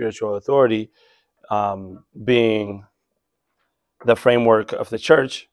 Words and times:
spiritual 0.00 0.36
authority 0.36 0.90
um, 1.50 2.04
being 2.24 2.86
the 4.06 4.16
framework 4.16 4.72
of 4.72 4.88
the 4.88 4.98
church 4.98 5.46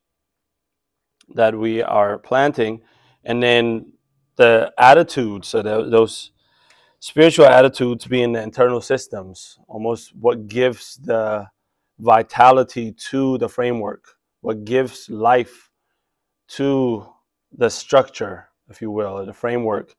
that 1.35 1.53
we 1.53 1.81
are 1.81 2.17
planting, 2.17 2.79
and 3.25 3.43
then 3.43 3.91
the 4.37 4.71
attitudes, 4.77 5.49
so 5.49 5.61
the, 5.61 5.89
those 5.89 6.31
spiritual 6.99 7.45
attitudes 7.45 8.05
being 8.05 8.31
the 8.31 8.41
internal 8.41 8.79
systems, 8.79 9.59
almost 9.67 10.15
what 10.15 10.47
gives 10.47 10.95
the 10.95 11.45
vitality 11.99 12.93
to 12.93 13.37
the 13.39 13.49
framework, 13.49 14.03
what 14.39 14.63
gives 14.63 15.09
life 15.09 15.69
to 16.47 17.05
the 17.51 17.69
structure, 17.69 18.47
if 18.69 18.81
you 18.81 18.91
will, 18.91 19.25
the 19.25 19.33
framework. 19.33 19.93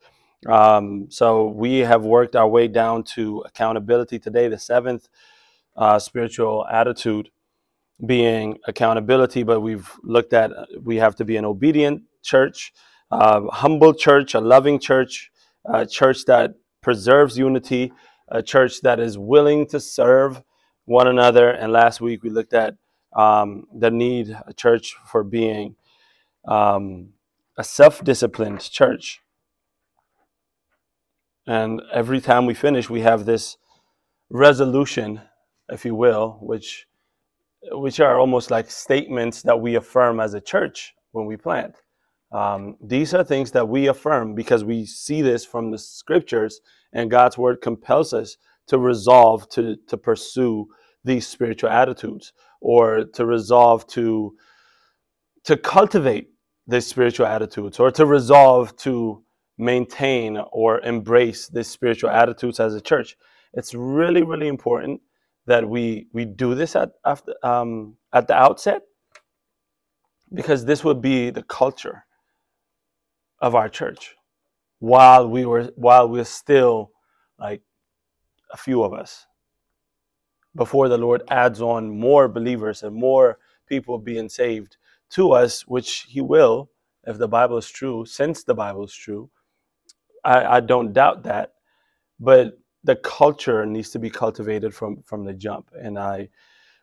Um, 0.47 1.07
so 1.11 1.49
we 1.49 1.79
have 1.79 2.05
worked 2.05 2.37
our 2.37 2.49
way 2.49 2.69
down 2.69 3.03
to 3.15 3.43
accountability 3.47 4.19
today, 4.19 4.49
the 4.49 4.59
seventh 4.59 5.09
uh, 5.77 5.99
spiritual 5.99 6.67
attitude 6.71 7.31
being 8.07 8.59
accountability, 8.67 9.43
but 9.43 9.61
we've 9.61 9.91
looked 10.03 10.33
at 10.33 10.53
we 10.83 10.97
have 10.97 11.17
to 11.17 11.25
be 11.25 11.37
an 11.37 11.45
obedient 11.45 12.03
church, 12.23 12.73
uh, 13.11 13.41
humble 13.51 13.93
church, 13.93 14.35
a 14.35 14.41
loving 14.41 14.79
church, 14.79 15.31
a 15.65 15.85
church 15.85 16.25
that 16.27 16.55
preserves 16.81 17.37
unity, 17.37 17.93
a 18.29 18.43
church 18.43 18.83
that 18.83 19.01
is 19.01 19.19
willing 19.19 19.67
to 19.67 19.81
serve 19.81 20.43
one 20.85 21.09
another. 21.09 21.51
And 21.51 21.73
last 21.73 22.01
week 22.01 22.23
we 22.23 22.31
looked 22.31 22.55
at 22.55 22.77
um, 23.17 23.67
the 23.75 23.91
need 23.91 24.37
a 24.47 24.53
church 24.53 24.97
for 25.07 25.25
being 25.25 25.75
um, 26.47 27.11
a 27.57 27.65
self-disciplined 27.65 28.61
church. 28.61 29.21
And 31.49 31.83
every 31.95 32.21
time 32.21 32.47
we 32.47 32.55
finish, 32.55 32.91
we 32.91 33.03
have 33.03 33.27
this 33.27 33.57
resolution, 34.31 35.23
if 35.71 35.87
you 35.87 35.97
will, 35.97 36.39
which 36.43 36.87
which 37.73 38.01
are 38.01 38.21
almost 38.21 38.51
like 38.51 38.71
statements 38.71 39.43
that 39.43 39.61
we 39.61 39.77
affirm 39.77 40.21
as 40.21 40.35
a 40.35 40.43
church 40.43 40.95
when 41.13 41.27
we 41.27 41.37
plant. 41.37 41.77
Um, 42.33 42.77
these 42.83 43.15
are 43.15 43.25
things 43.25 43.53
that 43.53 43.69
we 43.69 43.89
affirm 43.89 44.35
because 44.35 44.65
we 44.65 44.87
see 44.87 45.23
this 45.23 45.47
from 45.47 45.71
the 45.73 45.79
scriptures, 45.79 46.61
and 46.93 47.11
God's 47.11 47.39
word 47.39 47.63
compels 47.63 48.15
us 48.15 48.37
to 48.69 48.79
resolve 48.79 49.49
to, 49.51 49.77
to 49.89 49.97
pursue 49.99 50.69
these 51.05 51.27
spiritual 51.27 51.71
attitudes 51.71 52.33
or 52.61 53.05
to 53.15 53.27
resolve 53.27 53.87
to, 53.89 54.35
to 55.45 55.57
cultivate 55.57 56.29
these 56.67 56.87
spiritual 56.87 57.27
attitudes 57.27 57.81
or 57.81 57.91
to 57.93 58.07
resolve 58.07 58.77
to 58.79 59.25
maintain 59.59 60.39
or 60.53 60.81
embrace 60.81 61.49
these 61.49 61.69
spiritual 61.69 62.11
attitudes 62.11 62.61
as 62.61 62.75
a 62.75 62.81
church. 62.81 63.17
It's 63.55 63.75
really, 63.75 64.23
really 64.23 64.49
important 64.49 65.01
that 65.47 65.69
we 65.69 66.09
we 66.13 66.25
do 66.25 66.55
this 66.55 66.77
at 66.77 66.93
after, 67.05 67.35
um, 67.45 67.97
at 68.13 68.29
the 68.29 68.35
outset 68.35 68.83
because 70.35 70.65
this 70.65 70.85
would 70.85 71.01
be 71.03 71.31
the 71.31 71.43
culture 71.45 72.05
of 73.41 73.55
our 73.55 73.69
church 73.69 74.17
while 74.81 75.29
we 75.29 75.47
were 75.47 75.65
while 75.77 76.09
we're 76.09 76.25
still 76.25 76.93
like 77.39 77.63
a 78.53 78.57
few 78.57 78.83
of 78.83 78.93
us 78.93 79.27
before 80.57 80.89
the 80.89 80.99
Lord 80.99 81.23
adds 81.31 81.63
on 81.63 81.91
more 81.91 82.29
believers 82.29 82.83
and 82.83 82.95
more 82.95 83.39
people 83.69 83.99
being 83.99 84.29
saved 84.29 84.77
to 85.11 85.33
us, 85.33 85.63
which 85.67 86.07
He 86.09 86.21
will, 86.21 86.71
if 87.05 87.19
the 87.19 87.29
Bible 87.29 87.59
is 87.59 87.69
true, 87.71 88.05
since 88.07 88.45
the 88.45 88.55
Bible 88.55 88.85
is 88.85 88.95
true. 88.95 89.31
I, 90.25 90.57
I 90.57 90.61
don't 90.61 90.93
doubt 90.93 91.25
that. 91.25 91.55
But 92.21 92.59
the 92.85 92.97
culture 92.97 93.67
needs 93.67 93.91
to 93.91 93.99
be 93.99 94.11
cultivated 94.11 94.75
from 94.75 95.03
from 95.03 95.25
the 95.25 95.33
jump 95.35 95.71
and 95.79 95.99
i 95.99 96.29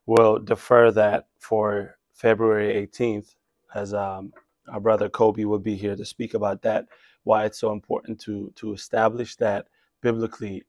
will 0.06 0.40
defer 0.40 0.92
that 0.92 1.28
for 1.40 1.98
february 2.14 2.88
18th 2.88 3.36
as 3.74 3.94
um, 3.94 4.32
our 4.72 4.80
brother 4.80 5.10
kobe 5.10 5.46
will 5.46 5.60
be 5.60 5.76
here 5.76 5.96
to 5.96 6.06
speak 6.06 6.34
about 6.34 6.62
that 6.62 6.86
why 7.24 7.46
it's 7.46 7.60
so 7.60 7.72
important 7.72 8.20
to 8.20 8.52
to 8.56 8.74
establish 8.74 9.36
that 9.36 9.68
biblically 10.02 10.64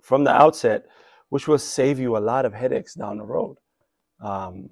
from 0.00 0.24
the 0.24 0.32
outset 0.32 0.86
which 1.28 1.46
will 1.46 1.58
save 1.58 1.98
you 1.98 2.16
a 2.16 2.18
lot 2.32 2.44
of 2.44 2.54
headaches 2.54 2.94
down 2.94 3.18
the 3.18 3.24
road 3.24 3.56
um, 4.20 4.70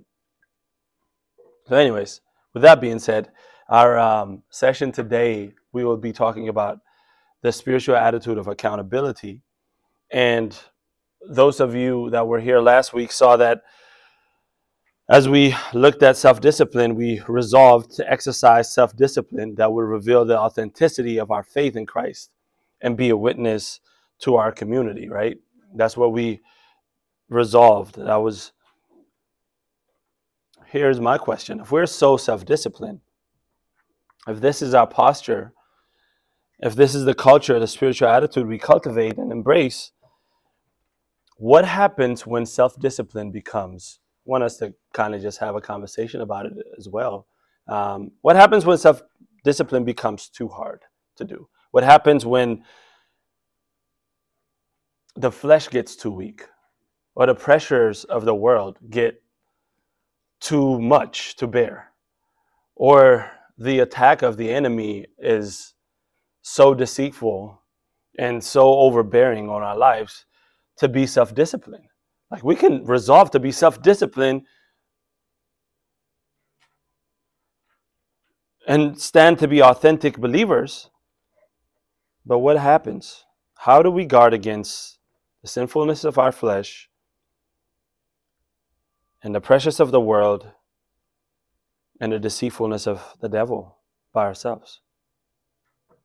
so 1.66 1.76
anyways 1.76 2.20
with 2.54 2.62
that 2.62 2.80
being 2.80 2.98
said 2.98 3.30
our 3.68 3.98
um, 3.98 4.42
session 4.50 4.92
today 4.92 5.52
we 5.72 5.84
will 5.84 5.98
be 5.98 6.12
talking 6.12 6.48
about 6.48 6.78
the 7.42 7.52
spiritual 7.52 7.96
attitude 7.96 8.38
of 8.38 8.48
accountability 8.48 9.42
and 10.10 10.58
those 11.28 11.60
of 11.60 11.74
you 11.74 12.10
that 12.10 12.26
were 12.26 12.40
here 12.40 12.60
last 12.60 12.92
week 12.92 13.12
saw 13.12 13.36
that 13.36 13.62
as 15.10 15.28
we 15.28 15.54
looked 15.72 16.02
at 16.02 16.16
self 16.18 16.40
discipline, 16.40 16.94
we 16.94 17.22
resolved 17.28 17.92
to 17.96 18.10
exercise 18.10 18.72
self 18.72 18.94
discipline 18.94 19.54
that 19.56 19.72
would 19.72 19.84
reveal 19.84 20.24
the 20.24 20.38
authenticity 20.38 21.18
of 21.18 21.30
our 21.30 21.42
faith 21.42 21.76
in 21.76 21.86
Christ 21.86 22.30
and 22.82 22.96
be 22.96 23.08
a 23.08 23.16
witness 23.16 23.80
to 24.20 24.36
our 24.36 24.52
community, 24.52 25.08
right? 25.08 25.38
That's 25.74 25.96
what 25.96 26.12
we 26.12 26.40
resolved. 27.28 27.96
That 27.96 28.16
was. 28.16 28.52
Here's 30.66 31.00
my 31.00 31.16
question 31.16 31.60
If 31.60 31.72
we're 31.72 31.86
so 31.86 32.18
self 32.18 32.44
disciplined, 32.44 33.00
if 34.26 34.40
this 34.40 34.60
is 34.60 34.74
our 34.74 34.86
posture, 34.86 35.54
if 36.60 36.74
this 36.74 36.94
is 36.94 37.04
the 37.04 37.14
culture, 37.14 37.58
the 37.58 37.66
spiritual 37.66 38.08
attitude 38.08 38.46
we 38.46 38.58
cultivate 38.58 39.16
and 39.16 39.30
embrace, 39.30 39.92
what 41.36 41.64
happens 41.64 42.26
when 42.26 42.46
self-discipline 42.46 43.30
becomes 43.30 44.00
I 44.26 44.30
want 44.30 44.44
us 44.44 44.58
to 44.58 44.74
kind 44.92 45.14
of 45.14 45.22
just 45.22 45.38
have 45.38 45.54
a 45.54 45.60
conversation 45.60 46.20
about 46.20 46.44
it 46.46 46.52
as 46.76 46.86
well 46.88 47.26
um, 47.68 48.12
what 48.22 48.36
happens 48.36 48.64
when 48.64 48.78
self-discipline 48.78 49.84
becomes 49.84 50.28
too 50.28 50.48
hard 50.48 50.82
to 51.16 51.24
do? 51.24 51.48
What 51.70 51.84
happens 51.84 52.24
when 52.24 52.64
the 55.16 55.30
flesh 55.30 55.68
gets 55.68 55.94
too 55.94 56.10
weak 56.10 56.46
or 57.14 57.26
the 57.26 57.34
pressures 57.34 58.04
of 58.04 58.24
the 58.24 58.34
world 58.34 58.78
get 58.88 59.22
too 60.40 60.80
much 60.80 61.36
to 61.36 61.46
bear 61.46 61.92
or 62.74 63.30
the 63.58 63.80
attack 63.80 64.22
of 64.22 64.36
the 64.36 64.50
enemy 64.50 65.06
is 65.18 65.74
so 66.48 66.74
deceitful 66.74 67.60
and 68.18 68.42
so 68.42 68.74
overbearing 68.78 69.48
on 69.48 69.62
our 69.62 69.76
lives 69.76 70.24
to 70.78 70.88
be 70.88 71.06
self 71.06 71.34
disciplined. 71.34 71.84
Like 72.30 72.42
we 72.42 72.56
can 72.56 72.84
resolve 72.84 73.30
to 73.32 73.40
be 73.40 73.52
self 73.52 73.82
disciplined 73.82 74.42
and 78.66 79.00
stand 79.00 79.38
to 79.38 79.48
be 79.48 79.62
authentic 79.62 80.18
believers. 80.18 80.90
But 82.24 82.38
what 82.38 82.58
happens? 82.58 83.24
How 83.56 83.82
do 83.82 83.90
we 83.90 84.04
guard 84.04 84.34
against 84.34 84.98
the 85.42 85.48
sinfulness 85.48 86.04
of 86.04 86.18
our 86.18 86.32
flesh 86.32 86.88
and 89.22 89.34
the 89.34 89.40
precious 89.40 89.80
of 89.80 89.90
the 89.90 90.00
world 90.00 90.50
and 92.00 92.12
the 92.12 92.18
deceitfulness 92.18 92.86
of 92.86 93.02
the 93.20 93.28
devil 93.28 93.78
by 94.12 94.24
ourselves? 94.24 94.80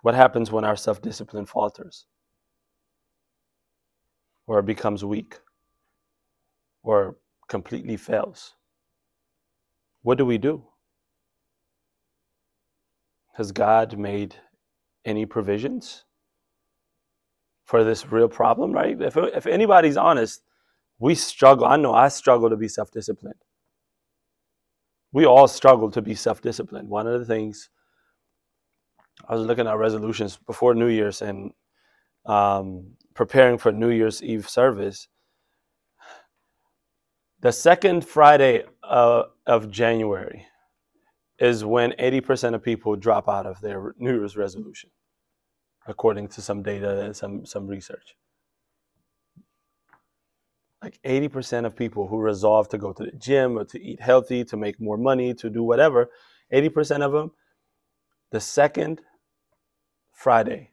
What 0.04 0.16
happens 0.16 0.52
when 0.52 0.66
our 0.66 0.78
self 0.78 1.02
discipline 1.02 1.48
falters? 1.48 2.06
or 4.48 4.62
becomes 4.62 5.04
weak 5.06 5.40
or 6.84 7.16
completely 7.48 7.98
fails. 7.98 8.56
What 10.02 10.18
do 10.18 10.26
we 10.26 10.38
do? 10.38 10.64
Has 13.36 13.52
God 13.52 13.98
made 13.98 14.36
any 15.06 15.26
provisions 15.26 16.04
for 17.66 17.84
this 17.84 18.12
real 18.12 18.28
problem, 18.28 18.72
right? 18.72 19.02
If, 19.02 19.18
if 19.18 19.48
anybody's 19.48 19.98
honest, 19.98 20.44
we 21.00 21.16
struggle. 21.16 21.66
I 21.66 21.78
know 21.78 21.94
I 21.94 22.10
struggle 22.10 22.50
to 22.50 22.58
be 22.58 22.68
self 22.68 22.92
disciplined. 22.92 23.42
We 25.12 25.26
all 25.26 25.48
struggle 25.48 25.90
to 25.92 26.02
be 26.02 26.16
self 26.16 26.42
disciplined. 26.42 26.90
One 26.90 27.08
of 27.08 27.20
the 27.20 27.26
things 27.26 27.70
I 29.28 29.36
was 29.36 29.46
looking 29.46 29.68
at 29.68 29.78
resolutions 29.78 30.38
before 30.38 30.74
New 30.74 30.88
Year's, 30.88 31.22
and 31.22 31.52
um, 32.26 32.94
preparing 33.14 33.58
for 33.58 33.72
New 33.72 33.90
Year's 33.90 34.22
Eve 34.22 34.50
service, 34.50 35.08
the 37.40 37.52
second 37.52 38.06
Friday 38.06 38.64
uh, 38.84 39.24
of 39.46 39.70
January 39.70 40.46
is 41.40 41.66
when 41.66 41.92
80% 41.94 42.56
of 42.56 42.64
people 42.64 42.96
drop 42.96 43.28
out 43.28 43.46
of 43.46 43.60
their 43.60 43.94
New 43.98 44.14
Year's 44.14 44.38
resolution, 44.38 44.90
according 45.88 46.30
to 46.30 46.42
some 46.42 46.64
data 46.64 47.02
and 47.02 47.16
some, 47.16 47.46
some 47.46 47.68
research. 47.68 48.16
Like 50.82 51.00
80% 51.06 51.66
of 51.66 51.76
people 51.76 52.08
who 52.08 52.18
resolve 52.18 52.70
to 52.70 52.78
go 52.78 52.94
to 52.94 53.06
the 53.06 53.12
gym 53.12 53.58
or 53.58 53.66
to 53.66 53.82
eat 53.82 54.02
healthy, 54.02 54.44
to 54.46 54.58
make 54.58 54.80
more 54.80 54.98
money, 54.98 55.34
to 55.34 55.50
do 55.50 55.64
whatever, 55.64 56.10
80% 56.54 57.02
of 57.02 57.12
them, 57.12 57.32
the 58.34 58.42
second 58.42 59.02
Friday 60.12 60.72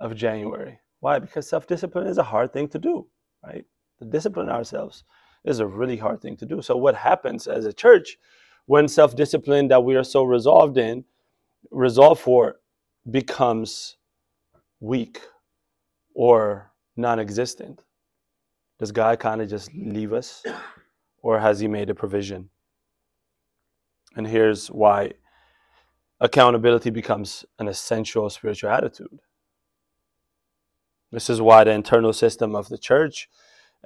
of 0.00 0.16
January 0.16 0.80
why? 1.04 1.18
Because 1.18 1.46
self 1.46 1.66
discipline 1.66 2.06
is 2.06 2.16
a 2.16 2.22
hard 2.22 2.54
thing 2.54 2.66
to 2.68 2.78
do, 2.78 3.06
right? 3.44 3.66
To 3.98 4.06
discipline 4.06 4.48
ourselves 4.48 5.04
is 5.44 5.58
a 5.60 5.66
really 5.66 5.98
hard 5.98 6.22
thing 6.22 6.34
to 6.38 6.46
do. 6.46 6.62
So, 6.62 6.78
what 6.78 6.94
happens 6.94 7.46
as 7.46 7.66
a 7.66 7.74
church 7.74 8.16
when 8.64 8.88
self 8.88 9.14
discipline 9.14 9.68
that 9.68 9.84
we 9.84 9.96
are 9.96 10.02
so 10.02 10.24
resolved 10.24 10.78
in, 10.78 11.04
resolved 11.70 12.22
for, 12.22 12.56
becomes 13.10 13.98
weak 14.80 15.20
or 16.14 16.72
non 16.96 17.20
existent? 17.20 17.84
Does 18.78 18.90
God 18.90 19.18
kind 19.20 19.42
of 19.42 19.50
just 19.50 19.70
leave 19.74 20.14
us 20.14 20.42
or 21.20 21.38
has 21.38 21.60
He 21.60 21.68
made 21.68 21.90
a 21.90 21.94
provision? 21.94 22.48
And 24.16 24.26
here's 24.26 24.68
why 24.68 25.12
accountability 26.20 26.90
becomes 26.90 27.44
an 27.58 27.68
essential 27.68 28.28
spiritual 28.30 28.70
attitude. 28.70 29.20
This 31.12 31.30
is 31.30 31.40
why 31.40 31.64
the 31.64 31.70
internal 31.70 32.12
system 32.12 32.54
of 32.56 32.68
the 32.68 32.78
church, 32.78 33.28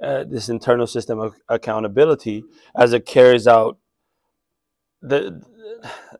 uh, 0.01 0.23
this 0.23 0.49
internal 0.49 0.87
system 0.87 1.19
of 1.19 1.35
accountability, 1.47 2.43
as 2.75 2.93
it 2.93 3.05
carries 3.05 3.47
out 3.47 3.77
the 5.01 5.41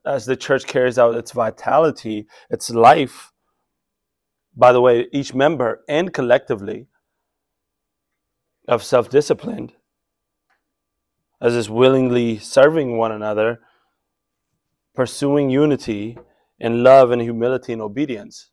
as 0.05 0.25
the 0.25 0.35
church 0.35 0.65
carries 0.65 0.97
out 0.97 1.15
its 1.15 1.31
vitality, 1.31 2.27
its 2.49 2.69
life. 2.69 3.31
By 4.55 4.71
the 4.71 4.81
way, 4.81 5.07
each 5.11 5.33
member 5.33 5.83
and 5.87 6.13
collectively 6.13 6.87
of 8.67 8.83
self-disciplined, 8.83 9.73
as 11.41 11.55
is 11.55 11.69
willingly 11.69 12.37
serving 12.37 12.97
one 12.97 13.11
another, 13.11 13.61
pursuing 14.95 15.49
unity 15.49 16.17
in 16.59 16.83
love 16.83 17.11
and 17.11 17.21
humility 17.21 17.73
and 17.73 17.81
obedience, 17.81 18.51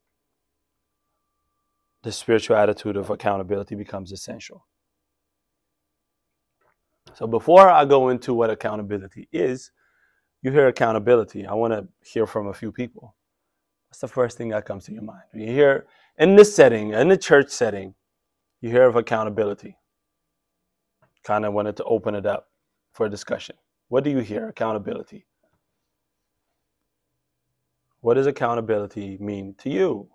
the 2.03 2.13
spiritual 2.13 2.57
attitude 2.57 2.97
of 2.97 3.11
accountability 3.11 3.75
becomes 3.75 4.13
essential. 4.13 4.67
So 7.15 7.27
before 7.27 7.69
I 7.69 7.85
go 7.85 8.11
into 8.11 8.35
what 8.35 8.51
accountability 8.51 9.29
is, 9.33 9.73
you 10.43 10.53
hear 10.53 10.69
accountability. 10.69 11.47
I 11.47 11.55
want 11.55 11.73
to 11.73 11.89
hear 12.09 12.27
from 12.27 12.49
a 12.49 12.55
few 12.55 12.71
people. 12.71 13.17
What's 13.89 14.01
the 14.01 14.09
first 14.09 14.37
thing 14.37 14.51
that 14.51 14.67
comes 14.67 14.85
to 14.85 14.93
your 14.93 15.03
mind? 15.03 15.23
You 15.35 15.47
hear 15.47 15.87
in 16.19 16.37
this 16.37 16.55
setting, 16.55 16.93
in 16.93 17.09
the 17.09 17.17
church 17.17 17.49
setting, 17.49 17.95
you 18.61 18.71
hear 18.71 18.87
of 18.87 18.97
accountability. 18.97 19.77
Kind 21.25 21.45
of 21.45 21.53
wanted 21.53 21.77
to 21.79 21.85
open 21.85 22.15
it 22.15 22.27
up 22.27 22.49
for 22.93 23.09
discussion. 23.09 23.57
What 23.89 24.05
do 24.05 24.11
you 24.11 24.19
hear? 24.19 24.49
Accountability. 24.49 25.27
What 28.07 28.15
does 28.15 28.29
accountability 28.29 29.19
mean 29.19 29.57
to 29.59 29.69
you? 29.69 30.09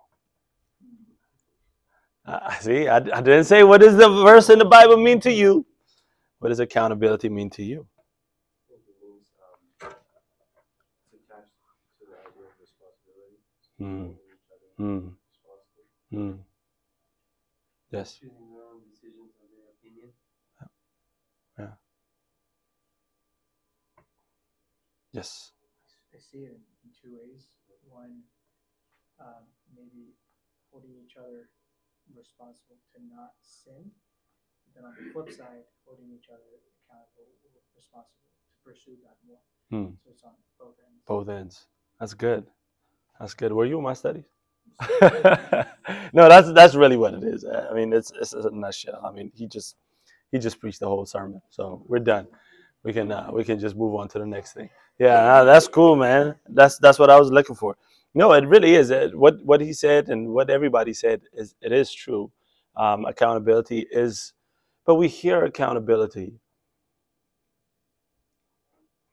Uh, 2.25 2.49
see, 2.61 2.87
I, 2.87 2.95
I 2.95 2.99
didn't 3.19 3.43
say 3.43 3.65
what 3.65 3.81
does 3.81 3.97
the 3.97 4.07
verse 4.07 4.49
in 4.49 4.59
the 4.59 4.63
Bible 4.63 4.95
mean 4.95 5.19
to 5.19 5.29
you. 5.29 5.65
What 6.39 6.47
does 6.47 6.61
accountability 6.61 7.27
mean 7.27 7.49
to 7.49 7.63
you? 7.65 7.85
Mm. 13.81 14.15
Mm. 14.79 15.11
Mm. 16.13 16.39
Yes. 17.91 18.21
Yeah. 21.59 21.67
Yes. 25.11 25.51
I 26.15 26.19
see 26.19 26.37
it 26.37 26.57
in 26.85 26.91
two 27.03 27.17
ways. 27.17 27.50
Um, 29.21 29.45
maybe 29.75 30.17
holding 30.71 30.91
each 30.97 31.13
other 31.17 31.49
responsible 32.15 32.77
to 32.93 32.97
not 33.13 33.33
sin. 33.41 33.91
Then 34.75 34.85
on 34.85 34.95
the 34.97 35.11
flip 35.11 35.29
side, 35.31 35.67
holding 35.85 36.09
each 36.09 36.25
other 36.31 36.57
accountable 36.89 37.29
responsible 37.75 38.25
to 38.49 38.53
pursue 38.65 38.97
God 39.03 39.17
more. 39.27 39.43
Hmm. 39.69 39.93
So 40.03 40.09
it's 40.11 40.23
on 40.23 40.31
both 40.59 40.75
ends. 40.79 41.03
Both 41.05 41.29
ends. 41.29 41.67
That's 41.99 42.13
good. 42.13 42.45
That's 43.19 43.33
good. 43.33 43.51
Were 43.53 43.65
you 43.65 43.77
in 43.77 43.83
my 43.83 43.93
studies? 43.93 44.25
no, 46.13 46.27
that's 46.29 46.51
that's 46.53 46.75
really 46.75 46.97
what 46.97 47.13
it 47.13 47.23
is. 47.23 47.45
I 47.45 47.73
mean, 47.73 47.93
it's 47.93 48.11
it's 48.19 48.33
a 48.33 48.49
nutshell. 48.51 49.01
I 49.05 49.11
mean, 49.11 49.31
he 49.35 49.47
just 49.47 49.75
he 50.31 50.39
just 50.39 50.59
preached 50.59 50.79
the 50.79 50.87
whole 50.87 51.05
sermon. 51.05 51.41
So 51.49 51.83
we're 51.87 51.99
done. 51.99 52.27
We 52.83 52.93
can 52.93 53.11
uh, 53.11 53.29
we 53.33 53.43
can 53.43 53.59
just 53.59 53.75
move 53.75 53.95
on 53.95 54.09
to 54.09 54.19
the 54.19 54.25
next 54.27 54.53
thing. 54.53 54.69
Yeah, 54.99 55.43
that's 55.43 55.67
cool, 55.67 55.95
man. 55.95 56.35
That's 56.49 56.79
that's 56.79 56.99
what 56.99 57.11
I 57.11 57.19
was 57.19 57.31
looking 57.31 57.55
for. 57.55 57.77
No, 58.15 58.33
it 58.33 58.47
really 58.47 58.75
is. 58.75 58.91
It, 58.91 59.17
what 59.17 59.43
what 59.45 59.61
he 59.61 59.73
said 59.73 60.09
and 60.09 60.29
what 60.29 60.49
everybody 60.49 60.93
said 60.93 61.21
is 61.33 61.55
it 61.61 61.71
is 61.71 61.93
true. 61.93 62.31
Um, 62.77 63.05
accountability 63.05 63.87
is, 63.91 64.33
but 64.85 64.95
we 64.95 65.09
hear 65.09 65.45
accountability. 65.45 66.39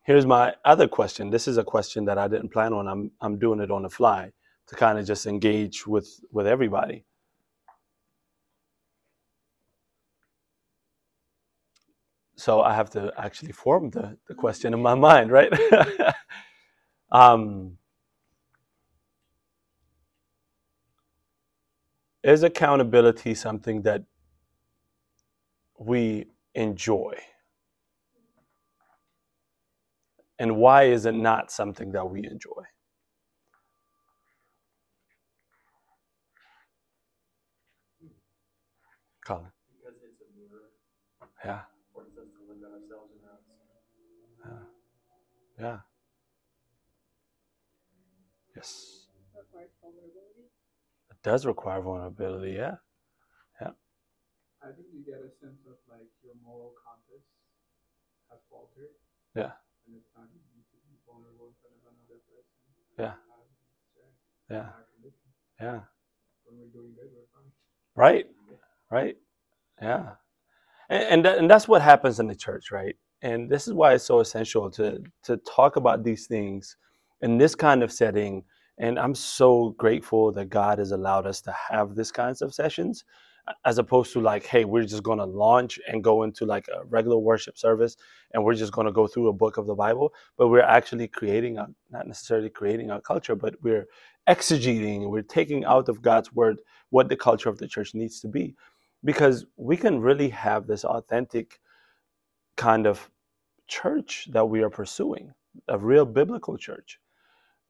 Here's 0.05 0.27
my 0.27 0.55
other 0.65 0.89
question. 0.89 1.31
This 1.31 1.49
is 1.49 1.59
a 1.59 1.65
question 1.65 2.07
that 2.07 2.19
I 2.19 2.29
didn't 2.29 2.51
plan 2.51 2.73
on. 2.73 2.89
I'm 2.89 3.13
I'm 3.21 3.39
doing 3.39 3.61
it 3.61 3.71
on 3.71 3.83
the 3.83 3.91
fly 3.91 4.33
to 4.69 4.77
kind 4.77 4.99
of 4.99 5.07
just 5.07 5.27
engage 5.27 5.87
with 5.87 6.09
with 6.33 6.47
everybody. 6.47 7.05
So 12.39 12.63
I 12.63 12.75
have 12.75 12.91
to 12.93 13.13
actually 13.19 13.53
form 13.53 13.91
the, 13.91 14.19
the 14.29 14.35
question 14.35 14.75
in 14.75 14.83
my 14.83 14.95
mind, 14.97 15.33
right? 15.33 15.53
um, 17.13 17.79
is 22.25 22.43
accountability 22.45 23.35
something 23.35 23.83
that 23.83 24.05
we 25.79 26.27
enjoy? 26.55 27.15
And 30.39 30.57
why 30.57 30.85
is 30.85 31.07
it 31.07 31.15
not 31.15 31.53
something 31.53 31.93
that 31.93 32.11
we 32.11 32.27
enjoy? 32.27 32.65
Colin. 39.27 39.53
Because 39.79 39.99
it's 40.05 40.21
a 40.23 40.39
mirror. 40.39 40.71
Yeah. 41.45 41.68
Yeah. 45.61 45.65
Yeah. 45.67 45.79
Yes. 48.57 49.07
requires 49.37 49.71
vulnerability. 49.83 50.51
It 51.11 51.19
does 51.23 51.47
require 51.47 51.83
vulnerability. 51.83 52.53
Yeah. 52.53 52.77
Yeah. 53.61 53.73
I 54.63 54.67
think 54.75 54.89
you 54.93 55.05
get 55.05 55.21
a 55.21 55.31
sense 55.41 55.63
of 55.67 55.79
like 55.91 56.09
your 56.25 56.35
moral 56.45 56.75
compass 56.85 57.25
has 58.31 58.41
faltered. 58.51 58.93
Yeah. 59.37 59.53
And 59.87 59.97
it's 59.97 60.09
time 60.15 60.29
you 60.35 60.43
need 60.55 60.67
to 60.71 60.79
be 60.89 60.97
vulnerable 61.07 61.49
in 61.49 61.57
front 61.63 61.77
of 61.79 61.85
another 61.93 62.21
person. 62.29 62.57
Yeah. 62.99 63.15
Yeah. 64.51 64.71
Yeah. 65.61 65.81
When 66.45 66.59
we're 66.61 66.73
doing 66.73 66.95
good, 66.95 67.11
we're 67.15 67.31
fine. 67.35 67.53
Right. 67.97 68.27
Right. 68.91 69.17
Yeah. 69.83 70.17
And 70.89 71.05
and, 71.05 71.25
that, 71.25 71.39
and 71.39 71.51
that's 71.51 71.69
what 71.69 71.83
happens 71.83 72.21
in 72.21 72.29
the 72.29 72.37
church, 72.37 72.71
right? 72.73 72.97
And 73.23 73.51
this 73.51 73.67
is 73.67 73.75
why 73.75 73.95
it's 73.95 74.05
so 74.05 74.21
essential 74.21 74.71
to 74.73 75.03
to 75.25 75.37
talk 75.39 75.77
about 75.77 76.05
these 76.05 76.27
things 76.27 76.77
in 77.21 77.39
this 77.39 77.55
kind 77.55 77.83
of 77.83 77.93
setting. 77.93 78.45
And 78.79 78.99
I'm 78.99 79.15
so 79.15 79.71
grateful 79.71 80.31
that 80.33 80.51
God 80.51 80.79
has 80.79 80.93
allowed 80.93 81.27
us 81.27 81.41
to 81.43 81.55
have 81.71 81.97
this 81.97 82.13
kinds 82.13 82.43
of 82.43 82.55
sessions 82.55 83.05
as 83.65 83.79
opposed 83.79 84.13
to 84.13 84.21
like, 84.21 84.45
hey, 84.45 84.65
we're 84.65 84.85
just 84.85 85.03
going 85.03 85.19
to 85.19 85.25
launch 85.25 85.79
and 85.89 86.05
go 86.05 86.23
into 86.23 86.45
like 86.45 86.69
a 86.69 86.85
regular 86.85 87.19
worship 87.19 87.59
service 87.59 87.97
and 88.33 88.45
we're 88.45 88.55
just 88.55 88.73
going 88.73 88.87
to 88.87 88.93
go 88.93 89.07
through 89.07 89.29
a 89.29 89.33
book 89.33 89.57
of 89.57 89.67
the 89.67 89.75
Bible, 89.75 90.13
but 90.37 90.49
we're 90.49 90.61
actually 90.61 91.09
creating 91.09 91.59
a, 91.59 91.67
not 91.91 92.07
necessarily 92.07 92.51
creating 92.51 92.91
a 92.91 93.01
culture, 93.01 93.35
but 93.35 93.55
we're 93.63 93.87
exegeting, 94.29 95.09
we're 95.09 95.23
taking 95.23 95.65
out 95.65 95.89
of 95.89 96.03
God's 96.03 96.33
word 96.33 96.59
what 96.91 97.09
the 97.09 97.17
culture 97.17 97.49
of 97.49 97.59
the 97.59 97.69
church 97.69 97.95
needs 97.95 98.21
to 98.21 98.29
be. 98.29 98.55
Because 99.05 99.47
we 99.57 99.77
can 99.77 100.01
really 100.01 100.29
have 100.31 100.67
this 100.67 100.85
authentic 100.85 101.61
kind 102.59 102.87
of 102.87 103.11
church 103.69 104.29
that 104.33 104.47
we 104.47 104.63
are 104.63 104.71
pursuing, 104.71 105.33
a 105.69 105.79
real 105.79 106.07
biblical 106.07 106.59
church, 106.59 107.01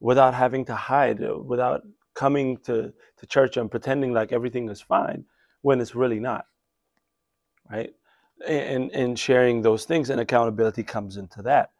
without 0.01 0.35
having 0.35 0.65
to 0.65 0.75
hide, 0.75 1.23
uh, 1.23 1.37
without 1.39 1.83
coming 2.15 2.57
to, 2.57 2.93
to 3.17 3.27
church 3.27 3.57
and 3.57 3.71
pretending 3.71 4.13
like 4.13 4.33
everything 4.33 4.69
is 4.69 4.81
fine 4.81 5.25
when 5.63 5.81
it's 5.81 5.95
really 5.95 6.19
not 6.19 6.45
right? 7.71 7.93
And 8.47 8.91
and 8.93 9.19
sharing 9.19 9.61
those 9.61 9.85
things 9.85 10.09
and 10.09 10.21
accountability 10.21 10.83
comes 10.83 11.17
into 11.17 11.41
that. 11.43 11.71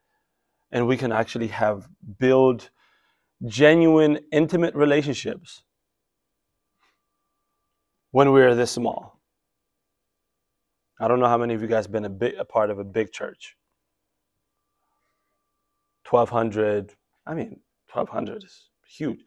And 0.71 0.87
we 0.87 0.97
can 0.97 1.11
actually 1.11 1.47
have 1.47 1.89
build 2.19 2.69
genuine 3.47 4.19
intimate 4.31 4.75
relationships 4.75 5.63
when 8.11 8.31
we're 8.31 8.55
this 8.55 8.71
small 8.71 9.18
i 10.99 11.07
don't 11.07 11.19
know 11.19 11.27
how 11.27 11.37
many 11.37 11.53
of 11.53 11.61
you 11.61 11.67
guys 11.67 11.87
been 11.87 12.05
a 12.05 12.09
big 12.09 12.35
a 12.35 12.45
part 12.45 12.69
of 12.69 12.79
a 12.79 12.83
big 12.83 13.11
church 13.11 13.57
1200 16.09 16.95
i 17.27 17.33
mean 17.33 17.59
1200 17.91 18.43
is 18.43 18.69
huge 18.87 19.21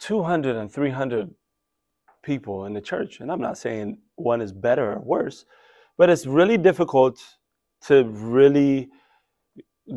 200 0.00 0.56
and 0.56 0.70
300 0.72 1.30
people 2.22 2.66
in 2.66 2.72
the 2.72 2.80
church. 2.80 3.20
And 3.20 3.30
I'm 3.30 3.40
not 3.40 3.58
saying 3.58 3.98
one 4.16 4.40
is 4.40 4.52
better 4.52 4.92
or 4.92 5.00
worse, 5.00 5.44
but 5.96 6.10
it's 6.10 6.26
really 6.26 6.58
difficult 6.58 7.22
to 7.86 8.04
really 8.04 8.88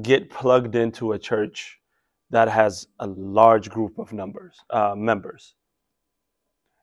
get 0.01 0.29
plugged 0.29 0.75
into 0.75 1.13
a 1.13 1.19
church 1.19 1.79
that 2.29 2.49
has 2.49 2.87
a 2.99 3.07
large 3.07 3.69
group 3.69 3.97
of 3.97 4.11
numbers 4.11 4.57
uh, 4.69 4.93
members 4.95 5.55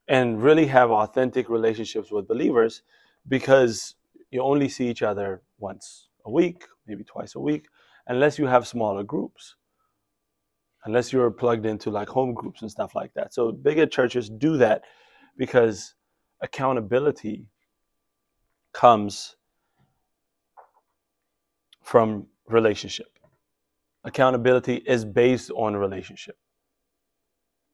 and 0.08 0.42
really 0.42 0.66
have 0.66 0.90
authentic 0.90 1.50
relationships 1.50 2.10
with 2.10 2.26
believers 2.26 2.82
because 3.28 3.94
you 4.30 4.42
only 4.42 4.68
see 4.68 4.88
each 4.88 5.02
other 5.02 5.42
once 5.58 6.08
a 6.26 6.30
week 6.30 6.64
maybe 6.86 7.04
twice 7.04 7.34
a 7.34 7.40
week 7.40 7.66
unless 8.08 8.38
you 8.38 8.46
have 8.46 8.66
smaller 8.66 9.02
groups 9.02 9.56
unless 10.84 11.12
you're 11.12 11.30
plugged 11.30 11.64
into 11.66 11.90
like 11.90 12.08
home 12.08 12.34
groups 12.34 12.62
and 12.62 12.70
stuff 12.70 12.94
like 12.94 13.12
that 13.14 13.32
so 13.32 13.52
bigger 13.52 13.86
churches 13.86 14.28
do 14.28 14.56
that 14.56 14.82
because 15.36 15.94
accountability 16.42 17.46
comes 18.72 19.36
from 21.82 22.26
relationship. 22.46 23.06
Accountability 24.04 24.76
is 24.86 25.04
based 25.04 25.50
on 25.52 25.76
relationship. 25.76 26.36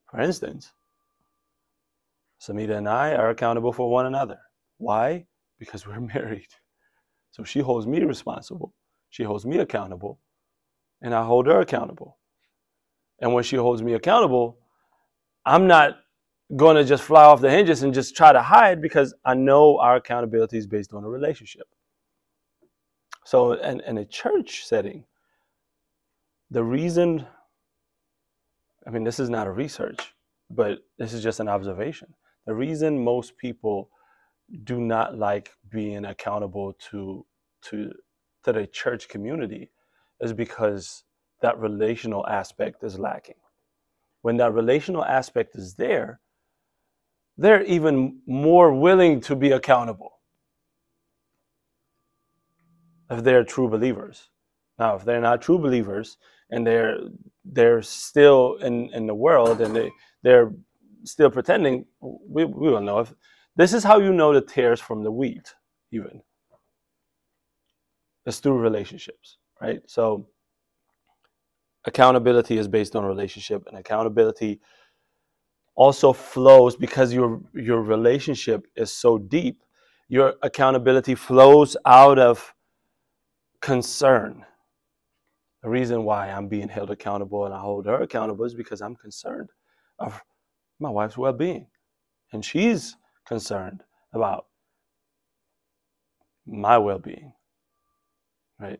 For 0.09 0.21
instance, 0.21 0.71
Samita 2.39 2.77
and 2.77 2.87
I 2.87 3.15
are 3.15 3.29
accountable 3.29 3.73
for 3.73 3.89
one 3.89 4.05
another. 4.05 4.39
Why? 4.77 5.25
Because 5.61 5.85
we're 5.85 5.99
married. 6.15 6.49
So 7.29 7.45
she 7.45 7.59
holds 7.59 7.87
me 7.87 8.03
responsible, 8.03 8.73
she 9.09 9.23
holds 9.23 9.45
me 9.45 9.59
accountable, 9.59 10.19
and 11.01 11.13
I 11.15 11.23
hold 11.23 11.47
her 11.47 11.61
accountable. 11.61 12.17
And 13.19 13.33
when 13.33 13.43
she 13.43 13.55
holds 13.55 13.83
me 13.83 13.93
accountable, 13.93 14.57
I'm 15.45 15.67
not 15.67 15.97
going 16.55 16.75
to 16.75 16.83
just 16.83 17.03
fly 17.03 17.23
off 17.23 17.39
the 17.39 17.49
hinges 17.49 17.83
and 17.83 17.93
just 17.93 18.15
try 18.17 18.33
to 18.33 18.41
hide 18.41 18.81
because 18.81 19.13
I 19.23 19.35
know 19.35 19.77
our 19.77 19.95
accountability 19.97 20.57
is 20.57 20.67
based 20.67 20.93
on 20.93 21.03
a 21.03 21.09
relationship. 21.09 21.67
So, 23.23 23.53
in, 23.53 23.79
in 23.81 23.99
a 23.99 24.05
church 24.05 24.65
setting, 24.65 25.05
the 26.49 26.63
reason, 26.63 27.25
I 28.85 28.89
mean, 28.89 29.03
this 29.03 29.19
is 29.19 29.29
not 29.29 29.47
a 29.47 29.51
research, 29.51 30.13
but 30.49 30.79
this 30.97 31.13
is 31.13 31.23
just 31.23 31.39
an 31.39 31.47
observation. 31.47 32.13
The 32.47 32.55
reason 32.55 33.03
most 33.03 33.37
people 33.37 33.89
do 34.63 34.79
not 34.81 35.17
like 35.17 35.51
being 35.69 36.05
accountable 36.05 36.73
to 36.91 37.25
to 37.63 37.91
to 38.43 38.53
the 38.53 38.67
church 38.67 39.07
community 39.09 39.71
is 40.19 40.33
because 40.33 41.03
that 41.41 41.59
relational 41.59 42.25
aspect 42.27 42.83
is 42.83 42.99
lacking. 42.99 43.35
When 44.21 44.37
that 44.37 44.53
relational 44.53 45.03
aspect 45.05 45.55
is 45.55 45.75
there, 45.75 46.19
they're 47.37 47.63
even 47.63 48.21
more 48.27 48.73
willing 48.73 49.21
to 49.21 49.35
be 49.35 49.51
accountable 49.51 50.11
if 53.09 53.23
they're 53.23 53.43
true 53.43 53.69
believers. 53.69 54.29
Now, 54.79 54.95
if 54.95 55.05
they're 55.05 55.21
not 55.21 55.41
true 55.41 55.59
believers 55.59 56.17
and 56.49 56.65
they're 56.65 56.97
they're 57.45 57.81
still 57.81 58.55
in, 58.61 58.89
in 58.93 59.07
the 59.07 59.15
world 59.15 59.61
and 59.61 59.75
they, 59.75 59.91
they're 60.23 60.51
still 61.03 61.31
pretending, 61.31 61.85
we, 62.01 62.45
we 62.45 62.69
don't 62.69 62.85
know 62.85 62.99
if 62.99 63.13
this 63.61 63.73
is 63.73 63.83
how 63.83 63.99
you 63.99 64.13
know 64.13 64.33
the 64.33 64.41
tares 64.41 64.79
from 64.79 65.03
the 65.03 65.11
wheat, 65.11 65.53
even. 65.91 66.21
It's 68.25 68.39
through 68.39 68.59
relationships, 68.59 69.37
right? 69.61 69.81
So 69.87 70.27
accountability 71.85 72.57
is 72.57 72.67
based 72.67 72.95
on 72.95 73.03
relationship 73.05 73.63
and 73.67 73.77
accountability 73.77 74.59
also 75.75 76.13
flows 76.13 76.75
because 76.75 77.13
your 77.13 77.41
your 77.53 77.81
relationship 77.81 78.67
is 78.75 78.91
so 78.93 79.17
deep 79.17 79.63
your 80.09 80.35
accountability 80.43 81.15
flows 81.15 81.77
out 81.85 82.19
of 82.19 82.53
concern 83.61 84.45
the 85.63 85.69
reason 85.69 86.03
why 86.03 86.29
i'm 86.29 86.47
being 86.47 86.67
held 86.67 86.91
accountable 86.91 87.45
and 87.45 87.53
i 87.53 87.59
hold 87.59 87.85
her 87.85 88.01
accountable 88.01 88.45
is 88.45 88.53
because 88.53 88.81
i'm 88.81 88.95
concerned 88.95 89.49
of 89.99 90.21
my 90.79 90.89
wife's 90.89 91.17
well-being 91.17 91.65
and 92.33 92.43
she's 92.43 92.97
concerned 93.27 93.83
about 94.13 94.47
my 96.45 96.77
well-being 96.77 97.33
right 98.59 98.79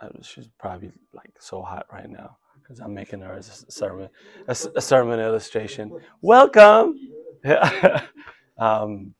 uh, 0.00 0.08
she's 0.22 0.48
probably 0.58 0.90
like 1.12 1.30
so 1.38 1.62
hot 1.62 1.86
right 1.92 2.10
now 2.10 2.36
because 2.62 2.80
I'm 2.80 2.94
making 2.94 3.20
her 3.20 3.34
a 3.34 3.42
sermon, 3.42 4.08
a, 4.48 4.56
a 4.76 4.80
sermon 4.80 5.20
illustration. 5.20 5.92
Welcome. 6.20 6.98
um, 8.58 9.14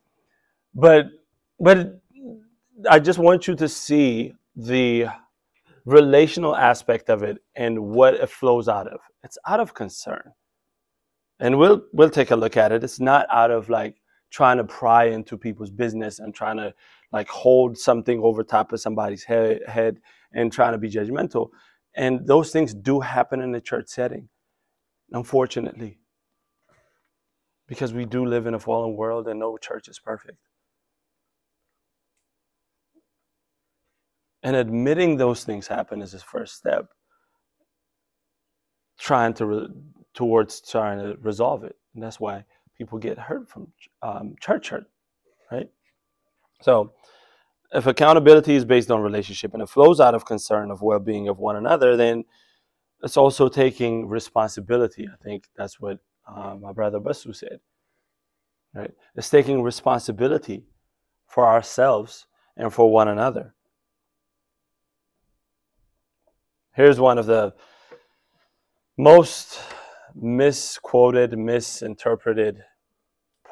but 0.75 1.07
but 1.61 2.01
I 2.89 2.99
just 2.99 3.19
want 3.19 3.47
you 3.47 3.55
to 3.57 3.69
see 3.69 4.33
the 4.57 5.07
relational 5.85 6.57
aspect 6.57 7.11
of 7.11 7.23
it 7.23 7.39
and 7.55 7.79
what 7.79 8.15
it 8.15 8.29
flows 8.31 8.69
out 8.69 8.87
of. 8.87 9.01
It's 9.23 9.39
out 9.47 9.61
of 9.61 9.75
concern, 9.75 10.33
and 11.39 11.59
we'll 11.59 11.83
we'll 11.93 12.11
take 12.11 12.31
a 12.31 12.37
look 12.37 12.57
at 12.57 12.73
it. 12.73 12.83
It's 12.83 13.01
not 13.01 13.27
out 13.31 13.51
of 13.51 13.69
like 13.69 14.02
trying 14.33 14.57
to 14.57 14.65
pry 14.65 15.05
into 15.05 15.37
people's 15.37 15.71
business 15.71 16.19
and 16.19 16.35
trying 16.35 16.57
to 16.57 16.75
like 17.12 17.29
hold 17.29 17.77
something 17.77 18.21
over 18.23 18.43
top 18.43 18.73
of 18.73 18.81
somebody's 18.81 19.23
head, 19.23 19.61
head 19.69 19.99
and 20.33 20.51
trying 20.51 20.73
to 20.73 20.79
be 20.79 20.91
judgmental. 20.91 21.51
And 21.95 22.27
those 22.27 22.51
things 22.51 22.73
do 22.73 23.01
happen 23.01 23.41
in 23.43 23.53
the 23.53 23.61
church 23.61 23.89
setting, 23.89 24.31
unfortunately. 25.12 25.99
Because 27.69 27.93
we 27.93 28.07
do 28.07 28.25
live 28.25 28.47
in 28.47 28.55
a 28.55 28.59
fallen 28.59 28.97
world 28.97 29.29
and 29.29 29.39
no 29.39 29.59
church 29.59 29.87
is 29.89 29.99
perfect. 29.99 30.39
And 34.43 34.57
admitting 34.57 35.19
those 35.19 35.45
things 35.45 35.67
happen 35.67 36.01
is 36.01 36.12
his 36.12 36.23
first 36.23 36.57
step. 36.57 36.87
Trying 38.99 39.35
to 39.35 39.47
re- 39.47 39.69
towards 40.15 40.61
trying 40.61 40.99
to 40.99 41.17
resolve 41.21 41.65
it, 41.65 41.77
and 41.95 42.03
that's 42.03 42.21
why 42.21 42.45
people 42.83 42.99
get 42.99 43.19
hurt 43.19 43.49
from 43.49 43.69
um, 44.03 44.35
church 44.41 44.71
hurt, 44.71 44.87
right? 45.51 45.69
So, 46.61 46.93
if 47.73 47.87
accountability 47.87 48.55
is 48.55 48.65
based 48.65 48.91
on 48.91 49.01
relationship 49.01 49.55
and 49.55 49.62
it 49.62 49.69
flows 49.69 50.01
out 50.01 50.15
of 50.15 50.25
concern 50.25 50.71
of 50.71 50.83
well-being 50.83 51.29
of 51.29 51.39
one 51.39 51.57
another 51.57 51.97
then 51.97 52.25
it's 53.03 53.17
also 53.17 53.49
taking 53.49 54.07
responsibility 54.09 55.09
i 55.11 55.25
think 55.25 55.49
that's 55.57 55.81
what 55.81 55.99
uh, 56.29 56.55
my 56.61 56.73
brother 56.73 57.01
basu 57.01 57.33
said 57.33 57.59
right 58.75 58.93
it's 59.17 59.31
taking 59.31 59.62
responsibility 59.62 60.65
for 61.27 61.47
ourselves 61.47 62.27
and 62.57 62.73
for 62.73 62.91
one 62.91 63.09
another 63.09 63.55
here's 66.75 67.01
one 67.01 67.19
of 67.19 67.27
the 67.27 67.55
most 68.99 69.59
misquoted 70.15 71.39
misinterpreted 71.39 72.62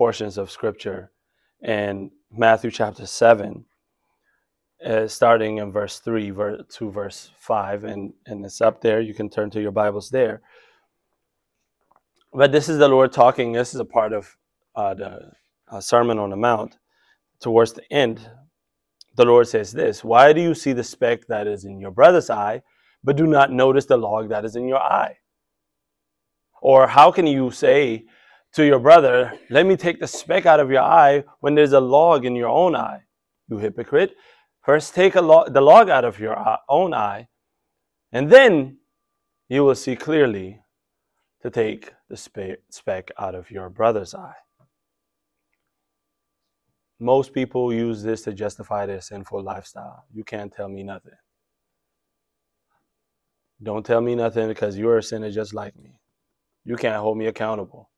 portions 0.00 0.38
of 0.38 0.50
scripture. 0.50 1.11
In 1.61 2.11
matthew 2.33 2.71
chapter 2.71 3.04
7 3.04 3.66
uh, 4.87 5.07
starting 5.07 5.59
in 5.59 5.71
verse 5.71 5.99
3 5.99 6.30
ver- 6.30 6.62
to 6.62 6.90
verse 6.90 7.30
5 7.38 7.85
and, 7.85 8.14
and 8.25 8.42
it's 8.47 8.62
up 8.62 8.80
there. 8.80 9.02
You 9.02 9.12
can 9.12 9.28
turn 9.28 9.50
to 9.50 9.61
your 9.61 9.73
bibles 9.73 10.09
there. 10.09 10.40
But 12.33 12.50
this 12.50 12.71
is 12.71 12.78
the 12.78 12.88
lord 12.88 13.12
talking. 13.12 13.52
This 13.52 13.75
is 13.75 13.80
a 13.80 13.85
part 13.85 14.14
of 14.14 14.35
uh, 14.75 14.95
the 14.95 15.33
uh, 15.71 15.80
sermon 15.83 16.19
on 16.19 16.30
the 16.30 16.37
mount. 16.37 16.78
Towards 17.38 17.75
the 17.75 17.85
end 17.92 18.26
the 19.16 19.26
lord 19.26 19.49
says 19.49 19.71
this 19.71 20.02
why 20.02 20.33
do 20.33 20.40
you 20.40 20.54
see 20.54 20.73
the 20.73 20.90
speck 20.95 21.26
that 21.26 21.47
is 21.47 21.66
in 21.66 21.78
your 21.78 21.90
brother's 21.90 22.30
eye 22.30 22.62
but 23.04 23.16
do 23.16 23.26
not 23.26 23.52
notice 23.52 23.85
the 23.85 23.99
log 23.99 24.30
that 24.30 24.47
is 24.47 24.57
in 24.57 24.66
your 24.66 24.80
eye? 24.80 25.19
Or 26.62 26.87
how 26.87 27.12
can 27.12 27.26
you 27.26 27.50
say 27.50 28.07
to 28.54 28.64
your 28.64 28.78
brother 28.78 29.33
let 29.50 29.66
me 29.66 29.76
take 29.76 30.00
the 30.00 30.07
speck 30.07 30.47
out 30.47 30.61
of 30.61 30.71
your 30.71 30.83
eye 30.83 31.23
when 31.40 31.54
there's 31.54 31.73
a 31.73 31.80
log 31.80 32.25
in 32.25 32.35
your 32.35 32.49
own 32.49 32.75
eye 32.75 33.02
you 33.49 33.59
hypocrite 33.59 34.14
First, 34.62 34.95
take 34.95 35.14
log, 35.14 35.52
the 35.54 35.61
log 35.61 35.88
out 35.88 36.04
of 36.04 36.19
your 36.21 36.38
uh, 36.38 36.59
own 36.69 36.92
eye, 36.92 37.28
and 38.12 38.30
then 38.30 38.78
you 39.49 39.64
will 39.64 39.75
see 39.75 39.97
clearly 39.97 40.61
to 41.42 41.50
take 41.50 41.95
the 42.09 42.16
speck 42.16 43.11
out 43.19 43.35
of 43.35 43.50
your 43.50 43.71
brother's 43.71 44.14
eye. 44.14 44.35
Most 46.99 47.33
people 47.33 47.73
use 47.73 48.02
this 48.02 48.23
to 48.23 48.35
justify 48.35 48.85
their 48.85 49.00
sinful 49.00 49.42
lifestyle. 49.42 50.04
You 50.12 50.23
can't 50.23 50.52
tell 50.52 50.69
me 50.69 50.83
nothing. 50.83 51.19
Don't 53.62 53.85
tell 53.85 54.02
me 54.02 54.14
nothing 54.14 54.49
because 54.49 54.76
you're 54.76 54.99
a 54.99 55.02
sinner 55.02 55.30
just 55.30 55.54
like 55.54 55.75
me. 55.76 55.99
You 56.64 56.76
can't 56.76 57.00
hold 57.00 57.16
me 57.16 57.26
accountable. 57.26 57.90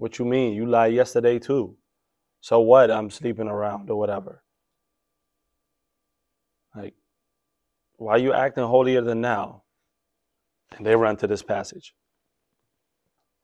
What 0.00 0.18
you 0.18 0.24
mean? 0.24 0.54
You 0.54 0.64
lied 0.64 0.94
yesterday 0.94 1.38
too. 1.38 1.76
So 2.40 2.60
what? 2.60 2.90
I'm 2.90 3.10
sleeping 3.10 3.48
around 3.48 3.90
or 3.90 3.98
whatever. 3.98 4.42
Like, 6.74 6.94
why 7.98 8.12
are 8.12 8.18
you 8.18 8.32
acting 8.32 8.64
holier 8.64 9.02
than 9.02 9.20
now? 9.20 9.64
And 10.74 10.86
they 10.86 10.96
run 10.96 11.18
to 11.18 11.26
this 11.26 11.42
passage, 11.42 11.94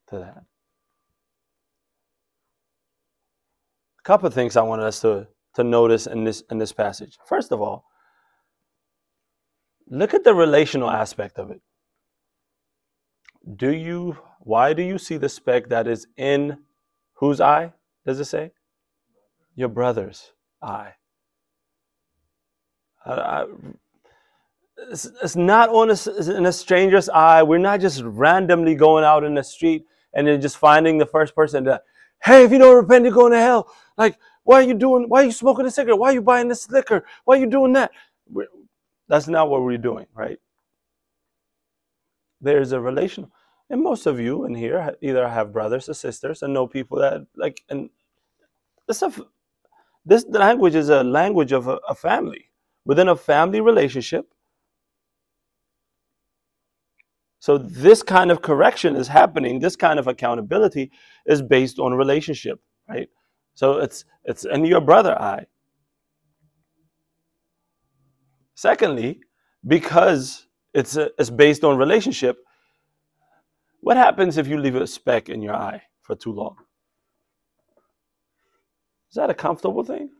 to 0.09 0.19
that. 0.19 0.45
A 3.99 4.03
couple 4.03 4.27
of 4.27 4.33
things 4.33 4.57
I 4.57 4.63
wanted 4.63 4.87
us 4.87 5.01
to 5.01 5.29
to 5.57 5.63
notice 5.63 6.07
in 6.07 6.25
this 6.25 6.43
in 6.51 6.57
this 6.57 6.73
passage. 6.73 7.19
First 7.27 7.53
of 7.53 7.61
all, 7.61 7.85
look 9.89 10.15
at 10.15 10.25
the 10.25 10.35
relational 10.35 10.89
aspect 10.89 11.39
of 11.39 11.51
it. 11.51 11.61
Do 13.55 13.73
you 13.73 14.19
why 14.41 14.73
do 14.75 14.83
you 14.83 14.99
see 14.99 15.17
the 15.17 15.29
speck 15.29 15.69
that 15.71 15.89
is 15.89 16.07
in 16.17 16.59
whose 17.15 17.41
eye? 17.41 17.73
Does 18.05 18.21
it 18.21 18.27
say? 18.27 18.53
Your 19.57 19.69
brother's 19.69 20.33
eye. 20.63 20.95
I, 23.05 23.13
I, 23.13 23.47
it's, 24.91 25.07
it's 25.23 25.37
not 25.37 25.69
on 25.71 25.91
a, 25.91 26.37
in 26.37 26.47
a 26.47 26.53
stranger's 26.53 27.09
eye. 27.09 27.43
We're 27.43 27.59
not 27.59 27.81
just 27.81 28.03
randomly 28.05 28.77
going 28.77 29.05
out 29.05 29.25
in 29.25 29.35
the 29.35 29.43
street 29.43 29.85
and 30.15 30.29
then 30.29 30.41
just 30.41 30.59
finding 30.59 30.99
the 30.99 31.07
first 31.07 31.35
person 31.35 31.65
to, 31.65 31.81
hey, 32.23 32.45
if 32.45 32.53
you 32.53 32.59
don't 32.59 32.77
repent, 32.77 33.05
you're 33.05 33.15
going 33.15 33.33
to 33.33 33.41
hell. 33.41 33.73
Like, 33.97 34.17
why 34.45 34.61
are 34.61 34.63
you 34.63 34.75
doing? 34.75 35.09
Why 35.09 35.23
are 35.23 35.27
you 35.27 35.33
smoking 35.33 35.67
a 35.67 35.71
cigarette? 35.71 35.99
Why 35.99 36.11
are 36.11 36.15
you 36.15 36.23
buying 36.23 36.49
this 36.49 36.71
liquor? 36.71 37.05
Why 37.25 37.37
are 37.37 37.41
you 37.41 37.51
doing 37.51 37.73
that? 37.73 37.91
We're, 38.31 38.47
that's 39.09 39.27
not 39.27 39.51
what 39.51 39.63
we're 39.63 39.79
doing, 39.79 40.07
right? 40.15 40.39
There's 42.41 42.73
a 42.73 42.81
relation, 42.81 43.31
and 43.71 43.83
most 43.83 44.07
of 44.07 44.21
you 44.21 44.45
in 44.45 44.55
here 44.55 44.95
either 45.03 45.29
have 45.29 45.53
brothers 45.53 45.89
or 45.89 45.95
sisters 45.95 46.43
and 46.43 46.55
know 46.55 46.67
people 46.67 46.99
that 47.01 47.27
like, 47.37 47.63
and 47.71 47.91
this 48.89 48.99
stuff. 48.99 49.21
This 50.07 50.25
language 50.29 50.75
is 50.75 50.89
a 50.89 51.05
language 51.05 51.53
of 51.53 51.69
a, 51.69 51.79
a 51.89 51.95
family 51.95 52.47
within 52.87 53.09
a 53.09 53.17
family 53.17 53.61
relationship 53.61 54.27
So 57.39 57.59
this 57.59 58.03
kind 58.03 58.31
of 58.31 58.43
correction 58.43 58.97
is 58.97 59.09
happening. 59.09 59.61
This 59.61 59.77
kind 59.77 59.99
of 59.99 60.07
accountability 60.09 60.91
is 61.27 61.43
based 61.43 61.79
on 61.79 61.95
relationship, 61.95 62.61
right? 62.89 63.09
So 63.55 63.79
it's 63.79 64.05
it's 64.25 64.45
in 64.45 64.65
your 64.65 64.81
brother 64.81 65.21
eye. 65.21 65.47
Secondly, 68.55 69.21
because 69.67 70.46
it's 70.77 70.97
a, 70.97 71.11
it's 71.19 71.31
based 71.31 71.65
on 71.65 71.79
relationship, 71.79 72.37
what 73.81 73.97
happens 73.97 74.37
if 74.37 74.47
you 74.47 74.59
leave 74.59 74.77
a 74.77 74.87
speck 74.87 75.31
in 75.31 75.41
your 75.41 75.55
eye 75.55 75.83
for 76.03 76.15
too 76.15 76.33
long? 76.33 76.57
Is 79.11 79.17
that 79.17 79.31
a 79.31 79.35
comfortable 79.35 79.83
thing? 79.83 80.11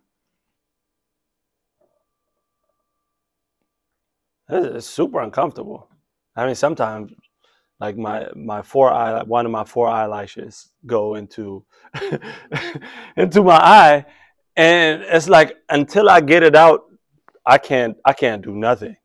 It's 4.49 4.87
super 4.87 5.21
uncomfortable. 5.21 5.89
I 6.35 6.47
mean, 6.47 6.55
sometimes 6.55 7.13
like 7.79 7.99
my 7.99 8.29
my 8.35 8.63
four 8.63 8.91
eye 8.91 9.23
one 9.25 9.45
of 9.45 9.53
my 9.53 9.65
four 9.65 9.89
eyelashes 9.89 10.71
go 10.87 11.17
into 11.17 11.65
into 13.17 13.43
my 13.43 13.57
eye, 13.57 14.07
and 14.57 15.03
it's 15.03 15.29
like 15.29 15.57
until 15.69 16.09
I 16.09 16.21
get 16.21 16.43
it 16.43 16.57
out, 16.57 16.85
I 17.45 17.59
can't 17.59 17.97
I 18.05 18.15
can't 18.15 18.41
do 18.43 18.55
nothing. 18.55 18.97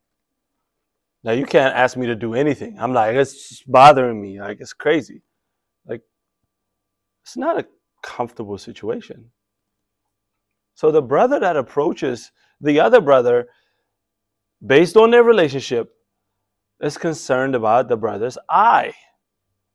Now 1.23 1.33
you 1.33 1.45
can't 1.45 1.75
ask 1.75 1.97
me 1.97 2.07
to 2.07 2.15
do 2.15 2.33
anything. 2.33 2.77
I'm 2.79 2.93
like 2.93 3.15
it's 3.15 3.61
bothering 3.63 4.21
me. 4.21 4.39
Like 4.41 4.59
it's 4.59 4.73
crazy. 4.73 5.21
Like 5.85 6.01
it's 7.23 7.37
not 7.37 7.59
a 7.59 7.67
comfortable 8.01 8.57
situation. 8.57 9.31
So 10.73 10.91
the 10.91 11.01
brother 11.01 11.39
that 11.39 11.57
approaches 11.57 12.31
the 12.59 12.79
other 12.79 13.01
brother 13.01 13.47
based 14.65 14.97
on 14.97 15.11
their 15.11 15.23
relationship 15.23 15.91
is 16.81 16.97
concerned 16.97 17.55
about 17.55 17.87
the 17.87 17.97
brother's 17.97 18.37
eye. 18.49 18.93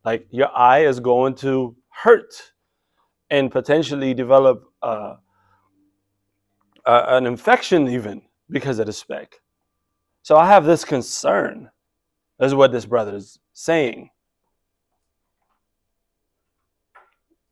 Like 0.04 0.26
your 0.30 0.56
eye 0.56 0.84
is 0.84 1.00
going 1.00 1.36
to 1.36 1.76
hurt 1.90 2.34
and 3.30 3.50
potentially 3.50 4.14
develop 4.14 4.64
uh, 4.82 5.16
uh, 6.84 7.04
an 7.08 7.26
infection 7.26 7.88
even 7.88 8.22
because 8.50 8.78
of 8.78 8.86
the 8.86 8.92
speck. 8.92 9.40
So 10.26 10.36
I 10.36 10.48
have 10.48 10.64
this 10.64 10.84
concern, 10.84 11.70
This 12.40 12.48
is 12.48 12.54
what 12.56 12.72
this 12.72 12.84
brother 12.84 13.14
is 13.14 13.38
saying. 13.52 14.10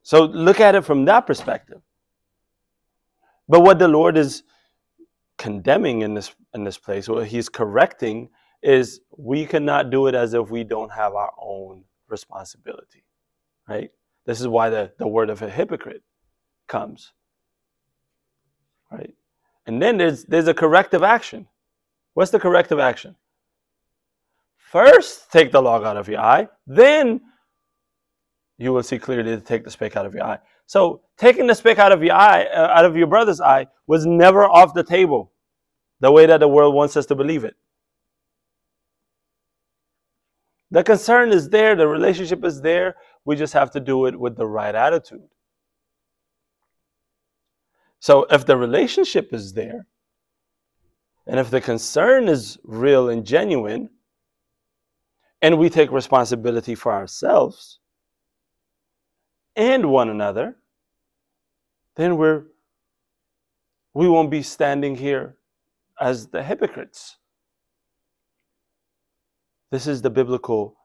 So 0.02 0.24
look 0.24 0.58
at 0.58 0.74
it 0.74 0.84
from 0.84 1.04
that 1.04 1.20
perspective. 1.20 1.82
But 3.48 3.60
what 3.60 3.78
the 3.78 3.86
Lord 3.86 4.16
is 4.16 4.42
condemning 5.38 6.02
in 6.02 6.14
this 6.14 6.34
in 6.52 6.64
this 6.64 6.76
place, 6.76 7.08
what 7.08 7.28
he's 7.28 7.48
correcting 7.48 8.30
is 8.60 9.02
we 9.16 9.46
cannot 9.46 9.90
do 9.90 10.08
it 10.08 10.16
as 10.16 10.34
if 10.34 10.50
we 10.50 10.64
don't 10.64 10.90
have 10.90 11.14
our 11.14 11.32
own 11.40 11.84
responsibility, 12.08 13.04
right? 13.68 13.92
This 14.26 14.40
is 14.40 14.48
why 14.48 14.70
the, 14.70 14.90
the 14.98 15.06
word 15.06 15.30
of 15.30 15.42
a 15.42 15.48
hypocrite 15.48 16.02
comes, 16.66 17.12
right? 18.90 19.14
And 19.64 19.80
then 19.80 19.96
there's, 19.96 20.24
there's 20.24 20.48
a 20.48 20.54
corrective 20.54 21.04
action. 21.04 21.46
What's 22.14 22.30
the 22.30 22.40
corrective 22.40 22.78
action? 22.78 23.16
First, 24.56 25.30
take 25.30 25.52
the 25.52 25.62
log 25.62 25.84
out 25.84 25.96
of 25.96 26.08
your 26.08 26.20
eye, 26.20 26.48
then 26.66 27.20
you 28.58 28.72
will 28.72 28.82
see 28.82 28.98
clearly 28.98 29.36
to 29.36 29.40
take 29.40 29.64
the 29.64 29.70
speck 29.70 29.96
out 29.96 30.06
of 30.06 30.14
your 30.14 30.24
eye. 30.24 30.38
So, 30.66 31.02
taking 31.18 31.46
the 31.46 31.54
speck 31.54 31.78
out 31.78 31.92
of 31.92 32.02
your 32.02 32.14
eye, 32.14 32.44
uh, 32.44 32.68
out 32.68 32.84
of 32.84 32.96
your 32.96 33.06
brother's 33.06 33.40
eye, 33.40 33.66
was 33.86 34.06
never 34.06 34.44
off 34.44 34.74
the 34.74 34.82
table, 34.82 35.32
the 36.00 36.10
way 36.10 36.26
that 36.26 36.40
the 36.40 36.48
world 36.48 36.74
wants 36.74 36.96
us 36.96 37.06
to 37.06 37.14
believe 37.14 37.44
it. 37.44 37.54
The 40.70 40.82
concern 40.82 41.30
is 41.30 41.50
there, 41.50 41.76
the 41.76 41.86
relationship 41.86 42.44
is 42.44 42.60
there. 42.60 42.96
We 43.24 43.36
just 43.36 43.52
have 43.52 43.70
to 43.72 43.80
do 43.80 44.06
it 44.06 44.18
with 44.18 44.36
the 44.36 44.46
right 44.46 44.74
attitude. 44.74 45.28
So 48.00 48.26
if 48.30 48.44
the 48.44 48.56
relationship 48.56 49.32
is 49.32 49.52
there, 49.52 49.86
and 51.26 51.40
if 51.40 51.50
the 51.50 51.60
concern 51.60 52.28
is 52.28 52.58
real 52.64 53.08
and 53.08 53.24
genuine, 53.24 53.90
and 55.40 55.58
we 55.58 55.68
take 55.68 55.90
responsibility 55.90 56.74
for 56.74 56.92
ourselves 56.92 57.78
and 59.56 59.90
one 59.90 60.08
another, 60.08 60.56
then 61.96 62.16
we're 62.16 62.44
we 63.92 64.08
won't 64.08 64.30
be 64.30 64.42
standing 64.42 64.96
here 64.96 65.36
as 66.00 66.26
the 66.28 66.42
hypocrites. 66.42 67.18
This 69.70 69.86
is 69.86 70.02
the 70.02 70.10
biblical 70.10 70.76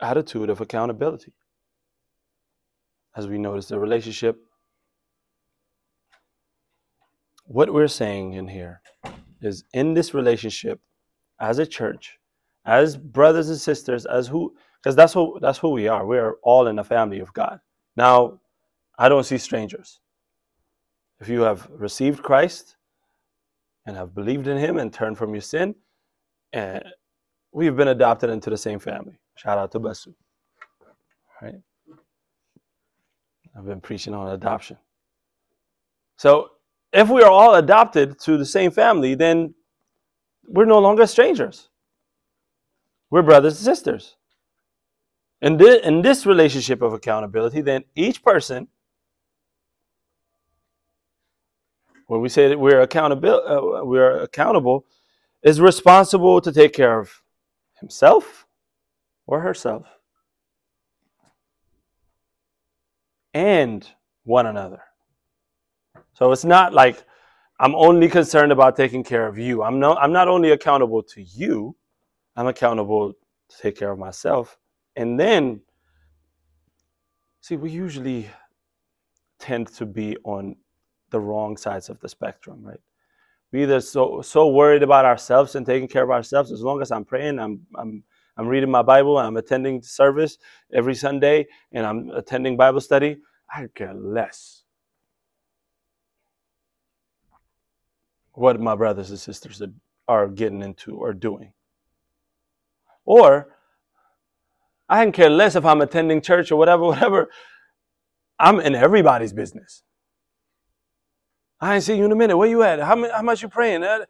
attitude 0.00 0.50
of 0.50 0.60
accountability. 0.60 1.32
As 3.16 3.26
we 3.26 3.38
notice 3.38 3.66
the 3.66 3.78
relationship, 3.78 4.38
what 7.50 7.72
we're 7.74 7.88
saying 7.88 8.34
in 8.34 8.46
here 8.46 8.80
is 9.42 9.64
in 9.72 9.92
this 9.92 10.14
relationship, 10.14 10.80
as 11.40 11.58
a 11.58 11.66
church, 11.66 12.20
as 12.64 12.96
brothers 12.96 13.48
and 13.48 13.58
sisters, 13.58 14.06
as 14.06 14.28
who, 14.28 14.54
because 14.76 14.94
that's 14.94 15.12
who 15.12 15.36
that's 15.40 15.58
who 15.58 15.70
we 15.70 15.88
are. 15.88 16.06
We 16.06 16.18
are 16.18 16.34
all 16.44 16.68
in 16.68 16.76
the 16.76 16.84
family 16.84 17.18
of 17.18 17.32
God. 17.32 17.58
Now, 17.96 18.38
I 18.96 19.08
don't 19.08 19.24
see 19.24 19.36
strangers. 19.36 19.98
If 21.18 21.28
you 21.28 21.40
have 21.40 21.68
received 21.72 22.22
Christ 22.22 22.76
and 23.84 23.96
have 23.96 24.14
believed 24.14 24.46
in 24.46 24.56
Him 24.56 24.78
and 24.78 24.92
turned 24.92 25.18
from 25.18 25.34
your 25.34 25.42
sin, 25.42 25.74
and 26.52 26.84
we've 27.50 27.74
been 27.74 27.88
adopted 27.88 28.30
into 28.30 28.50
the 28.50 28.56
same 28.56 28.78
family. 28.78 29.18
Shout 29.34 29.58
out 29.58 29.72
to 29.72 29.80
Basu. 29.80 30.14
Right? 31.42 31.60
I've 33.56 33.66
been 33.66 33.80
preaching 33.80 34.14
on 34.14 34.28
adoption. 34.28 34.76
So 36.16 36.50
if 36.92 37.08
we 37.08 37.22
are 37.22 37.30
all 37.30 37.54
adopted 37.54 38.18
to 38.20 38.36
the 38.36 38.44
same 38.44 38.70
family, 38.70 39.14
then 39.14 39.54
we're 40.46 40.64
no 40.64 40.78
longer 40.78 41.06
strangers. 41.06 41.68
We're 43.10 43.22
brothers 43.22 43.56
and 43.56 43.64
sisters. 43.64 44.16
In 45.42 45.56
this, 45.56 45.84
in 45.84 46.02
this 46.02 46.26
relationship 46.26 46.82
of 46.82 46.92
accountability, 46.92 47.60
then 47.60 47.84
each 47.94 48.22
person, 48.22 48.68
when 52.06 52.20
we 52.20 52.28
say 52.28 52.48
that 52.48 52.58
we're 52.58 52.82
accountable, 52.82 53.42
uh, 53.46 53.84
we're 53.84 54.18
accountable 54.18 54.84
is 55.42 55.60
responsible 55.60 56.40
to 56.40 56.52
take 56.52 56.72
care 56.72 56.98
of 56.98 57.22
himself 57.78 58.46
or 59.26 59.40
herself 59.40 59.86
and 63.32 63.88
one 64.24 64.46
another. 64.46 64.82
So 66.20 66.32
it's 66.32 66.44
not 66.44 66.74
like 66.74 67.02
I'm 67.58 67.74
only 67.74 68.08
concerned 68.08 68.52
about 68.52 68.76
taking 68.76 69.02
care 69.02 69.26
of 69.26 69.38
you. 69.38 69.62
I'm 69.62 69.80
not, 69.80 69.96
I'm 70.02 70.12
not 70.12 70.28
only 70.28 70.50
accountable 70.50 71.02
to 71.04 71.22
you, 71.22 71.74
I'm 72.36 72.46
accountable 72.46 73.14
to 73.14 73.58
take 73.58 73.78
care 73.78 73.90
of 73.90 73.98
myself. 73.98 74.58
And 74.96 75.18
then, 75.18 75.62
see, 77.40 77.56
we 77.56 77.70
usually 77.70 78.28
tend 79.38 79.68
to 79.68 79.86
be 79.86 80.18
on 80.24 80.56
the 81.08 81.20
wrong 81.20 81.56
sides 81.56 81.88
of 81.88 81.98
the 82.00 82.08
spectrum, 82.08 82.60
right? 82.62 82.80
we 83.52 83.62
either 83.62 83.80
so 83.80 84.20
so 84.22 84.48
worried 84.48 84.82
about 84.82 85.04
ourselves 85.04 85.54
and 85.54 85.66
taking 85.66 85.88
care 85.88 86.04
of 86.04 86.10
ourselves. 86.10 86.52
As 86.52 86.62
long 86.62 86.82
as 86.82 86.92
I'm 86.92 87.04
praying, 87.04 87.38
I'm 87.38 87.60
I'm 87.76 88.04
I'm 88.36 88.46
reading 88.46 88.70
my 88.70 88.82
Bible, 88.82 89.18
I'm 89.18 89.36
attending 89.38 89.82
service 89.82 90.38
every 90.72 90.94
Sunday, 90.94 91.46
and 91.72 91.86
I'm 91.86 92.10
attending 92.10 92.56
Bible 92.56 92.80
study. 92.80 93.18
I 93.52 93.66
care 93.74 93.94
less 93.94 94.59
what 98.32 98.60
my 98.60 98.74
brothers 98.74 99.10
and 99.10 99.18
sisters 99.18 99.62
are, 100.08 100.28
getting 100.28 100.62
into 100.62 100.96
or 100.96 101.12
doing. 101.12 101.52
Or 103.04 103.56
I 104.88 105.04
can 105.04 105.12
care 105.12 105.30
less 105.30 105.56
if 105.56 105.64
I'm 105.64 105.80
attending 105.80 106.20
church 106.20 106.50
or 106.50 106.56
whatever, 106.56 106.82
whatever. 106.84 107.30
I'm 108.38 108.60
in 108.60 108.74
everybody's 108.74 109.32
business. 109.32 109.82
I 111.60 111.74
ain't 111.74 111.84
see 111.84 111.96
you 111.96 112.06
in 112.06 112.12
a 112.12 112.16
minute. 112.16 112.36
Where 112.36 112.48
you 112.48 112.62
at? 112.62 112.80
How, 112.80 113.10
how 113.12 113.22
much 113.22 113.42
you 113.42 113.48
praying? 113.48 113.84
Uh, 113.84 114.06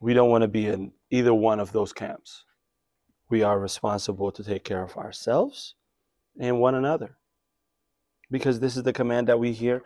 We 0.00 0.14
don't 0.14 0.30
want 0.30 0.42
to 0.42 0.48
be 0.48 0.66
in 0.66 0.92
either 1.10 1.34
one 1.34 1.58
of 1.60 1.72
those 1.72 1.92
camps. 1.92 2.44
We 3.28 3.42
are 3.42 3.58
responsible 3.58 4.30
to 4.32 4.44
take 4.44 4.64
care 4.64 4.82
of 4.82 4.96
ourselves 4.96 5.74
and 6.38 6.60
one 6.60 6.74
another. 6.74 7.16
Because 8.30 8.60
this 8.60 8.76
is 8.76 8.84
the 8.84 8.92
command 8.92 9.26
that 9.28 9.40
we 9.40 9.52
hear 9.52 9.82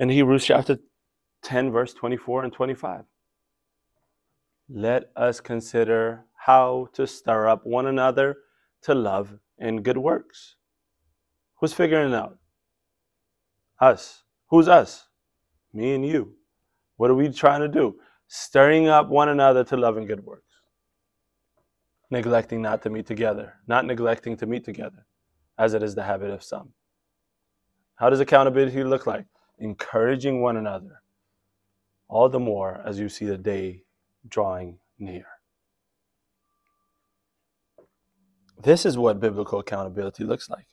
in 0.00 0.08
Hebrews 0.08 0.46
chapter 0.46 0.78
10, 1.42 1.70
verse 1.70 1.92
24 1.92 2.44
and 2.44 2.52
25. 2.52 3.02
Let 4.70 5.10
us 5.14 5.40
consider 5.40 6.24
how 6.34 6.88
to 6.94 7.06
stir 7.06 7.46
up 7.46 7.66
one 7.66 7.86
another 7.86 8.38
to 8.82 8.94
love 8.94 9.38
and 9.58 9.84
good 9.84 9.98
works. 9.98 10.56
Who's 11.56 11.74
figuring 11.74 12.12
it 12.12 12.16
out? 12.16 12.38
Us. 13.78 14.22
Who's 14.48 14.68
us? 14.68 15.06
Me 15.74 15.94
and 15.94 16.06
you. 16.06 16.32
What 16.96 17.10
are 17.10 17.14
we 17.14 17.28
trying 17.28 17.60
to 17.60 17.68
do? 17.68 17.96
Stirring 18.26 18.88
up 18.88 19.10
one 19.10 19.28
another 19.28 19.64
to 19.64 19.76
love 19.76 19.98
and 19.98 20.08
good 20.08 20.24
works. 20.24 20.54
Neglecting 22.10 22.62
not 22.62 22.80
to 22.82 22.90
meet 22.90 23.06
together, 23.06 23.52
not 23.66 23.84
neglecting 23.84 24.34
to 24.38 24.46
meet 24.46 24.64
together, 24.64 25.04
as 25.58 25.74
it 25.74 25.82
is 25.82 25.94
the 25.94 26.02
habit 26.04 26.30
of 26.30 26.42
some. 26.42 26.70
How 27.96 28.08
does 28.08 28.20
accountability 28.20 28.82
look 28.82 29.06
like? 29.06 29.26
Encouraging 29.60 30.40
one 30.40 30.56
another, 30.56 31.02
all 32.08 32.28
the 32.28 32.40
more 32.40 32.82
as 32.84 32.98
you 32.98 33.08
see 33.08 33.26
the 33.26 33.38
day 33.38 33.82
drawing 34.26 34.78
near. 34.98 35.26
This 38.62 38.84
is 38.84 38.98
what 38.98 39.20
biblical 39.20 39.58
accountability 39.58 40.24
looks 40.24 40.50
like. 40.50 40.66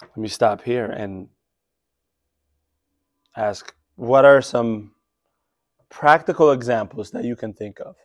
Let 0.00 0.16
me 0.16 0.28
stop 0.28 0.62
here 0.62 0.86
and 0.86 1.28
ask 3.36 3.74
what 3.96 4.24
are 4.24 4.42
some 4.42 4.92
practical 5.88 6.50
examples 6.50 7.10
that 7.10 7.24
you 7.24 7.36
can 7.36 7.52
think 7.52 7.80
of 7.80 7.96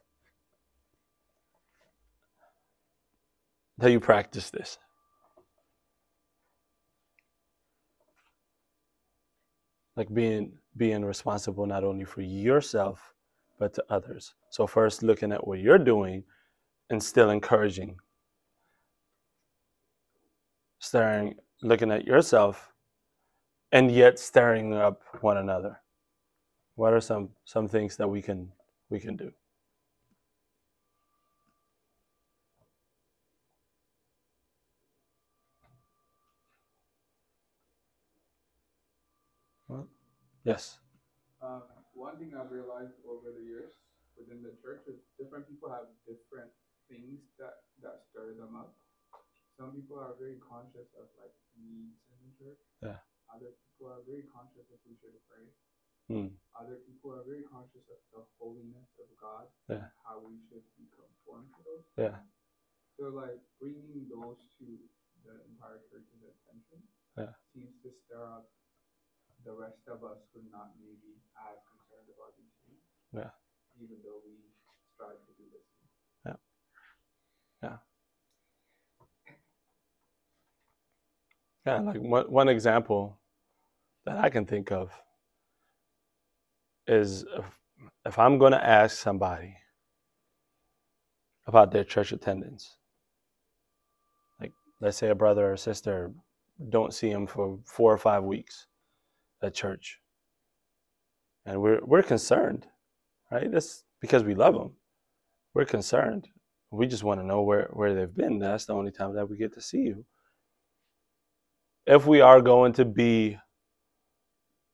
that 3.78 3.92
you 3.92 4.00
practice 4.00 4.50
this? 4.50 4.78
Like 9.98 10.14
being 10.14 10.54
being 10.78 11.04
responsible 11.04 11.66
not 11.66 11.84
only 11.84 12.06
for 12.06 12.22
yourself 12.22 13.14
but 13.60 13.74
to 13.74 13.84
others. 13.90 14.36
So 14.52 14.68
first 14.68 15.02
looking 15.04 15.32
at 15.32 15.46
what 15.46 15.60
you're 15.60 15.80
doing 15.80 16.24
and 16.92 17.02
still 17.02 17.32
encouraging. 17.32 17.98
Staring 20.80 21.36
looking 21.64 21.92
at 21.92 22.06
yourself 22.06 22.72
and 23.72 23.92
yet 23.92 24.20
stirring 24.20 24.74
up 24.74 25.02
one 25.22 25.38
another. 25.38 25.80
What 26.76 26.94
are 26.94 27.02
some 27.02 27.30
some 27.46 27.68
things 27.68 27.98
that 27.98 28.08
we 28.08 28.22
can 28.22 28.52
we 28.90 29.00
can 29.00 29.18
do? 29.18 29.32
Yes. 40.48 40.80
Um, 41.44 41.68
one 41.92 42.16
thing 42.16 42.32
I've 42.32 42.56
realized 42.56 42.96
over 43.04 43.36
the 43.36 43.44
years 43.44 43.76
within 44.16 44.40
the 44.40 44.56
church 44.64 44.88
is 44.88 44.96
different 45.20 45.44
people 45.44 45.68
have 45.68 45.92
different 46.08 46.56
things 46.88 47.20
that 47.36 47.68
that 47.84 48.08
stir 48.08 48.32
them 48.40 48.56
up. 48.56 48.72
Some 49.60 49.76
people 49.76 50.00
are 50.00 50.16
very 50.16 50.40
conscious 50.40 50.88
of 50.96 51.12
like 51.20 51.36
needs 51.60 52.00
in 52.08 52.16
the 52.24 52.32
church. 52.40 52.64
Yeah. 52.80 53.04
Other 53.28 53.52
people 53.60 53.92
are 53.92 54.00
very 54.08 54.24
conscious 54.32 54.72
of 54.72 54.80
we 54.88 54.96
should 55.04 55.20
pray. 55.28 55.52
Hmm. 56.08 56.32
Other 56.56 56.80
people 56.88 57.12
are 57.12 57.28
very 57.28 57.44
conscious 57.44 57.84
of 57.92 58.00
the 58.16 58.24
holiness 58.40 58.88
of 59.04 59.12
God. 59.20 59.52
Yeah. 59.68 59.92
How 60.08 60.24
we 60.24 60.40
should 60.48 60.64
be 60.80 60.88
conformed 60.96 61.52
to 61.60 61.62
those. 61.68 61.84
Yeah. 62.00 62.24
So 62.96 63.12
like 63.12 63.44
bringing 63.60 64.08
those 64.08 64.40
to 64.64 64.66
the 65.28 65.44
entire 65.52 65.84
church's 65.92 66.24
attention 66.24 66.80
Yeah. 67.20 67.36
seems 67.52 67.76
to 67.84 67.92
stir 67.92 68.24
up 68.24 68.48
the 69.46 69.54
rest 69.54 69.88
of 69.88 70.04
us 70.04 70.18
would 70.36 70.46
not 70.52 70.72
maybe 70.80 71.16
as 71.38 71.58
concerned 71.72 72.10
about 72.12 72.34
these 72.38 72.54
things. 72.66 72.84
Yeah. 73.14 73.32
Even 73.84 73.98
though 74.04 74.22
we 74.26 74.34
strive 74.94 75.16
to 75.16 75.34
do 75.38 75.46
this. 75.52 75.68
Yeah. 76.26 76.38
Yeah. 77.64 77.78
Yeah, 81.66 81.80
like 81.82 81.98
one, 81.98 82.32
one 82.32 82.50
example 82.50 83.20
that 84.06 84.18
I 84.18 84.30
can 84.30 84.46
think 84.46 84.72
of 84.72 84.92
is 86.88 87.24
if, 87.38 87.60
if 88.06 88.20
I'm 88.20 88.38
going 88.38 88.54
to 88.54 88.66
ask 88.66 88.98
somebody 88.98 89.56
about 91.46 91.72
their 91.72 91.84
church 91.84 92.12
attendance, 92.14 92.78
like 94.40 94.54
let's 94.80 94.98
say 94.98 95.10
a 95.10 95.16
brother 95.16 95.52
or 95.52 95.58
sister 95.58 96.12
don't 96.70 96.94
see 96.94 97.10
him 97.10 97.28
for 97.28 97.60
four 97.66 97.94
or 97.94 97.98
five 97.98 98.24
weeks 98.24 98.68
at 99.42 99.54
church, 99.54 100.00
and 101.46 101.62
we're 101.62 101.80
we're 101.84 102.04
concerned, 102.04 102.68
right? 103.32 103.52
That's 103.52 103.84
because 104.02 104.24
we 104.24 104.36
love 104.36 104.54
them. 104.54 104.74
We're 105.54 105.66
concerned. 105.66 106.28
We 106.72 106.88
just 106.88 107.04
want 107.04 107.20
to 107.20 107.26
know 107.26 107.42
where 107.42 107.70
where 107.74 107.96
they've 107.96 108.16
been. 108.16 108.40
That's 108.40 108.66
the 108.66 108.74
only 108.74 108.92
time 108.92 109.16
that 109.16 109.30
we 109.30 109.38
get 109.38 109.54
to 109.54 109.62
see 109.62 109.80
you 109.80 110.06
if 111.88 112.06
we 112.06 112.20
are 112.20 112.42
going 112.42 112.74
to 112.74 112.86
be 112.86 113.38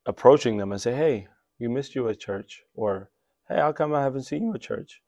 approaching 0.07 0.57
them 0.57 0.71
and 0.71 0.81
say, 0.81 0.93
hey, 0.93 1.27
we 1.59 1.67
missed 1.67 1.93
you 1.95 2.09
at 2.09 2.19
church, 2.19 2.63
or 2.73 3.11
hey, 3.47 3.57
how 3.57 3.71
come 3.71 3.93
I 3.93 4.01
haven't 4.01 4.23
seen 4.23 4.43
you 4.43 4.53
at 4.53 4.61
church? 4.61 5.01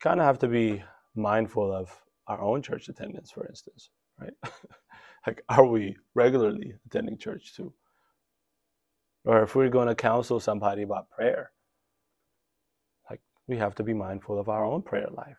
Kind 0.00 0.20
of 0.20 0.26
have 0.26 0.40
to 0.40 0.48
be 0.48 0.82
mindful 1.14 1.72
of 1.72 1.96
our 2.26 2.40
own 2.40 2.60
church 2.60 2.88
attendance, 2.88 3.30
for 3.30 3.46
instance, 3.46 3.90
right? 4.20 4.32
like, 5.26 5.42
are 5.48 5.64
we 5.64 5.96
regularly 6.14 6.74
attending 6.86 7.16
church 7.16 7.54
too? 7.54 7.72
Or 9.24 9.42
if 9.42 9.54
we're 9.54 9.68
going 9.68 9.88
to 9.88 9.94
counsel 9.94 10.40
somebody 10.40 10.82
about 10.82 11.10
prayer, 11.10 11.52
like, 13.08 13.20
we 13.46 13.56
have 13.56 13.74
to 13.76 13.82
be 13.82 13.94
mindful 13.94 14.38
of 14.38 14.48
our 14.48 14.64
own 14.64 14.82
prayer 14.82 15.08
life. 15.16 15.38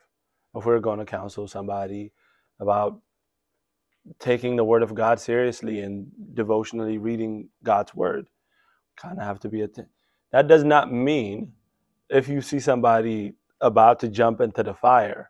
If 0.56 0.65
we're 0.65 0.80
going 0.80 1.00
to 1.00 1.06
counsel 1.06 1.48
somebody 1.48 2.12
about 2.60 3.00
taking 4.19 4.56
the 4.56 4.63
word 4.63 4.84
of 4.84 4.93
God 4.96 5.19
seriously 5.19 5.80
and 5.82 6.08
devotionally 6.34 6.98
reading 6.98 7.50
God's 7.63 7.96
word. 7.96 8.28
Kind 8.98 9.17
of 9.17 9.24
have 9.24 9.39
to 9.41 9.50
be 9.50 9.62
a. 9.62 9.67
T- 9.67 9.84
that 10.32 10.48
does 10.48 10.63
not 10.63 10.91
mean 10.91 11.54
if 12.10 12.28
you 12.28 12.41
see 12.41 12.60
somebody 12.60 13.34
about 13.62 14.00
to 14.02 14.08
jump 14.08 14.41
into 14.41 14.63
the 14.63 14.74
fire, 14.74 15.30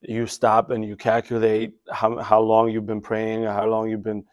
you 0.00 0.26
stop 0.26 0.70
and 0.70 0.84
you 0.84 0.96
calculate 0.96 1.74
how 1.90 2.18
how 2.18 2.40
long 2.40 2.70
you've 2.70 2.86
been 2.86 3.00
praying, 3.00 3.44
or 3.44 3.52
how 3.52 3.66
long 3.66 3.88
you've 3.88 4.02
been. 4.02 4.24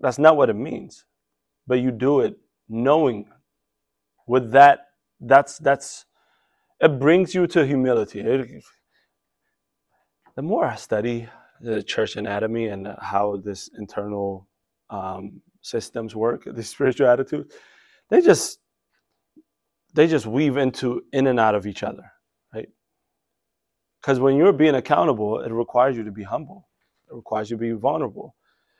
That's 0.00 0.18
not 0.18 0.36
what 0.36 0.50
it 0.50 0.56
means, 0.56 1.04
but 1.66 1.78
you 1.80 1.92
do 1.92 2.20
it 2.20 2.36
knowing. 2.68 3.26
With 4.26 4.52
that, 4.52 4.80
that's 5.20 5.58
that's 5.58 6.06
it 6.80 6.98
brings 7.00 7.34
you 7.34 7.46
to 7.48 7.66
humility. 7.66 8.20
It, 8.20 8.64
the 10.36 10.42
more 10.42 10.64
I 10.64 10.76
study 10.76 11.28
the 11.60 11.82
church 11.82 12.16
anatomy 12.16 12.68
and 12.68 12.88
how 13.00 13.38
this 13.38 13.70
internal 13.78 14.48
um, 14.90 15.42
systems 15.62 16.14
work, 16.16 16.44
the 16.46 16.62
spiritual 16.74 17.08
attitude, 17.08 17.52
they 18.10 18.20
just 18.20 18.60
they 19.94 20.06
just 20.06 20.26
weave 20.26 20.56
into 20.56 21.02
in 21.12 21.26
and 21.26 21.40
out 21.40 21.54
of 21.54 21.66
each 21.66 21.82
other, 21.82 22.12
right? 22.54 22.68
Because 24.00 24.20
when 24.20 24.36
you're 24.36 24.52
being 24.52 24.76
accountable, 24.76 25.40
it 25.40 25.52
requires 25.52 25.96
you 25.96 26.04
to 26.04 26.12
be 26.12 26.24
humble. 26.24 26.68
It 27.10 27.14
requires 27.14 27.50
you 27.50 27.56
to 27.56 27.60
be 27.60 27.72
vulnerable. 27.72 28.36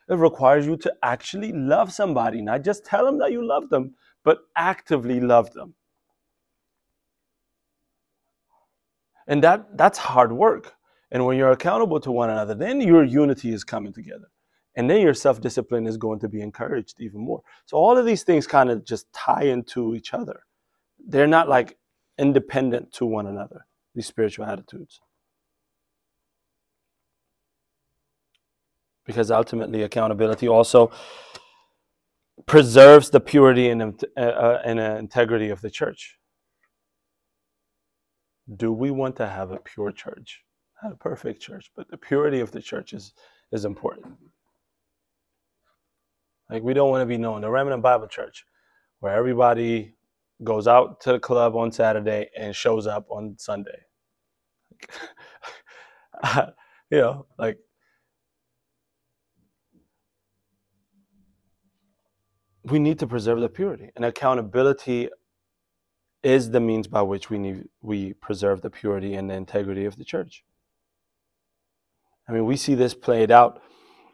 It 0.08 0.14
requires 0.14 0.66
you 0.66 0.76
to 0.78 0.94
actually 1.02 1.52
love 1.52 1.92
somebody, 1.92 2.40
not 2.40 2.64
just 2.64 2.84
tell 2.84 3.04
them 3.04 3.18
that 3.18 3.32
you 3.32 3.46
love 3.46 3.68
them, 3.68 3.94
but 4.24 4.38
actively 4.56 5.20
love 5.20 5.52
them. 5.52 5.74
And 9.26 9.42
that 9.44 9.76
that's 9.76 9.98
hard 9.98 10.32
work. 10.32 10.74
And 11.10 11.24
when 11.24 11.36
you're 11.36 11.50
accountable 11.52 12.00
to 12.00 12.10
one 12.10 12.30
another, 12.30 12.54
then 12.54 12.80
your 12.80 13.04
unity 13.04 13.52
is 13.52 13.64
coming 13.64 13.92
together. 13.92 14.28
And 14.74 14.88
then 14.88 15.02
your 15.02 15.14
self 15.14 15.40
discipline 15.40 15.86
is 15.86 15.96
going 15.96 16.20
to 16.20 16.28
be 16.28 16.40
encouraged 16.40 17.00
even 17.00 17.20
more. 17.20 17.42
So 17.66 17.76
all 17.76 17.98
of 17.98 18.06
these 18.06 18.22
things 18.22 18.46
kind 18.46 18.70
of 18.70 18.84
just 18.84 19.12
tie 19.12 19.44
into 19.44 19.94
each 19.94 20.14
other. 20.14 20.40
They're 21.06 21.26
not 21.26 21.48
like 21.48 21.76
independent 22.18 22.92
to 22.94 23.06
one 23.06 23.26
another, 23.26 23.66
these 23.94 24.06
spiritual 24.06 24.46
attitudes. 24.46 25.00
Because 29.08 29.30
ultimately 29.30 29.82
accountability 29.82 30.46
also 30.46 30.92
preserves 32.46 33.08
the 33.08 33.18
purity 33.18 33.70
and, 33.70 33.82
uh, 34.16 34.20
uh, 34.20 34.62
and 34.64 34.78
uh, 34.78 34.96
integrity 34.98 35.48
of 35.48 35.62
the 35.62 35.70
church. 35.70 36.18
Do 38.54 38.70
we 38.70 38.90
want 38.90 39.16
to 39.16 39.26
have 39.26 39.50
a 39.50 39.56
pure 39.56 39.92
church? 39.92 40.42
Not 40.82 40.92
a 40.92 40.96
perfect 40.96 41.40
church, 41.40 41.70
but 41.74 41.90
the 41.90 41.96
purity 41.96 42.40
of 42.40 42.52
the 42.52 42.60
church 42.60 42.92
is, 42.92 43.14
is 43.50 43.64
important. 43.64 44.14
Like 46.50 46.62
we 46.62 46.74
don't 46.74 46.90
want 46.90 47.00
to 47.00 47.06
be 47.06 47.16
known, 47.16 47.40
the 47.40 47.50
Remnant 47.50 47.82
Bible 47.82 48.08
Church, 48.08 48.44
where 49.00 49.14
everybody 49.14 49.94
goes 50.44 50.68
out 50.68 51.00
to 51.00 51.12
the 51.12 51.18
club 51.18 51.56
on 51.56 51.72
Saturday 51.72 52.28
and 52.36 52.54
shows 52.54 52.86
up 52.86 53.06
on 53.10 53.36
Sunday. 53.38 53.80
you 56.90 56.98
know, 56.98 57.26
like 57.38 57.58
we 62.70 62.78
need 62.78 62.98
to 62.98 63.06
preserve 63.06 63.40
the 63.40 63.48
purity 63.48 63.90
and 63.96 64.04
accountability 64.04 65.08
is 66.22 66.50
the 66.50 66.60
means 66.60 66.86
by 66.86 67.02
which 67.02 67.30
we 67.30 67.38
need 67.38 67.64
we 67.80 68.12
preserve 68.14 68.60
the 68.62 68.70
purity 68.70 69.14
and 69.14 69.30
the 69.30 69.34
integrity 69.34 69.84
of 69.84 69.96
the 69.96 70.04
church. 70.04 70.44
I 72.28 72.32
mean 72.32 72.44
we 72.44 72.56
see 72.56 72.74
this 72.74 72.94
played 72.94 73.30
out 73.30 73.62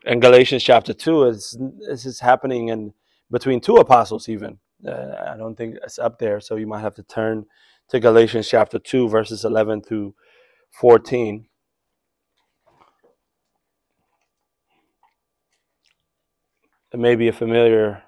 in 0.05 0.21
galatians 0.21 0.63
chapter 0.63 0.93
2 0.93 1.25
it's, 1.25 1.57
this 1.89 2.05
is 2.05 2.21
happening 2.21 2.69
in 2.69 2.93
between 3.31 3.61
two 3.61 3.77
apostles 3.77 4.29
even. 4.29 4.59
Uh, 4.87 5.15
i 5.33 5.37
don't 5.37 5.57
think 5.57 5.77
it's 5.83 5.99
up 5.99 6.19
there 6.19 6.41
so 6.41 6.57
you 6.57 6.67
might 6.67 6.81
have 6.81 6.95
to 6.95 7.03
turn 7.05 7.47
to 7.89 7.99
galatians 7.99 8.47
chapter 8.49 8.79
2 8.79 9.09
verses 9.09 9.45
11 9.45 9.81
through 9.81 10.15
14 10.73 11.47
it 16.93 17.01
may 17.01 17.17
be 17.17 17.29
a 17.29 17.33
familiar 17.33 18.04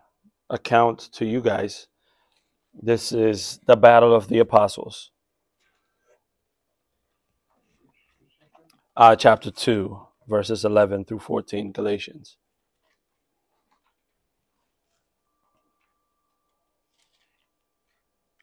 account 0.50 1.09
to 1.12 1.24
you 1.24 1.40
guys. 1.40 1.88
This 2.74 3.12
is 3.12 3.61
the 3.66 3.76
battle 3.76 4.14
of 4.14 4.28
the 4.28 4.38
apostles. 4.38 5.11
Uh, 8.96 9.16
chapter 9.16 9.50
2, 9.50 10.00
verses 10.28 10.64
11 10.64 11.04
through 11.04 11.18
14, 11.18 11.72
Galatians. 11.72 12.37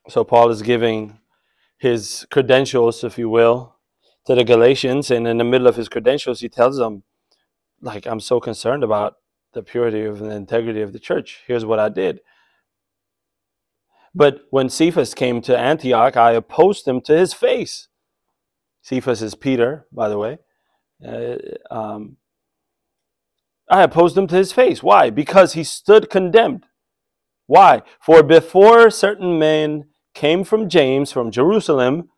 So, 0.10 0.24
Paul 0.24 0.50
is 0.50 0.62
giving 0.62 1.20
his 1.78 2.28
credentials, 2.30 3.04
if 3.04 3.18
you 3.18 3.30
will, 3.30 3.76
to 4.26 4.36
the 4.36 4.44
Galatians. 4.44 5.10
And 5.10 5.28
in 5.28 5.38
the 5.38 5.44
middle 5.44 5.68
of 5.68 5.76
his 5.76 5.90
credentials, 5.90 6.42
he 6.42 6.50
tells 6.50 6.78
them, 6.78 7.04
like, 7.82 8.06
I'm 8.06 8.20
so 8.20 8.40
concerned 8.40 8.84
about 8.84 9.16
the 9.54 9.64
purity 9.64 10.04
of 10.04 10.20
the 10.20 10.32
integrity 10.32 10.82
of 10.82 10.94
the 10.94 11.00
church. 11.00 11.44
Here's 11.48 11.66
what 11.66 11.80
I 11.80 11.90
did. 11.90 12.22
But 14.16 14.42
when 14.52 14.70
Cephas 14.70 15.14
came 15.14 15.42
to 15.42 15.58
Antioch, 15.58 16.16
I 16.16 16.32
opposed 16.32 16.88
him 16.88 17.02
to 17.02 17.18
his 17.18 17.34
face. 17.34 17.88
Cephas 18.82 19.22
is 19.22 19.34
Peter, 19.34 19.88
by 19.92 20.10
the 20.10 20.18
way. 20.18 20.38
Uh, 21.06 21.38
um, 21.72 22.18
I 23.70 23.82
opposed 23.84 24.18
him 24.18 24.28
to 24.28 24.36
his 24.36 24.52
face. 24.52 24.84
Why? 24.84 25.10
Because 25.10 25.54
he 25.54 25.64
stood 25.64 26.10
condemned. 26.10 26.66
Why? 27.48 27.82
For 28.00 28.22
before 28.24 28.90
certain 28.90 29.40
men 29.40 29.86
came 30.14 30.44
from 30.44 30.70
James, 30.70 31.12
from 31.12 31.32
Jerusalem, 31.32 32.10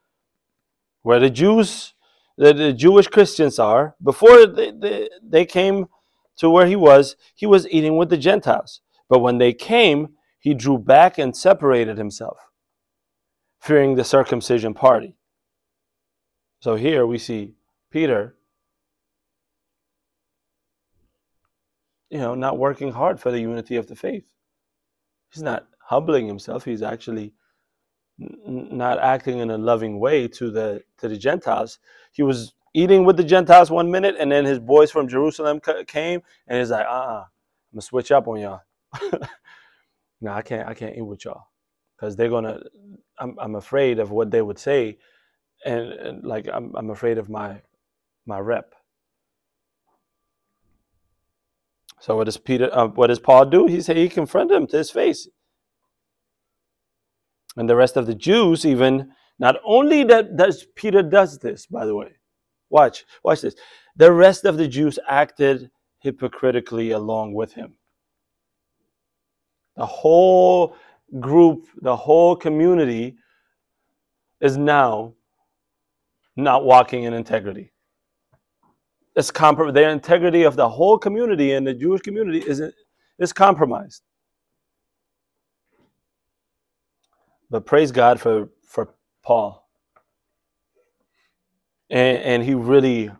where 1.01 1.19
the 1.19 1.29
Jews, 1.29 1.93
the, 2.37 2.53
the 2.53 2.73
Jewish 2.73 3.07
Christians 3.07 3.57
are, 3.57 3.95
before 4.03 4.45
they, 4.47 4.71
they, 4.71 5.09
they 5.23 5.45
came 5.45 5.87
to 6.37 6.49
where 6.49 6.67
he 6.67 6.75
was, 6.75 7.15
he 7.33 7.45
was 7.45 7.67
eating 7.69 7.97
with 7.97 8.09
the 8.09 8.17
Gentiles. 8.17 8.81
But 9.07 9.19
when 9.19 9.37
they 9.37 9.53
came, 9.53 10.09
he 10.39 10.53
drew 10.53 10.77
back 10.77 11.17
and 11.17 11.35
separated 11.35 11.97
himself, 11.97 12.37
fearing 13.59 13.95
the 13.95 14.03
circumcision 14.03 14.73
party. 14.73 15.15
So 16.59 16.75
here 16.75 17.05
we 17.05 17.17
see 17.17 17.53
Peter, 17.91 18.35
you 22.09 22.17
know, 22.17 22.33
not 22.33 22.57
working 22.57 22.91
hard 22.91 23.19
for 23.19 23.31
the 23.31 23.39
unity 23.39 23.75
of 23.75 23.87
the 23.87 23.95
faith. 23.95 24.31
He's 25.29 25.43
not 25.43 25.67
humbling 25.79 26.27
himself. 26.27 26.65
He's 26.65 26.81
actually 26.81 27.33
not 28.17 28.97
acting 28.99 29.39
in 29.39 29.51
a 29.51 29.57
loving 29.57 29.99
way 29.99 30.27
to 30.29 30.49
the 30.49 30.81
to 30.97 31.07
the 31.07 31.17
Gentiles. 31.17 31.79
He 32.13 32.23
was 32.23 32.54
eating 32.75 33.05
with 33.05 33.17
the 33.17 33.23
Gentiles 33.23 33.71
one 33.71 33.89
minute, 33.89 34.15
and 34.19 34.31
then 34.31 34.45
his 34.45 34.59
boys 34.59 34.91
from 34.91 35.07
Jerusalem 35.07 35.61
came, 35.87 36.21
and 36.47 36.59
he's 36.59 36.69
like, 36.69 36.85
uh, 36.85 36.89
uh-uh, 36.89 37.21
I'm 37.21 37.73
gonna 37.73 37.81
switch 37.81 38.11
up 38.11 38.27
on 38.27 38.39
y'all. 38.39 38.61
no, 40.21 40.31
I 40.31 40.41
can't, 40.41 40.67
I 40.67 40.73
can't 40.73 40.95
eat 40.95 41.01
with 41.01 41.25
y'all, 41.25 41.47
because 41.95 42.15
they're 42.15 42.29
gonna. 42.29 42.59
I'm, 43.17 43.37
I'm 43.39 43.55
afraid 43.55 43.99
of 43.99 44.11
what 44.11 44.29
they 44.29 44.41
would 44.41 44.59
say, 44.59 44.97
and, 45.65 45.93
and 45.93 46.23
like 46.25 46.47
I'm, 46.53 46.75
I'm 46.75 46.89
afraid 46.89 47.17
of 47.17 47.29
my, 47.29 47.61
my 48.25 48.39
rep. 48.39 48.75
So 52.01 52.17
what 52.17 52.25
does 52.25 52.37
Peter? 52.37 52.69
Uh, 52.71 52.87
what 52.87 53.07
does 53.07 53.19
Paul 53.19 53.45
do? 53.45 53.67
He 53.67 53.81
said 53.81 53.95
he 53.95 54.09
confronted 54.09 54.57
him 54.57 54.67
to 54.67 54.77
his 54.77 54.91
face. 54.91 55.29
And 57.55 57.69
the 57.69 57.75
rest 57.77 57.95
of 57.95 58.05
the 58.05 58.15
Jews, 58.15 58.65
even 58.65 59.11
not 59.39 59.55
only 59.65 60.03
that 60.03 60.35
does 60.35 60.65
Peter 60.75 61.01
does 61.01 61.39
this, 61.39 61.65
by 61.67 61.85
the 61.85 61.95
way, 61.95 62.14
Watch, 62.75 63.05
watch 63.23 63.39
this. 63.39 63.55
The 63.95 64.11
rest 64.11 64.43
of 64.43 64.57
the 64.57 64.67
Jews 64.67 64.99
acted 65.07 65.71
hypocritically 65.99 66.91
along 66.91 67.33
with 67.33 67.53
him. 67.53 67.75
The 69.77 69.85
whole 69.85 70.75
group, 71.21 71.67
the 71.81 71.95
whole 71.95 72.35
community 72.35 73.15
is 74.41 74.57
now 74.57 75.13
not 76.35 76.65
walking 76.65 77.03
in 77.03 77.13
integrity. 77.13 77.71
It's 79.15 79.31
comprom- 79.31 79.73
the 79.73 79.89
integrity 79.89 80.43
of 80.43 80.57
the 80.57 80.67
whole 80.67 80.97
community 80.97 81.53
and 81.53 81.65
the 81.65 81.73
Jewish 81.73 82.01
community 82.01 82.39
is, 82.39 82.61
is 83.19 83.31
compromised. 83.31 84.01
But 87.49 87.65
praise 87.65 87.93
God 87.93 88.19
for, 88.19 88.49
for 88.67 88.95
Paul 89.23 89.64
and, 91.89 92.17
and 92.17 92.43
he 92.43 92.53
really 92.53 93.11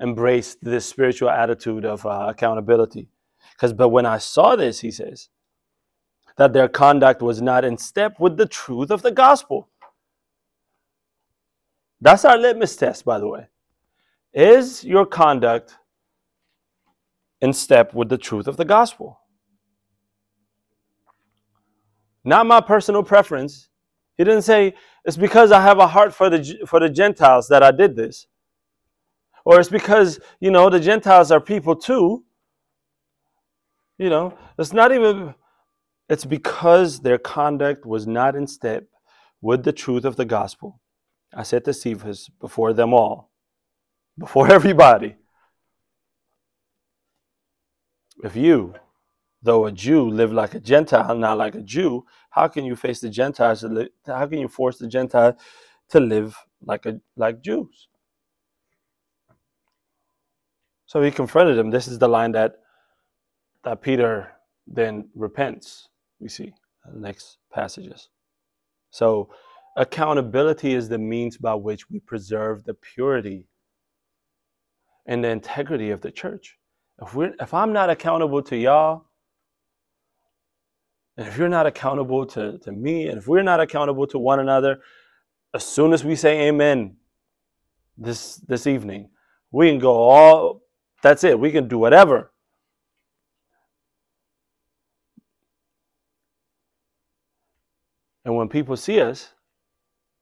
embraced 0.00 0.58
this 0.62 0.86
spiritual 0.86 1.30
attitude 1.30 1.84
of 1.84 2.04
uh, 2.04 2.26
accountability. 2.28 3.08
Because, 3.52 3.72
but 3.72 3.90
when 3.90 4.06
I 4.06 4.18
saw 4.18 4.56
this, 4.56 4.80
he 4.80 4.90
says, 4.90 5.28
that 6.36 6.52
their 6.52 6.68
conduct 6.68 7.22
was 7.22 7.40
not 7.40 7.64
in 7.64 7.78
step 7.78 8.18
with 8.18 8.36
the 8.36 8.46
truth 8.46 8.90
of 8.90 9.02
the 9.02 9.12
gospel. 9.12 9.68
That's 12.00 12.24
our 12.24 12.36
litmus 12.36 12.76
test, 12.76 13.04
by 13.04 13.18
the 13.18 13.28
way. 13.28 13.46
Is 14.32 14.82
your 14.82 15.06
conduct 15.06 15.76
in 17.40 17.52
step 17.52 17.94
with 17.94 18.08
the 18.08 18.18
truth 18.18 18.48
of 18.48 18.56
the 18.56 18.64
gospel? 18.64 19.20
Not 22.24 22.46
my 22.46 22.60
personal 22.60 23.04
preference. 23.04 23.68
He 24.16 24.24
didn't 24.24 24.42
say, 24.42 24.74
it's 25.04 25.16
because 25.16 25.52
I 25.52 25.60
have 25.60 25.78
a 25.78 25.86
heart 25.86 26.14
for 26.14 26.30
the, 26.30 26.58
for 26.66 26.80
the 26.80 26.88
Gentiles 26.88 27.48
that 27.48 27.62
I 27.62 27.70
did 27.70 27.94
this. 27.94 28.26
Or 29.44 29.60
it's 29.60 29.68
because, 29.68 30.18
you 30.40 30.50
know, 30.50 30.70
the 30.70 30.80
Gentiles 30.80 31.30
are 31.30 31.40
people 31.40 31.76
too. 31.76 32.24
You 33.98 34.08
know, 34.08 34.36
it's 34.58 34.72
not 34.72 34.92
even, 34.92 35.34
it's 36.08 36.24
because 36.24 37.00
their 37.00 37.18
conduct 37.18 37.84
was 37.84 38.06
not 38.06 38.34
in 38.34 38.46
step 38.46 38.84
with 39.42 39.62
the 39.62 39.72
truth 39.72 40.04
of 40.06 40.16
the 40.16 40.24
gospel. 40.24 40.80
I 41.34 41.42
said 41.42 41.64
to 41.66 41.74
Cephas 41.74 42.30
before 42.40 42.72
them 42.72 42.94
all, 42.94 43.30
before 44.18 44.50
everybody. 44.58 45.16
If 48.22 48.36
you 48.36 48.74
though 49.44 49.66
a 49.66 49.72
Jew 49.72 50.08
live 50.08 50.32
like 50.32 50.54
a 50.54 50.60
Gentile, 50.60 51.14
not 51.14 51.38
like 51.38 51.54
a 51.54 51.60
Jew, 51.60 52.04
how 52.30 52.48
can 52.48 52.64
you 52.64 52.74
face 52.74 53.00
the 53.00 53.10
Gentiles? 53.10 53.60
To 53.60 53.68
live, 53.68 53.88
how 54.06 54.26
can 54.26 54.38
you 54.38 54.48
force 54.48 54.78
the 54.78 54.88
Gentile 54.88 55.36
to 55.90 56.00
live 56.00 56.36
like 56.64 56.86
a 56.86 57.00
like 57.16 57.42
Jews? 57.42 57.88
So 60.86 61.02
he 61.02 61.10
confronted 61.10 61.58
him. 61.58 61.70
This 61.70 61.86
is 61.86 61.98
the 61.98 62.08
line 62.08 62.32
that 62.32 62.54
that 63.64 63.82
Peter 63.82 64.32
then 64.66 65.08
repents. 65.14 65.88
We 66.20 66.28
see 66.28 66.54
the 66.90 66.98
next 66.98 67.38
passages. 67.52 68.08
So 68.90 69.28
accountability 69.76 70.72
is 70.74 70.88
the 70.88 70.98
means 70.98 71.36
by 71.36 71.54
which 71.54 71.90
we 71.90 72.00
preserve 72.00 72.64
the 72.64 72.74
purity 72.74 73.46
and 75.06 75.22
the 75.22 75.28
integrity 75.28 75.90
of 75.90 76.00
the 76.00 76.10
church. 76.10 76.58
If 77.02 77.14
we're 77.14 77.34
if 77.40 77.52
I'm 77.52 77.74
not 77.74 77.90
accountable 77.90 78.42
to 78.44 78.56
y'all, 78.56 79.06
and 81.16 81.28
if 81.28 81.38
you're 81.38 81.48
not 81.48 81.66
accountable 81.66 82.26
to, 82.26 82.58
to 82.58 82.72
me, 82.72 83.08
and 83.08 83.18
if 83.18 83.28
we're 83.28 83.42
not 83.42 83.60
accountable 83.60 84.06
to 84.08 84.18
one 84.18 84.40
another, 84.40 84.80
as 85.54 85.64
soon 85.64 85.92
as 85.92 86.04
we 86.04 86.16
say 86.16 86.48
amen 86.48 86.96
this 87.96 88.36
this 88.36 88.66
evening, 88.66 89.10
we 89.52 89.70
can 89.70 89.78
go 89.78 89.94
all 89.94 90.62
that's 91.02 91.22
it. 91.22 91.38
We 91.38 91.52
can 91.52 91.68
do 91.68 91.78
whatever. 91.78 92.32
And 98.24 98.34
when 98.34 98.48
people 98.48 98.76
see 98.76 99.00
us, 99.00 99.32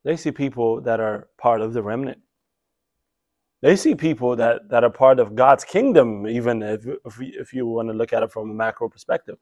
they 0.05 0.17
see 0.17 0.33
people 0.33 0.81
that 0.81 0.99
are 0.99 1.29
part 1.39 1.61
of 1.61 1.73
the 1.73 1.83
remnant. 1.83 2.19
They 3.61 3.77
see 3.77 3.95
people 3.95 4.35
that, 4.37 4.69
that 4.71 4.83
are 4.83 4.91
part 4.91 5.21
of 5.21 5.37
God's 5.37 5.63
kingdom, 5.63 6.27
even 6.27 6.63
if, 6.63 6.85
if, 6.85 7.21
if 7.21 7.53
you 7.53 7.65
want 7.65 7.89
to 7.89 7.95
look 7.95 8.13
at 8.13 8.25
it 8.25 8.33
from 8.33 8.51
a 8.51 8.55
macro 8.55 8.89
perspective. 8.89 9.39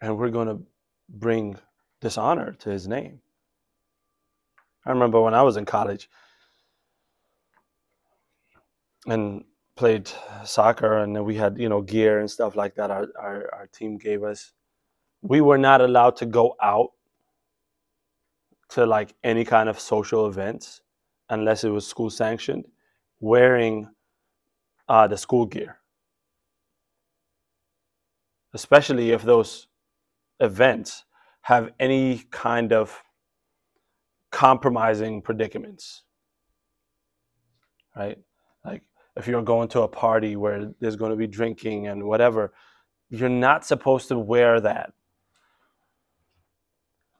And 0.00 0.16
we're 0.18 0.30
going 0.30 0.48
to 0.48 0.62
bring 1.08 1.58
dishonor 2.00 2.52
to 2.60 2.70
his 2.70 2.88
name. 2.88 3.20
I 4.86 4.90
remember 4.90 5.20
when 5.20 5.34
I 5.34 5.42
was 5.42 5.56
in 5.56 5.66
college 5.66 6.08
and 9.06 9.44
played 9.76 10.10
soccer 10.44 10.98
and 10.98 11.24
we 11.24 11.36
had, 11.36 11.58
you 11.58 11.68
know, 11.68 11.82
gear 11.82 12.20
and 12.20 12.30
stuff 12.30 12.56
like 12.56 12.74
that 12.76 12.90
our, 12.90 13.08
our, 13.18 13.54
our 13.54 13.66
team 13.66 13.98
gave 13.98 14.22
us. 14.22 14.52
We 15.22 15.40
were 15.40 15.58
not 15.58 15.80
allowed 15.80 16.16
to 16.16 16.26
go 16.26 16.56
out 16.62 16.90
to 18.70 18.86
like 18.86 19.14
any 19.22 19.44
kind 19.44 19.68
of 19.68 19.78
social 19.78 20.26
events 20.26 20.80
unless 21.28 21.64
it 21.64 21.70
was 21.70 21.86
school 21.86 22.10
sanctioned 22.10 22.64
wearing 23.20 23.88
uh, 24.88 25.06
the 25.06 25.16
school 25.16 25.46
gear. 25.46 25.78
Especially 28.52 29.12
if 29.12 29.22
those 29.22 29.68
events 30.40 31.04
have 31.42 31.70
any 31.78 32.24
kind 32.30 32.72
of 32.72 33.02
compromising 34.30 35.22
predicaments. 35.22 36.02
Right? 37.96 38.18
Like 38.64 38.82
if 39.16 39.26
you're 39.26 39.42
going 39.42 39.68
to 39.68 39.82
a 39.82 39.88
party 39.88 40.36
where 40.36 40.72
there's 40.80 40.96
going 40.96 41.10
to 41.10 41.16
be 41.16 41.26
drinking 41.26 41.88
and 41.88 42.04
whatever, 42.04 42.52
you're 43.08 43.28
not 43.28 43.66
supposed 43.66 44.08
to 44.08 44.18
wear 44.18 44.60
that. 44.60 44.92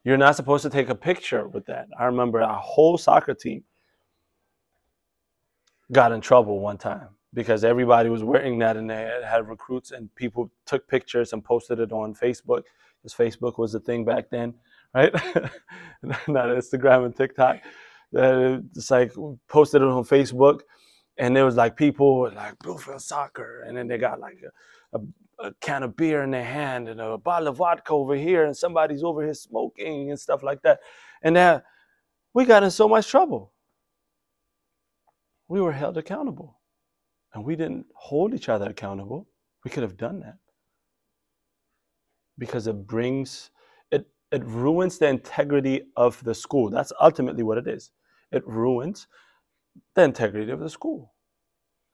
You're 0.04 0.16
not 0.16 0.37
supposed 0.37 0.62
to 0.62 0.70
take 0.70 0.88
a 0.88 0.94
picture 0.94 1.46
with 1.46 1.66
that. 1.66 1.88
I 1.98 2.04
remember 2.04 2.40
a 2.40 2.54
whole 2.54 2.96
soccer 2.96 3.35
team 3.35 3.64
got 5.92 6.12
in 6.12 6.20
trouble 6.20 6.61
one 6.61 6.78
time 6.78 7.09
because 7.35 7.64
everybody 7.64 8.09
was 8.09 8.24
wearing 8.24 8.59
that 8.61 8.76
and 8.76 8.88
they 8.88 9.20
had 9.24 9.48
recruits 9.48 9.90
and 9.90 10.12
people 10.14 10.50
took 10.66 10.87
pictures 10.88 11.33
and 11.33 11.44
posted 11.44 11.80
it 11.80 11.92
on 11.92 12.14
Facebook 12.14 12.62
because 13.02 13.14
Facebook 13.14 13.58
was 13.58 13.72
the 13.72 13.80
thing 13.80 14.04
back 14.04 14.30
then, 14.30 14.54
right? 14.94 15.12
Not 16.02 16.48
Instagram 16.48 17.06
and 17.06 17.16
TikTok. 17.16 17.58
It's 18.12 18.90
like 18.90 19.12
posted 19.48 19.82
it 19.82 19.88
on 19.88 20.04
Facebook, 20.04 20.60
and 21.16 21.34
there 21.34 21.44
was 21.44 21.56
like 21.56 21.76
people 21.76 22.30
like 22.34 22.58
Bluefield 22.58 23.00
Soccer, 23.00 23.62
and 23.66 23.76
then 23.76 23.86
they 23.86 23.98
got 23.98 24.20
like 24.20 24.38
a, 24.92 24.98
a, 24.98 25.46
a, 25.48 25.54
can 25.60 25.82
of 25.82 25.96
beer 25.96 26.22
in 26.22 26.30
their 26.30 26.44
hand 26.44 26.88
and 26.88 27.00
a 27.00 27.16
bottle 27.16 27.48
of 27.48 27.56
vodka 27.56 27.92
over 27.92 28.14
here, 28.14 28.44
and 28.44 28.56
somebody's 28.56 29.02
over 29.02 29.22
here 29.22 29.34
smoking 29.34 30.10
and 30.10 30.18
stuff 30.18 30.42
like 30.42 30.62
that, 30.62 30.80
and 31.22 31.36
that 31.36 31.64
we 32.34 32.44
got 32.44 32.62
in 32.62 32.70
so 32.70 32.88
much 32.88 33.08
trouble. 33.08 33.52
We 35.48 35.60
were 35.60 35.72
held 35.72 35.98
accountable, 35.98 36.58
and 37.34 37.44
we 37.44 37.56
didn't 37.56 37.86
hold 37.94 38.34
each 38.34 38.48
other 38.48 38.68
accountable. 38.68 39.28
We 39.64 39.70
could 39.70 39.82
have 39.82 39.96
done 39.96 40.20
that 40.20 40.36
because 42.40 42.66
it 42.66 42.88
brings 42.88 43.50
it 43.92 44.09
it 44.33 44.44
ruins 44.44 44.98
the 44.98 45.07
integrity 45.07 45.83
of 45.96 46.22
the 46.24 46.35
school. 46.35 46.70
That's 46.70 46.92
ultimately 47.00 47.44
what 47.44 47.59
it 47.59 47.68
is. 47.68 47.92
It 48.33 48.44
ruins 48.48 49.07
the 49.94 50.03
integrity 50.03 50.50
of 50.50 50.59
the 50.59 50.70
school. 50.70 51.12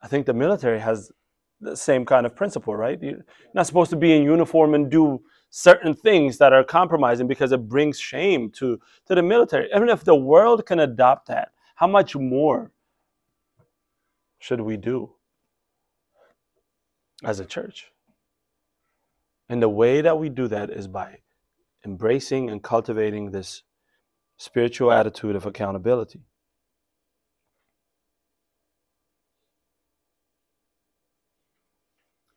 I 0.01 0.07
think 0.07 0.25
the 0.25 0.33
military 0.33 0.79
has 0.79 1.11
the 1.59 1.75
same 1.75 2.05
kind 2.05 2.25
of 2.25 2.35
principle, 2.35 2.75
right? 2.75 3.01
You're 3.01 3.25
not 3.53 3.67
supposed 3.67 3.89
to 3.91 3.95
be 3.95 4.15
in 4.15 4.23
uniform 4.23 4.73
and 4.73 4.89
do 4.89 5.21
certain 5.49 5.93
things 5.93 6.37
that 6.37 6.53
are 6.53 6.63
compromising 6.63 7.27
because 7.27 7.51
it 7.51 7.67
brings 7.67 7.99
shame 7.99 8.51
to, 8.51 8.79
to 9.07 9.15
the 9.15 9.23
military. 9.23 9.69
Even 9.75 9.89
if 9.89 10.03
the 10.03 10.15
world 10.15 10.65
can 10.65 10.79
adopt 10.79 11.27
that, 11.27 11.51
how 11.75 11.87
much 11.87 12.15
more 12.15 12.71
should 14.39 14.61
we 14.61 14.77
do 14.77 15.11
as 17.23 17.39
a 17.39 17.45
church? 17.45 17.91
And 19.49 19.61
the 19.61 19.69
way 19.69 20.01
that 20.01 20.19
we 20.19 20.29
do 20.29 20.47
that 20.49 20.69
is 20.69 20.87
by 20.87 21.19
embracing 21.85 22.49
and 22.49 22.61
cultivating 22.63 23.31
this 23.31 23.63
spiritual 24.37 24.91
attitude 24.91 25.35
of 25.35 25.45
accountability. 25.45 26.21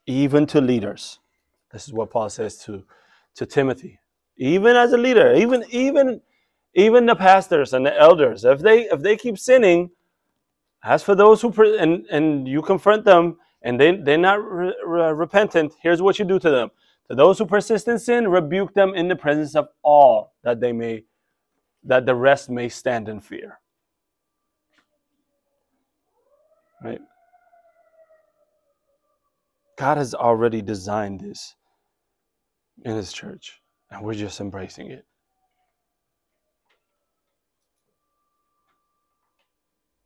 Even 0.07 0.47
to 0.47 0.61
leaders. 0.61 1.19
This 1.73 1.87
is 1.87 1.93
what 1.93 2.11
Paul 2.11 2.31
says 2.31 2.59
to, 2.65 2.85
to 3.37 3.47
Timothy. 3.47 4.01
Even 4.37 4.77
as 4.77 4.93
a 4.93 4.99
leader, 4.99 5.35
even 5.35 5.65
even 5.71 6.21
even 6.75 7.07
the 7.07 7.15
pastors 7.17 7.75
and 7.75 7.85
the 7.85 7.99
elders, 8.01 8.45
if 8.45 8.61
they 8.61 8.83
if 8.85 9.03
they 9.03 9.17
keep 9.17 9.39
sinning, 9.39 9.91
as 10.85 11.03
for 11.03 11.15
those 11.15 11.43
who 11.43 11.53
pre- 11.53 11.79
and 11.79 12.07
and 12.07 12.49
you 12.49 12.63
confront 12.63 13.05
them 13.05 13.37
and 13.63 13.79
they 13.79 13.97
they're 13.97 14.19
not 14.19 14.43
re- 14.43 14.75
re- 14.87 15.13
repentant, 15.13 15.75
here's 15.83 16.01
what 16.03 16.19
you 16.19 16.25
do 16.25 16.39
to 16.39 16.51
them 16.51 16.71
to 17.11 17.17
those 17.17 17.39
who 17.41 17.45
persist 17.45 17.89
in 17.89 17.99
sin, 17.99 18.29
rebuke 18.29 18.73
them 18.73 18.95
in 18.95 19.09
the 19.09 19.17
presence 19.17 19.57
of 19.57 19.67
all, 19.83 20.37
that 20.45 20.61
they 20.61 20.73
may, 20.73 21.03
that 21.83 22.07
the 22.07 22.15
rest 22.15 22.49
may 22.49 22.69
stand 22.69 23.09
in 23.09 23.21
fear. 23.21 23.59
Right? 26.83 27.01
God 29.77 29.97
has 29.97 30.15
already 30.15 30.63
designed 30.63 31.21
this 31.21 31.57
in 32.85 32.95
His 32.95 33.13
church, 33.13 33.61
and 33.91 34.03
we're 34.05 34.15
just 34.15 34.41
embracing 34.41 34.93
it. 34.93 35.05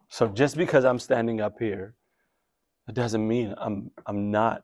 So 0.09 0.29
just 0.29 0.57
because 0.57 0.87
I'm 0.87 0.99
standing 0.99 1.43
up 1.43 1.59
here, 1.59 1.97
it 2.89 2.95
doesn't 2.95 3.27
mean 3.27 3.55
I'm 3.59 3.91
I'm 4.07 4.31
not 4.31 4.63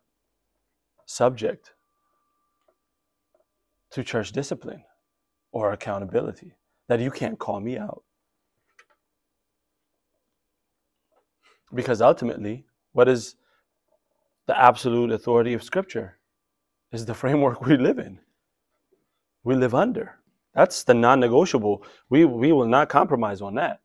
subject 1.06 1.72
to 3.92 4.04
church 4.04 4.32
discipline 4.32 4.82
or 5.52 5.72
accountability, 5.72 6.52
that 6.88 7.00
you 7.00 7.10
can't 7.10 7.38
call 7.38 7.60
me 7.60 7.76
out. 7.78 8.02
Because 11.74 12.00
ultimately, 12.02 12.64
what 12.92 13.08
is 13.08 13.36
the 14.46 14.60
absolute 14.60 15.10
authority 15.10 15.54
of 15.54 15.62
Scripture? 15.62 16.18
Is 16.92 17.06
the 17.06 17.14
framework 17.14 17.60
we 17.66 17.76
live 17.76 17.98
in. 17.98 18.18
We 19.44 19.54
live 19.54 19.74
under. 19.74 20.16
That's 20.54 20.82
the 20.82 20.94
non 20.94 21.20
negotiable. 21.20 21.84
We, 22.08 22.24
we 22.24 22.52
will 22.52 22.66
not 22.66 22.88
compromise 22.88 23.40
on 23.40 23.54
that. 23.54 23.80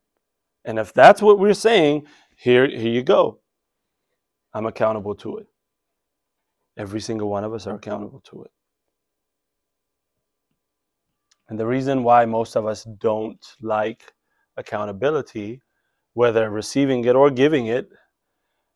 And 0.65 0.79
if 0.79 0.93
that's 0.93 1.21
what 1.21 1.37
we're 1.37 1.53
saying, 1.53 2.07
here, 2.35 2.67
here 2.67 2.91
you 2.91 3.03
go. 3.03 3.39
I'm 4.53 4.65
accountable 4.65 5.15
to 5.15 5.37
it. 5.37 5.47
Every 6.77 6.99
single 6.99 7.29
one 7.29 7.43
of 7.43 7.53
us 7.53 7.67
are 7.67 7.75
accountable 7.75 8.21
to 8.31 8.43
it. 8.43 8.51
And 11.49 11.59
the 11.59 11.65
reason 11.65 12.03
why 12.03 12.25
most 12.25 12.55
of 12.55 12.65
us 12.65 12.85
don't 12.99 13.45
like 13.61 14.13
accountability, 14.57 15.61
whether 16.13 16.49
receiving 16.49 17.05
it 17.05 17.15
or 17.15 17.29
giving 17.29 17.67
it, 17.67 17.89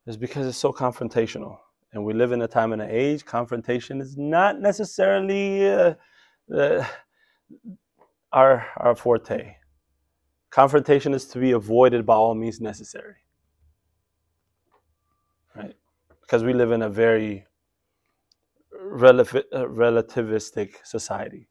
is 0.06 0.18
because 0.18 0.46
it's 0.48 0.58
so 0.58 0.72
confrontational. 0.72 1.58
And 1.94 2.04
we 2.04 2.14
live 2.14 2.32
in 2.32 2.42
a 2.42 2.48
time 2.48 2.74
and 2.74 2.82
an 2.82 2.90
age, 2.92 3.26
confrontation 3.26 4.00
is 4.00 4.16
not 4.18 4.60
necessarily 4.60 5.68
uh, 5.68 5.96
uh, 6.56 6.86
our, 8.32 8.66
our 8.78 8.96
forte. 8.96 9.56
Confrontation 10.52 11.14
is 11.14 11.26
to 11.28 11.40
be 11.40 11.52
avoided 11.52 12.06
by 12.06 12.16
all 12.16 12.36
means 12.36 12.62
necessary. 12.62 13.16
Right? 15.56 15.76
Because 16.22 16.44
we 16.44 16.54
live 16.54 16.72
in 16.72 16.84
a 16.84 16.90
very 16.90 17.46
uh, 18.74 19.66
relativistic 19.66 20.76
society. 20.84 21.49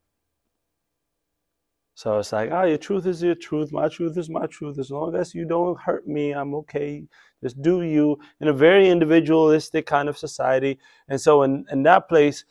So 1.99 2.17
it's 2.17 2.31
like, 2.31 2.49
ah, 2.49 2.61
oh, 2.61 2.63
your 2.63 2.77
truth 2.77 3.05
is 3.05 3.21
your 3.21 3.35
truth. 3.35 3.73
My 3.73 3.89
truth 3.89 4.17
is 4.17 4.29
my 4.29 4.45
truth. 4.45 4.79
As 4.79 4.89
long 4.89 5.15
as 5.15 5.35
you 5.35 5.43
don't 5.43 5.77
hurt 5.77 6.07
me, 6.07 6.31
I'm 6.31 6.55
okay. 6.55 7.03
Just 7.43 7.61
do 7.61 7.81
you 7.81 8.17
in 8.39 8.47
a 8.47 8.53
very 8.53 8.87
individualistic 8.87 9.85
kind 9.85 10.07
of 10.07 10.17
society. 10.17 10.79
And 11.09 11.19
so, 11.19 11.43
in, 11.43 11.65
in 11.73 11.83
that 11.83 12.07
place, 12.07 12.45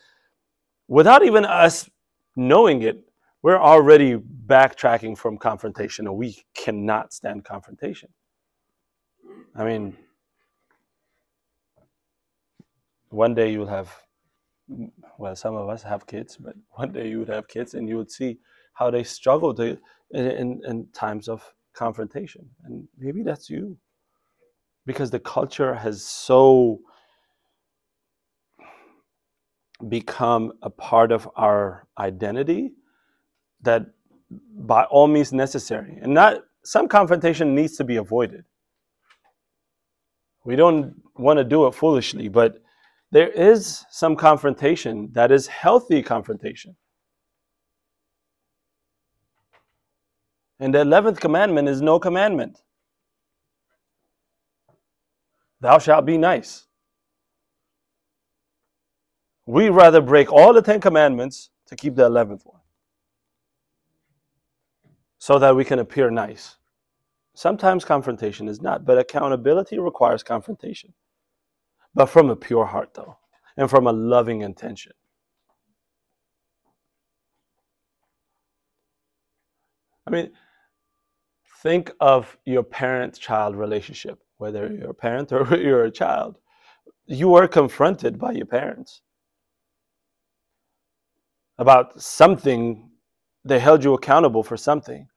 without 0.87 1.25
even 1.25 1.47
us 1.47 1.89
knowing 2.37 2.83
it, 2.83 2.99
we're 3.41 3.59
already 3.59 4.19
backtracking 4.19 5.17
from 5.17 5.39
confrontation, 5.39 6.07
and 6.07 6.17
we 6.19 6.45
cannot 6.55 7.15
stand 7.15 7.47
confrontation. 7.47 8.11
I 9.57 9.65
mean, 9.65 9.97
one 13.09 13.35
day 13.35 13.51
you'll 13.51 13.67
have, 13.67 13.97
well, 15.17 15.35
some 15.35 15.57
of 15.57 15.71
us 15.71 15.83
have 15.85 16.07
kids, 16.07 16.37
but 16.37 16.55
one 16.73 16.93
day 16.93 17.09
you 17.09 17.21
would 17.21 17.31
have 17.31 17.49
kids 17.49 17.73
and 17.73 17.89
you 17.89 17.97
would 17.97 18.11
see 18.11 18.37
how 18.79 18.91
they 18.91 19.03
struggle 19.03 19.53
to, 19.55 19.79
in, 20.13 20.27
in, 20.27 20.61
in 20.67 20.87
times 20.93 21.29
of 21.29 21.43
confrontation. 21.75 22.49
And 22.65 22.87
maybe 22.99 23.23
that's 23.23 23.51
you. 23.51 23.77
Because 24.87 25.11
the 25.11 25.21
culture 25.21 25.75
has 25.75 26.05
so 26.05 26.81
become 29.89 30.53
a 30.63 30.71
part 30.71 31.13
of 31.13 31.29
our 31.37 31.87
identity 31.99 32.73
that 33.63 33.87
by 34.31 34.85
all 34.85 35.07
means 35.07 35.33
necessary 35.33 35.99
and 36.03 36.13
not 36.13 36.43
some 36.65 36.89
confrontation 36.89 37.55
needs 37.55 37.77
to 37.77 37.85
be 37.85 37.97
avoided 37.97 38.45
we 40.45 40.57
don't 40.57 40.95
want 41.17 41.39
to 41.39 41.45
do 41.45 41.67
it 41.67 41.75
foolishly 41.75 42.29
but 42.29 42.61
there 43.13 43.29
is 43.29 43.85
some 43.91 44.17
confrontation 44.17 45.09
that 45.13 45.31
is 45.31 45.47
healthy 45.47 46.03
confrontation 46.03 46.75
and 50.61 50.75
the 50.75 50.79
11th 50.79 51.21
commandment 51.21 51.69
is 51.69 51.81
no 51.81 51.99
commandment 51.99 52.63
thou 55.61 55.79
shalt 55.79 56.05
be 56.05 56.19
nice 56.19 56.69
we 59.49 59.71
rather 59.71 60.03
break 60.03 60.31
all 60.31 60.53
the 60.53 60.61
Ten 60.61 60.79
Commandments 60.79 61.49
to 61.69 61.75
keep 61.75 61.95
the 61.95 62.07
11th 62.09 62.45
one 62.45 62.61
so 65.19 65.39
that 65.39 65.57
we 65.57 65.65
can 65.65 65.79
appear 65.79 66.11
nice. 66.11 66.57
Sometimes 67.35 67.85
confrontation 67.85 68.47
is 68.47 68.61
not, 68.61 68.85
but 68.85 68.99
accountability 68.99 69.79
requires 69.79 70.23
confrontation. 70.23 70.93
But 71.95 72.07
from 72.07 72.29
a 72.29 72.37
pure 72.37 72.67
heart, 72.67 72.91
though, 72.95 73.17
and 73.57 73.71
from 73.71 73.87
a 73.87 73.93
loving 73.93 74.43
intention. 74.43 74.93
I 80.07 80.11
mean, 80.11 80.31
think 81.63 81.91
of 82.01 82.37
your 82.45 82.63
parent 82.63 83.19
child 83.19 83.57
relationship, 83.57 84.23
whether 84.39 84.73
you're 84.73 84.91
a 84.91 84.95
parent 84.95 85.33
or 85.33 85.45
you're 85.57 85.85
a 85.85 85.91
child. 85.91 86.39
You 87.07 87.35
are 87.35 87.49
confronted 87.49 88.19
by 88.19 88.33
your 88.33 88.47
parents 88.47 89.03
about 91.59 92.01
something, 92.01 92.89
they 93.45 93.59
held 93.59 93.83
you 93.83 93.95
accountable 93.95 94.43
for 94.43 94.57
something. 94.57 95.09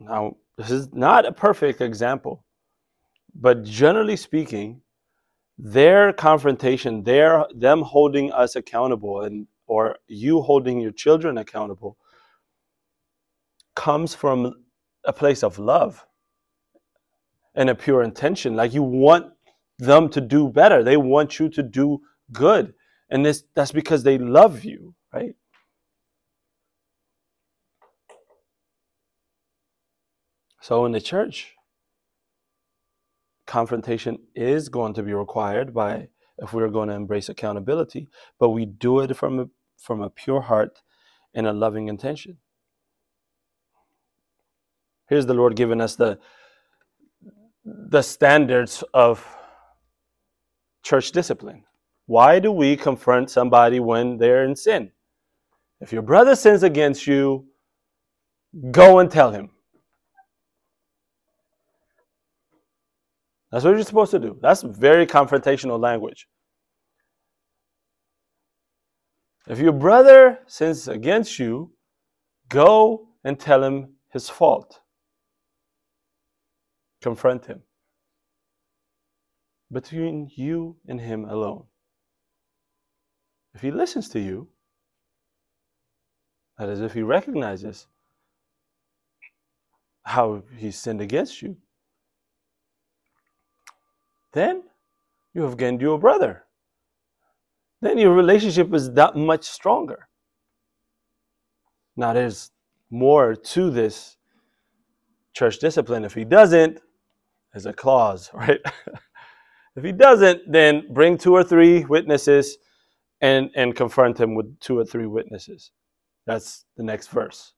Now, 0.00 0.36
this 0.58 0.70
is 0.70 0.92
not 0.92 1.24
a 1.24 1.32
perfect 1.32 1.80
example, 1.80 2.44
but 3.34 3.62
generally 3.62 4.16
speaking, 4.16 4.80
their 5.58 6.12
confrontation, 6.12 7.04
their 7.04 7.46
them 7.54 7.82
holding 7.82 8.32
us 8.32 8.56
accountable 8.56 9.22
and 9.22 9.46
or 9.66 9.96
you 10.08 10.42
holding 10.42 10.80
your 10.80 10.90
children 10.90 11.38
accountable 11.38 11.96
comes 13.76 14.14
from 14.14 14.52
a 15.04 15.12
place 15.12 15.42
of 15.42 15.58
love 15.58 16.06
and 17.54 17.68
a 17.70 17.74
pure 17.74 18.02
intention. 18.02 18.56
Like 18.56 18.72
you 18.72 18.82
want 18.82 19.32
them 19.78 20.08
to 20.10 20.20
do 20.20 20.48
better. 20.48 20.82
They 20.82 20.96
want 20.96 21.38
you 21.38 21.48
to 21.50 21.62
do 21.62 22.00
good. 22.32 22.74
And 23.10 23.26
this 23.26 23.44
that's 23.54 23.72
because 23.72 24.04
they 24.04 24.18
love 24.18 24.64
you 24.64 24.94
right? 25.12 25.34
So 30.60 30.84
in 30.86 30.92
the 30.92 31.00
church, 31.00 31.54
confrontation 33.46 34.18
is 34.34 34.68
going 34.68 34.94
to 34.94 35.02
be 35.02 35.12
required 35.12 35.74
by 35.74 36.08
if 36.38 36.52
we're 36.52 36.68
going 36.68 36.88
to 36.88 36.94
embrace 36.94 37.28
accountability, 37.28 38.08
but 38.38 38.50
we 38.50 38.64
do 38.64 39.00
it 39.00 39.16
from 39.16 39.38
a, 39.38 39.46
from 39.76 40.00
a 40.02 40.10
pure 40.10 40.40
heart 40.40 40.80
and 41.34 41.46
a 41.46 41.52
loving 41.52 41.88
intention. 41.88 42.38
Here's 45.12 45.26
the 45.26 45.34
Lord 45.34 45.56
giving 45.56 45.82
us 45.82 45.94
the 45.94 46.18
the 47.66 48.00
standards 48.00 48.82
of 48.94 49.22
church 50.82 51.12
discipline. 51.12 51.64
Why 52.06 52.38
do 52.38 52.50
we 52.50 52.78
confront 52.78 53.28
somebody 53.28 53.78
when 53.78 54.16
they're 54.16 54.42
in 54.44 54.56
sin? 54.56 54.90
If 55.82 55.92
your 55.92 56.00
brother 56.00 56.34
sins 56.34 56.62
against 56.62 57.06
you, 57.06 57.44
go 58.70 59.00
and 59.00 59.10
tell 59.10 59.30
him. 59.30 59.50
That's 63.50 63.66
what 63.66 63.72
you're 63.72 63.84
supposed 63.84 64.12
to 64.12 64.18
do. 64.18 64.38
That's 64.40 64.62
very 64.62 65.06
confrontational 65.06 65.78
language. 65.78 66.26
If 69.46 69.58
your 69.58 69.72
brother 69.72 70.38
sins 70.46 70.88
against 70.88 71.38
you, 71.38 71.74
go 72.48 73.08
and 73.24 73.38
tell 73.38 73.62
him 73.62 73.96
his 74.08 74.30
fault. 74.30 74.78
Confront 77.02 77.46
him. 77.46 77.62
Between 79.70 80.30
you 80.36 80.76
and 80.86 81.00
him 81.00 81.24
alone. 81.24 81.64
If 83.54 83.60
he 83.60 83.70
listens 83.70 84.08
to 84.10 84.20
you, 84.20 84.48
that 86.58 86.68
is, 86.68 86.80
if 86.80 86.92
he 86.92 87.02
recognizes 87.02 87.88
how 90.04 90.42
he 90.56 90.70
sinned 90.70 91.00
against 91.00 91.42
you, 91.42 91.56
then 94.32 94.62
you 95.34 95.42
have 95.42 95.56
gained 95.56 95.80
your 95.80 95.98
brother. 95.98 96.44
Then 97.80 97.98
your 97.98 98.14
relationship 98.14 98.72
is 98.72 98.92
that 98.92 99.16
much 99.16 99.44
stronger. 99.44 100.08
Now, 101.96 102.12
there's 102.12 102.52
more 102.90 103.34
to 103.34 103.70
this 103.70 104.16
church 105.34 105.58
discipline. 105.58 106.04
If 106.04 106.14
he 106.14 106.24
doesn't, 106.24 106.80
there's 107.52 107.66
a 107.66 107.72
clause, 107.72 108.30
right? 108.34 108.60
if 109.76 109.84
he 109.84 109.92
doesn't, 109.92 110.50
then 110.50 110.84
bring 110.92 111.18
two 111.18 111.34
or 111.34 111.44
three 111.44 111.84
witnesses 111.84 112.58
and, 113.20 113.50
and 113.54 113.76
confront 113.76 114.18
him 114.18 114.34
with 114.34 114.58
two 114.60 114.78
or 114.78 114.84
three 114.84 115.06
witnesses. 115.06 115.70
That's 116.26 116.64
the 116.76 116.82
next 116.82 117.08
verse. 117.08 117.52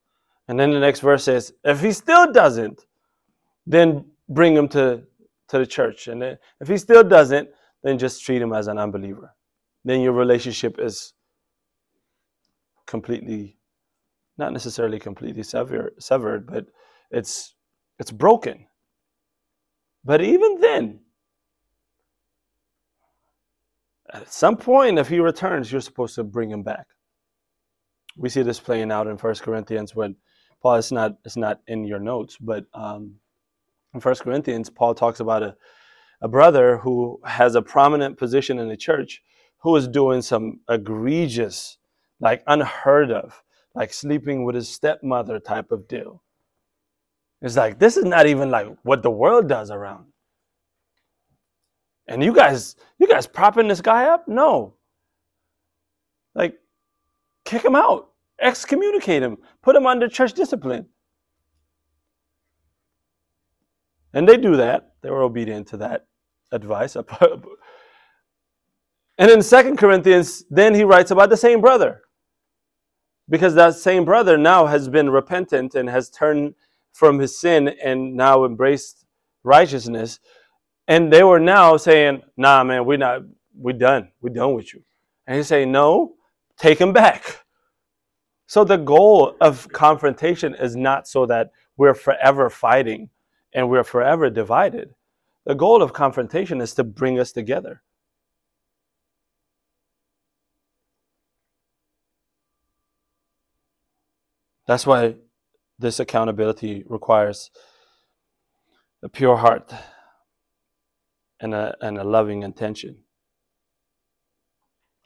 And 0.49 0.59
then 0.59 0.73
the 0.73 0.81
next 0.81 1.01
verse 1.01 1.25
says, 1.25 1.53
if 1.65 1.81
he 1.81 1.93
still 1.93 2.31
doesn't, 2.33 2.85
then 3.67 4.05
bring 4.29 4.55
him 4.55 4.69
to, 4.69 5.03
to 5.49 5.59
the 5.59 5.67
church. 5.67 6.09
And 6.09 6.23
if 6.23 6.69
he 6.69 6.77
still 6.77 7.03
doesn't, 7.03 7.49
then 7.83 7.99
just 7.99 8.25
treat 8.25 8.43
him 8.43 8.53
as 8.53 8.67
an 8.67 8.79
unbeliever. 8.79 9.35
Then 9.85 10.01
your 10.01 10.13
relationship 10.13 10.79
is 10.79 11.13
completely, 12.87 13.59
not 14.39 14.53
necessarily 14.53 14.99
completely 14.99 15.43
sever, 15.43 15.93
severed, 15.99 16.47
but 16.47 16.67
it's 17.11 17.55
it's 17.99 18.11
broken. 18.11 18.67
But 20.05 20.23
even 20.23 20.61
then, 20.61 21.01
at 24.13 24.33
some 24.33 24.57
point, 24.57 24.99
if 24.99 25.09
he 25.09 25.19
returns, 25.21 25.73
you're 25.73 25.81
supposed 25.81 26.15
to 26.17 26.25
bring 26.25 26.51
him 26.51 26.63
back 26.63 26.87
we 28.17 28.29
see 28.29 28.43
this 28.43 28.61
playing 28.61 28.93
out 28.93 29.07
in 29.07 29.17
First 29.17 29.43
Corinthians 29.43 29.95
when 29.95 30.17
Paul 30.63 30.77
is 30.77 30.93
not 30.93 31.17
it's 31.25 31.37
not 31.37 31.61
in 31.67 31.85
your 31.85 32.01
notes, 32.01 32.39
but 32.41 32.65
um, 32.75 33.17
in 33.95 34.01
First 34.01 34.23
Corinthians, 34.23 34.71
Paul 34.71 34.95
talks 34.95 35.21
about 35.21 35.43
a 35.43 35.57
a 36.23 36.29
brother 36.29 36.79
who 36.79 37.21
has 37.25 37.55
a 37.55 37.63
prominent 37.63 38.19
position 38.19 38.59
in 38.59 38.69
the 38.69 38.77
church 38.77 39.23
who 39.59 39.77
is 39.77 39.89
doing 39.89 40.23
some 40.23 40.61
egregious, 40.71 41.79
like 42.21 42.43
unheard 42.47 43.11
of, 43.11 43.43
like 43.75 43.93
sleeping 43.93 44.45
with 44.45 44.55
his 44.55 44.69
stepmother 44.69 45.41
type 45.41 45.73
of 45.73 45.89
deal. 45.89 46.24
It's 47.45 47.57
like 47.57 47.79
this 47.79 47.99
is 47.99 48.07
not 48.07 48.27
even 48.27 48.51
like 48.51 48.67
what 48.85 49.03
the 49.03 49.11
world 49.11 49.51
does 49.51 49.71
around. 49.71 50.07
And 52.09 52.25
you 52.25 52.35
guys, 52.35 52.77
you 52.99 53.07
guys 53.07 53.27
propping 53.27 53.69
this 53.69 53.83
guy 53.83 54.07
up? 54.07 54.27
No. 54.27 54.77
Like 56.35 56.55
kick 57.45 57.63
him 57.63 57.77
out, 57.77 58.13
excommunicate 58.41 59.23
him, 59.23 59.37
put 59.63 59.77
him 59.77 59.87
under 59.87 60.09
church 60.09 60.33
discipline. 60.33 60.87
And 64.15 64.27
they 64.27 64.39
do 64.39 64.57
that. 64.57 64.95
They 65.03 65.11
were 65.11 65.23
obedient 65.23 65.69
to 65.69 65.77
that 65.79 66.07
advice. 66.51 66.97
And 69.17 69.31
in 69.31 69.43
Second 69.43 69.77
Corinthians, 69.77 70.43
then 70.51 70.75
he 70.75 70.83
writes 70.83 71.13
about 71.13 71.31
the 71.31 71.37
same 71.37 71.61
brother. 71.61 72.01
Because 73.29 73.55
that 73.55 73.77
same 73.77 74.05
brother 74.05 74.37
now 74.37 74.67
has 74.67 74.89
been 74.89 75.09
repentant 75.09 75.77
and 75.77 75.89
has 75.89 76.11
turned 76.11 76.55
from 76.95 77.19
his 77.19 77.39
sin 77.39 77.69
and 77.85 78.17
now 78.17 78.45
embraced 78.47 79.05
righteousness. 79.43 80.21
And 80.89 81.13
they 81.13 81.25
were 81.25 81.41
now 81.41 81.77
saying, 81.77 82.23
nah, 82.37 82.63
man, 82.65 82.87
we're 82.87 82.97
not, 82.99 83.23
we're 83.55 83.73
done. 83.77 84.11
We're 84.23 84.33
done 84.33 84.55
with 84.55 84.73
you. 84.73 84.83
And 85.27 85.37
he's 85.37 85.49
saying, 85.49 85.73
no, 85.73 86.15
take 86.57 86.79
him 86.81 86.93
back. 86.93 87.45
So 88.47 88.63
the 88.63 88.77
goal 88.77 89.37
of 89.41 89.69
confrontation 89.73 90.55
is 90.55 90.77
not 90.77 91.09
so 91.09 91.27
that 91.27 91.51
we're 91.77 91.95
forever 91.95 92.49
fighting 92.49 93.11
and 93.53 93.69
we're 93.69 93.85
forever 93.85 94.31
divided. 94.31 94.95
The 95.47 95.55
goal 95.55 95.83
of 95.83 95.93
confrontation 95.93 96.61
is 96.61 96.75
to 96.75 96.85
bring 96.85 97.19
us 97.19 97.33
together. 97.33 97.83
That's 104.67 104.87
why 104.87 105.17
this 105.79 106.01
accountability 106.01 106.85
requires 106.87 107.51
a 109.03 109.09
pure 109.09 109.37
heart 109.37 109.73
and 111.41 111.55
a, 111.55 111.77
and 111.81 111.99
a 111.99 112.05
loving 112.05 112.43
intention. 112.43 112.97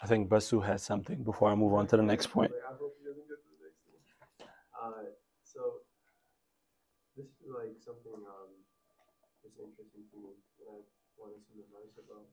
I 0.01 0.07
think 0.07 0.29
Basu 0.29 0.61
has 0.61 0.83
something 0.83 1.25
before 1.25 1.51
I 1.51 1.55
move 1.57 1.75
on 1.75 1.87
to 1.89 1.97
the 1.97 2.03
next 2.03 2.29
point. 2.29 2.53
I 2.71 2.75
hope 2.79 2.95
he 3.01 3.09
doesn't 3.09 3.27
get 3.27 3.43
to 3.43 3.51
the 3.51 3.61
next 3.67 3.83
one. 3.91 3.99
Uh, 4.79 5.11
so 5.43 5.83
this 7.17 7.27
is 7.43 7.51
like 7.51 7.75
something 7.83 8.15
um 8.23 8.55
that's 9.43 9.59
interesting 9.59 10.07
to 10.15 10.17
me 10.23 10.39
that 10.63 10.71
I 10.71 10.79
wanted 11.19 11.43
some 11.43 11.59
advice 11.59 11.99
about. 11.99 12.31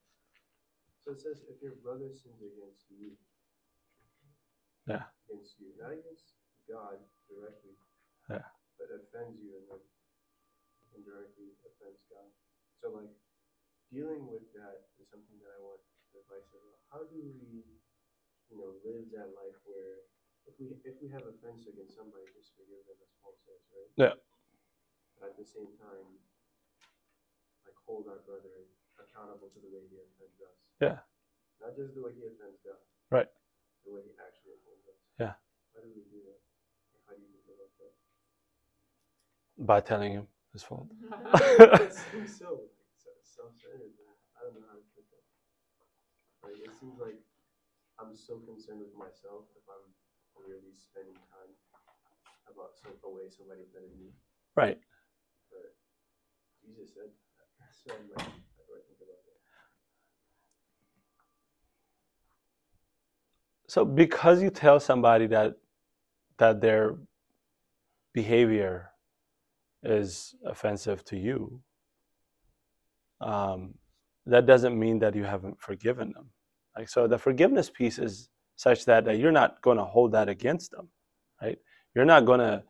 So 1.01 1.13
it 1.17 1.21
says 1.21 1.41
if 1.49 1.57
your 1.61 1.77
brother 1.81 2.13
sins 2.13 2.38
against 2.41 2.86
you, 2.93 3.17
Yeah. 4.86 5.09
against 5.25 5.57
you, 5.57 5.73
not 5.81 5.93
against 5.97 6.38
God 6.69 7.01
directly, 7.25 7.73
Yeah. 8.30 8.45
but 8.80 8.89
offends 8.89 9.38
you 9.38 9.53
and 9.61 9.65
then 9.69 9.84
indirectly 10.97 11.53
offends 11.61 12.01
God. 12.09 12.30
So 12.82 12.89
like 12.95 13.13
dealing 13.93 14.26
with 14.28 14.45
that 14.57 14.89
is 14.97 15.07
something 15.09 15.38
that 15.41 15.51
I 15.53 15.59
want 15.61 15.82
advice 16.15 16.49
about. 16.51 16.80
How 16.89 17.01
do 17.05 17.17
we, 17.21 17.63
you 18.49 18.55
know, 18.55 18.78
live 18.82 19.11
that 19.13 19.36
life 19.36 19.59
where 19.67 20.07
if 20.47 20.55
we 20.61 20.78
if 20.86 20.95
we 21.01 21.09
have 21.13 21.26
offense 21.26 21.65
against 21.69 21.97
somebody, 21.97 22.26
just 22.34 22.53
forgive 22.57 22.82
them 22.86 22.97
as 23.01 23.11
Paul 23.21 23.36
says, 23.45 23.61
right? 23.73 23.91
Yeah. 23.97 24.15
But 25.17 25.34
at 25.34 25.38
the 25.38 25.47
same 25.47 25.73
time, 25.82 26.07
like 27.65 27.78
hold 27.86 28.09
our 28.09 28.21
brother 28.26 28.69
accountable 28.97 29.51
to 29.51 29.59
the 29.59 29.69
way 29.69 29.84
he 29.89 29.99
offends 29.99 30.39
us. 30.39 30.57
Yeah. 30.80 30.97
Not 31.59 31.76
just 31.76 31.95
the 31.95 32.03
way 32.03 32.13
he 32.15 32.23
offends 32.28 32.59
God. 32.63 32.80
Right. 33.11 33.30
The 33.84 33.91
way 33.91 34.01
he 34.05 34.13
actually 34.21 34.55
offends 34.59 34.84
us. 34.88 34.99
Yeah. 35.19 35.36
How 35.76 35.80
do 35.84 35.89
we 35.91 36.03
do 36.07 36.19
that? 36.30 36.39
How 37.05 37.13
do 37.15 37.21
you 37.21 37.30
think 37.32 37.47
about 37.51 37.73
that? 37.80 37.93
By 39.58 39.80
telling 39.80 40.12
him 40.14 40.28
his 40.51 40.64
fault. 40.64 40.88
it 41.12 41.93
seems 41.95 42.36
so 42.36 42.68
so- 42.99 43.24
self-centered. 43.24 43.95
I 44.36 44.43
don't 44.43 44.56
know 44.60 44.68
how 44.68 44.76
to 44.76 44.88
put 44.95 45.08
that. 45.12 45.24
Like 46.43 46.60
it 46.60 46.72
seems 46.80 46.99
like 46.99 47.20
I'm 47.99 48.16
so 48.16 48.43
concerned 48.43 48.80
with 48.84 48.91
myself 48.99 49.47
if 49.56 49.64
I'm 49.72 49.88
really 50.36 50.76
spending 50.76 51.16
time 51.32 51.51
about 52.51 52.76
some 52.76 52.91
a 53.03 53.10
way 53.10 53.24
somebody 53.30 53.62
offended 53.64 53.95
me. 53.99 54.12
Right. 54.56 54.80
But 55.51 55.76
Jesus 56.64 56.93
said 56.93 57.12
that. 57.39 57.72
So 57.72 57.95
I'm 57.95 58.10
like, 58.12 58.28
how 58.28 58.64
do 58.68 58.76
I 58.76 58.84
think 58.88 58.99
about 58.99 59.24
that? 59.24 59.39
So 63.68 63.86
because 63.86 64.43
you 64.43 64.49
tell 64.49 64.80
somebody 64.80 65.28
that 65.28 65.56
that 66.38 66.62
their 66.62 66.95
behavior 68.14 68.91
is 69.86 70.36
offensive 70.45 71.03
to 71.05 71.17
you, 71.17 71.61
um, 73.21 73.75
that 74.25 74.45
doesn't 74.45 74.77
mean 74.77 74.99
that 74.99 75.15
you 75.15 75.23
haven't 75.23 75.59
forgiven 75.61 76.11
them. 76.13 76.29
Like 76.77 76.89
so, 76.89 77.07
the 77.07 77.17
forgiveness 77.17 77.69
piece 77.69 77.99
is 77.99 78.29
such 78.55 78.86
that, 78.86 79.05
that 79.05 79.17
you're 79.17 79.31
not 79.31 79.61
going 79.61 79.77
to 79.77 79.86
hold 79.86 80.11
that 80.13 80.29
against 80.29 80.71
them, 80.71 80.89
right? 81.41 81.57
You're 81.93 82.05
not 82.05 82.25
going 82.25 82.39
to 82.39 82.63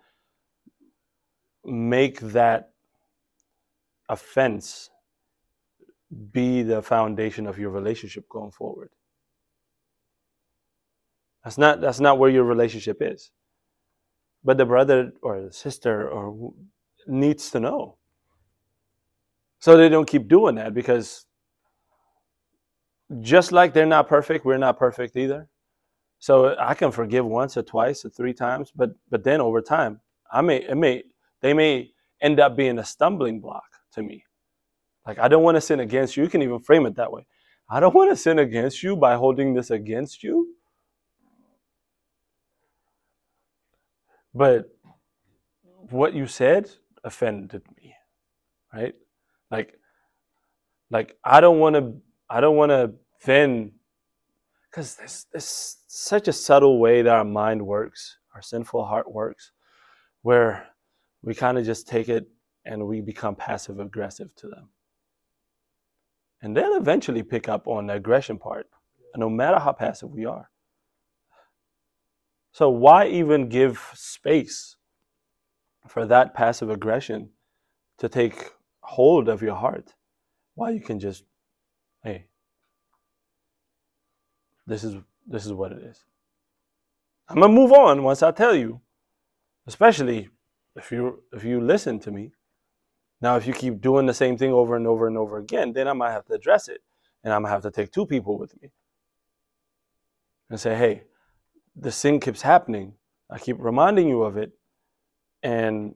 make 1.64 2.20
that 2.20 2.72
offense 4.10 4.90
be 6.32 6.62
the 6.62 6.82
foundation 6.82 7.48
of 7.48 7.58
your 7.58 7.72
relationship 7.72 8.28
going 8.30 8.52
forward. 8.52 8.90
That's 11.44 11.58
not 11.58 11.82
that's 11.82 12.00
not 12.00 12.18
where 12.20 12.30
your 12.30 12.44
relationship 12.44 12.98
is. 13.02 13.32
But 14.44 14.58
the 14.58 14.66
brother 14.66 15.14
or 15.22 15.42
the 15.42 15.54
sister 15.54 16.08
or 16.08 16.54
needs 17.08 17.52
to 17.52 17.60
know. 17.60 17.98
So 19.60 19.78
they 19.78 19.90
don't 19.90 20.08
keep 20.08 20.28
doing 20.28 20.56
that 20.56 20.74
because 20.74 21.26
just 23.22 23.52
like 23.52 23.74
they're 23.74 23.86
not 23.86 24.08
perfect, 24.08 24.46
we're 24.46 24.58
not 24.58 24.78
perfect 24.78 25.16
either. 25.16 25.48
So 26.20 26.56
I 26.60 26.74
can 26.74 26.92
forgive 26.92 27.26
once 27.26 27.58
or 27.58 27.64
twice 27.64 28.06
or 28.06 28.10
three 28.10 28.34
times, 28.34 28.72
but 28.76 28.92
but 29.10 29.24
then 29.24 29.42
over 29.42 29.62
time, 29.62 30.00
I 30.32 30.42
may 30.42 30.58
it 30.64 30.76
may 30.76 31.04
they 31.42 31.54
may 31.54 31.92
end 32.22 32.40
up 32.40 32.56
being 32.56 32.80
a 32.80 32.86
stumbling 32.86 33.40
block 33.40 33.66
to 33.94 34.02
me. 34.02 34.24
Like 35.06 35.20
I 35.20 35.28
don't 35.28 35.44
want 35.44 35.56
to 35.56 35.62
sin 35.62 35.80
against 35.80 36.18
you. 36.18 36.24
You 36.24 36.30
can 36.30 36.42
even 36.42 36.60
frame 36.60 36.86
it 36.86 36.96
that 36.96 37.12
way. 37.12 37.26
I 37.70 37.80
don't 37.80 37.96
want 37.96 38.12
to 38.12 38.16
sin 38.16 38.40
against 38.40 38.84
you 38.84 38.96
by 38.96 39.16
holding 39.16 39.54
this 39.54 39.72
against 39.72 40.24
you. 40.24 40.56
But 44.34 44.66
what 45.90 46.14
you 46.14 46.28
said 46.28 46.70
offended 47.06 47.64
me. 47.78 47.96
Right? 48.74 48.96
Like 49.50 49.80
like 50.90 51.18
I 51.24 51.40
don't 51.40 51.60
want 51.60 51.76
to 51.76 51.96
I 52.30 52.42
don't 52.42 52.58
want 52.58 52.72
to 52.72 52.94
then 53.24 53.72
because 54.70 54.96
there's, 54.96 55.26
there's 55.32 55.78
such 55.88 56.28
a 56.28 56.34
subtle 56.34 56.80
way 56.80 57.02
that 57.02 57.16
our 57.16 57.24
mind 57.24 57.66
works, 57.66 58.18
our 58.34 58.42
sinful 58.42 58.86
heart 58.86 59.10
works, 59.10 59.52
where 60.22 60.68
we 61.24 61.34
kind 61.34 61.58
of 61.58 61.66
just 61.66 61.88
take 61.88 62.10
it 62.10 62.28
and 62.66 62.86
we 62.86 63.00
become 63.00 63.36
passive 63.36 63.80
aggressive 63.80 64.36
to 64.36 64.50
them. 64.50 64.70
And 66.42 66.58
they'll 66.58 66.76
eventually 66.76 67.24
pick 67.24 67.48
up 67.48 67.68
on 67.68 67.88
the 67.88 67.94
aggression 67.94 68.38
part, 68.38 68.68
no 69.16 69.30
matter 69.30 69.60
how 69.60 69.72
passive 69.72 70.10
we 70.10 70.26
are. 70.26 70.50
So, 72.52 72.70
why 72.70 73.08
even 73.08 73.50
give 73.50 73.92
space 73.94 74.76
for 75.88 76.06
that 76.06 76.34
passive 76.34 76.70
aggression 76.70 77.30
to 77.98 78.10
take 78.10 78.52
hold 78.82 79.30
of 79.30 79.42
your 79.42 79.56
heart? 79.56 79.94
Why 80.56 80.72
you 80.72 80.80
can 80.80 81.00
just, 81.00 81.24
hey, 82.04 82.26
this 84.68 84.84
is 84.84 84.96
this 85.28 85.46
is 85.46 85.54
what 85.54 85.72
it 85.72 85.82
is. 85.84 86.04
I'm 87.28 87.40
gonna 87.40 87.54
move 87.54 87.72
on 87.72 88.04
once 88.04 88.22
I 88.22 88.32
tell 88.32 88.56
you, 88.56 88.82
especially 89.68 90.30
if 90.76 90.92
you 90.92 91.24
if 91.34 91.44
you 91.44 91.62
listen 91.62 92.00
to 92.00 92.12
me. 92.12 92.32
Now, 93.22 93.38
if 93.38 93.48
you 93.48 93.54
keep 93.54 93.82
doing 93.82 94.06
the 94.06 94.14
same 94.14 94.38
thing 94.38 94.52
over 94.52 94.76
and 94.76 94.86
over 94.86 95.08
and 95.08 95.18
over 95.18 95.38
again, 95.38 95.74
then 95.74 95.88
I 95.88 95.94
might 95.94 96.12
have 96.12 96.26
to 96.26 96.34
address 96.34 96.68
it, 96.68 96.82
and 97.24 97.34
I'm 97.34 97.42
gonna 97.42 97.54
have 97.54 97.64
to 97.64 97.72
take 97.72 97.92
two 97.92 98.06
people 98.06 98.38
with 98.38 98.60
me 98.62 98.72
and 100.50 100.60
say, 100.60 100.76
"Hey, 100.76 101.04
the 101.76 101.92
sin 101.92 102.20
keeps 102.20 102.42
happening. 102.42 102.94
I 103.30 103.40
keep 103.40 103.58
reminding 103.60 104.08
you 104.08 104.24
of 104.24 104.38
it, 104.38 104.52
and 105.46 105.96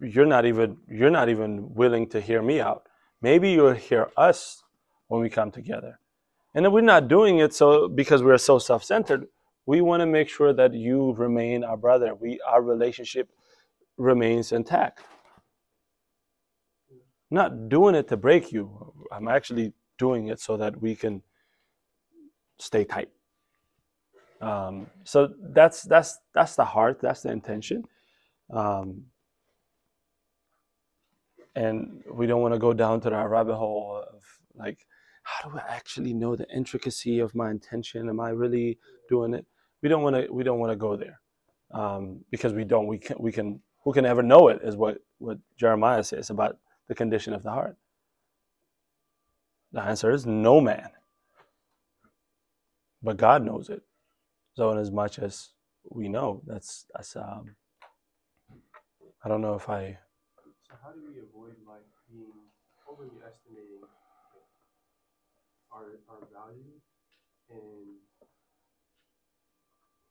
you're 0.00 0.32
not 0.34 0.44
even 0.46 0.78
you're 0.98 1.16
not 1.20 1.28
even 1.28 1.74
willing 1.74 2.08
to 2.14 2.20
hear 2.20 2.42
me 2.42 2.60
out. 2.60 2.82
Maybe 3.20 3.50
you'll 3.50 3.74
hear 3.90 4.04
us 4.16 4.62
when 5.08 5.20
we 5.20 5.30
come 5.30 5.50
together." 5.50 6.00
And 6.54 6.64
then 6.64 6.72
we're 6.72 6.92
not 6.94 7.08
doing 7.08 7.38
it 7.38 7.54
so 7.54 7.88
because 7.88 8.22
we're 8.22 8.38
so 8.50 8.58
self-centered. 8.58 9.26
We 9.66 9.80
want 9.82 10.00
to 10.00 10.06
make 10.06 10.28
sure 10.28 10.52
that 10.54 10.72
you 10.74 11.12
remain 11.12 11.64
our 11.64 11.76
brother. 11.76 12.14
We 12.14 12.40
our 12.52 12.62
relationship 12.62 13.28
remains 13.98 14.52
intact. 14.52 15.04
Not 17.30 17.68
doing 17.68 17.94
it 17.94 18.08
to 18.08 18.16
break 18.16 18.52
you. 18.52 18.64
I'm 19.12 19.28
actually 19.28 19.74
doing 19.98 20.28
it 20.28 20.40
so 20.40 20.56
that 20.56 20.80
we 20.80 20.96
can 20.96 21.22
stay 22.58 22.84
tight. 22.84 23.10
Um, 24.40 24.86
so 25.04 25.28
that's 25.54 25.82
that's 25.82 26.18
that's 26.34 26.56
the 26.56 26.64
heart. 26.64 27.00
That's 27.02 27.22
the 27.22 27.32
intention. 27.32 27.84
Um, 28.50 29.04
and 31.54 32.02
we 32.12 32.26
don't 32.26 32.40
want 32.40 32.54
to 32.54 32.58
go 32.58 32.72
down 32.72 33.00
to 33.00 33.10
that 33.10 33.28
rabbit 33.28 33.56
hole 33.56 34.04
of 34.14 34.22
like 34.54 34.86
how 35.28 35.50
do 35.50 35.58
I 35.58 35.74
actually 35.74 36.14
know 36.14 36.36
the 36.36 36.48
intricacy 36.48 37.18
of 37.18 37.34
my 37.34 37.50
intention? 37.50 38.08
Am 38.08 38.18
I 38.20 38.30
really 38.30 38.78
doing 39.08 39.34
it? 39.34 39.44
We 39.82 39.88
don't 39.88 40.02
want 40.02 40.16
to. 40.16 40.32
We 40.32 40.42
don't 40.42 40.58
want 40.58 40.72
to 40.72 40.76
go 40.76 40.96
there 40.96 41.20
um, 41.72 42.24
because 42.30 42.54
we 42.54 42.64
don't. 42.64 42.86
We 42.86 42.98
can. 42.98 43.16
We 43.20 43.30
can. 43.30 43.60
Who 43.84 43.92
can 43.92 44.06
ever 44.06 44.22
know 44.22 44.48
it? 44.48 44.60
Is 44.62 44.76
what 44.76 44.98
what 45.18 45.38
Jeremiah 45.58 46.02
says 46.02 46.30
about 46.30 46.58
the 46.88 46.94
condition 46.94 47.34
of 47.34 47.42
the 47.42 47.50
heart. 47.50 47.76
The 49.72 49.82
answer 49.82 50.10
is 50.10 50.24
no 50.24 50.62
man, 50.62 50.88
but 53.02 53.18
God 53.18 53.44
knows 53.44 53.68
it. 53.68 53.82
So, 54.54 54.70
in 54.70 54.78
as 54.78 54.90
much 54.90 55.18
as 55.18 55.50
we 55.90 56.08
know, 56.08 56.42
that's 56.46 56.86
that's. 56.94 57.16
Um, 57.16 57.54
I 59.24 59.28
don't 59.28 59.42
know 59.42 59.54
if 59.54 59.68
I. 59.68 59.98
So 60.62 60.78
how 60.78 60.94
do 60.94 61.02
we 61.02 61.18
avoid 61.18 61.58
like 61.66 61.82
being 62.06 62.30
overly 62.86 63.18
estimating 63.26 63.82
our 65.74 65.98
our 66.06 66.22
value 66.30 66.78
and 67.50 67.98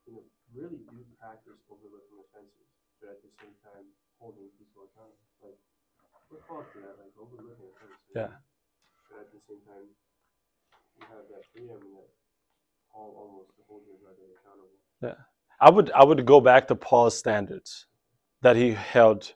you 0.05 0.11
know 0.11 0.23
really 0.51 0.83
do 0.91 0.99
practice 1.15 1.57
overlooking 1.71 2.19
offenses, 2.19 2.67
but 2.99 3.15
at 3.15 3.19
the 3.23 3.31
same 3.39 3.55
time 3.63 3.87
holding 4.19 4.51
people 4.59 4.91
accountable. 4.91 5.23
Like 5.39 5.59
we're 6.27 6.43
called 6.43 6.67
to 6.75 6.83
that, 6.83 6.99
like 6.99 7.15
overlooking 7.15 7.71
offenses. 7.71 8.11
Yeah. 8.11 8.35
But 9.07 9.23
at 9.23 9.29
the 9.31 9.39
same 9.47 9.63
time, 9.63 9.87
you 10.99 11.03
have 11.07 11.25
that 11.31 11.47
freedom 11.55 11.79
that 11.95 12.11
Paul 12.91 13.15
almost 13.15 13.55
to 13.55 13.63
hold 13.71 13.87
your 13.87 13.97
brother 14.03 14.27
accountable. 14.35 14.77
Yeah. 14.99 15.19
I 15.63 15.71
would 15.71 15.89
I 15.95 16.03
would 16.03 16.27
go 16.27 16.41
back 16.43 16.67
to 16.69 16.75
Paul's 16.75 17.17
standards 17.17 17.86
that 18.41 18.55
he 18.55 18.71
held 18.71 19.33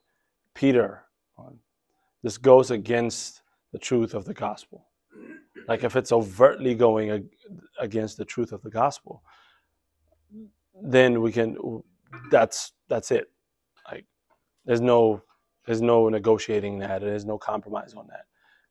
Peter 0.54 1.04
on. 1.38 1.60
This 2.24 2.38
goes 2.38 2.72
against 2.72 3.42
the 3.72 3.80
truth 3.80 4.14
of 4.14 4.26
the 4.26 4.34
gospel. 4.34 4.88
Like 5.68 5.84
if 5.84 5.96
it's 5.96 6.12
overtly 6.12 6.76
going 6.76 7.30
against 7.80 8.18
the 8.18 8.26
truth 8.26 8.52
of 8.52 8.62
the 8.62 8.70
gospel, 8.70 9.24
then 10.82 11.22
we 11.22 11.32
can. 11.32 11.58
That's 12.30 12.74
that's 12.90 13.12
it. 13.12 13.32
Like 13.90 14.06
there's 14.66 14.82
no 14.82 15.24
there's 15.66 15.82
no 15.82 16.10
negotiating 16.10 16.80
that. 16.80 17.02
There's 17.02 17.26
no 17.26 17.38
compromise 17.38 17.94
on 17.94 18.08
that. 18.08 18.26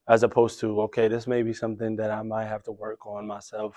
As 0.08 0.22
opposed 0.22 0.60
to 0.60 0.80
okay, 0.82 1.08
this 1.08 1.26
may 1.26 1.42
be 1.42 1.52
something 1.52 1.96
that 1.96 2.10
I 2.10 2.22
might 2.22 2.46
have 2.46 2.62
to 2.64 2.72
work 2.72 3.06
on 3.06 3.26
myself, 3.26 3.76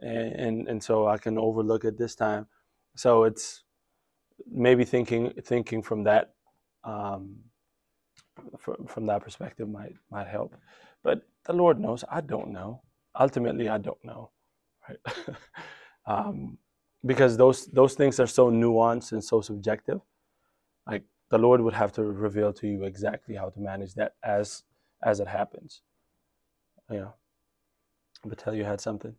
and 0.00 0.32
and, 0.32 0.68
and 0.68 0.82
so 0.82 1.06
I 1.06 1.18
can 1.18 1.38
overlook 1.38 1.84
it 1.84 1.98
this 1.98 2.14
time. 2.14 2.46
So 2.96 3.24
it's 3.24 3.64
maybe 4.46 4.84
thinking 4.84 5.32
thinking 5.42 5.82
from 5.82 6.04
that 6.04 6.34
um, 6.84 7.36
from, 8.58 8.86
from 8.86 9.06
that 9.06 9.22
perspective 9.22 9.68
might 9.68 9.94
might 10.10 10.26
help. 10.26 10.54
But 11.02 11.22
the 11.44 11.52
Lord 11.52 11.80
knows. 11.80 12.04
I 12.10 12.20
don't 12.20 12.50
know. 12.52 12.82
Ultimately, 13.18 13.68
I 13.68 13.78
don't 13.78 14.02
know, 14.04 14.30
right? 14.88 14.98
um, 16.06 16.58
because 17.04 17.36
those 17.36 17.66
those 17.66 17.94
things 17.94 18.20
are 18.20 18.26
so 18.26 18.50
nuanced 18.50 19.12
and 19.12 19.22
so 19.22 19.40
subjective. 19.40 20.00
Like 20.86 21.04
the 21.30 21.38
Lord 21.38 21.60
would 21.60 21.74
have 21.74 21.92
to 21.92 22.02
reveal 22.02 22.52
to 22.54 22.66
you 22.66 22.84
exactly 22.84 23.34
how 23.34 23.50
to 23.50 23.60
manage 23.60 23.94
that 23.94 24.14
as 24.22 24.64
as 25.02 25.20
it 25.20 25.28
happens. 25.28 25.82
Yeah. 26.90 27.10
But 28.24 28.38
tell 28.38 28.54
you 28.54 28.64
had 28.64 28.80
something. 28.80 29.14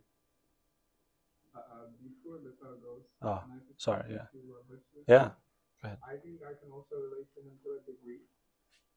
Uh, 1.54 1.58
uh, 1.58 1.62
before 2.02 2.38
the 2.38 2.50
goes, 2.82 3.02
Oh, 3.22 3.40
can 3.42 3.52
I 3.52 3.68
just 3.68 3.82
sorry, 3.82 4.14
ask 4.14 4.32
yeah. 5.08 5.30
you 5.30 5.30
a 5.30 5.80
question? 5.80 5.96
Yeah. 5.96 5.96
I 6.04 6.14
think 6.20 6.42
I 6.44 6.54
can 6.60 6.70
also 6.72 6.96
relate 7.00 7.28
to 7.36 7.40
him 7.40 7.56
to 7.64 7.68
a 7.78 7.80
degree, 7.88 8.22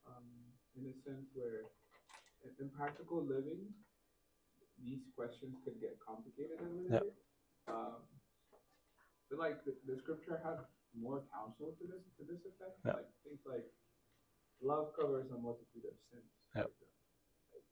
um, 0.06 0.26
in 0.76 0.84
a 0.90 0.94
sense 1.06 1.26
where 1.34 1.70
in, 2.44 2.50
in 2.60 2.68
practical 2.70 3.22
living, 3.24 3.72
these 4.82 5.00
questions 5.16 5.56
could 5.64 5.80
get 5.80 5.96
complicated 6.02 6.60
a 6.60 6.66
little 6.68 6.90
Yep. 6.90 7.02
bit. 7.02 7.16
Um, 7.68 8.02
but 9.30 9.38
like 9.38 9.64
the, 9.64 9.72
the 9.88 9.96
scripture 10.02 10.40
has 10.44 10.58
more 10.94 11.24
counsel 11.32 11.74
to 11.80 11.84
this 11.88 12.04
to 12.18 12.22
this 12.28 12.42
effect. 12.44 12.76
Yep. 12.84 12.94
Like 13.02 13.10
things 13.24 13.40
like 13.46 13.66
love 14.62 14.92
covers 14.98 15.30
a 15.30 15.38
multitude 15.38 15.86
of 15.88 15.96
sins. 16.12 16.28
Yep. 16.54 16.68
Like, 16.70 17.64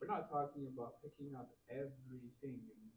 we're 0.00 0.10
not 0.12 0.28
talking 0.28 0.66
about 0.68 1.00
picking 1.00 1.32
up 1.36 1.48
everything 1.70 2.60
and 2.66 2.80
like 2.90 2.95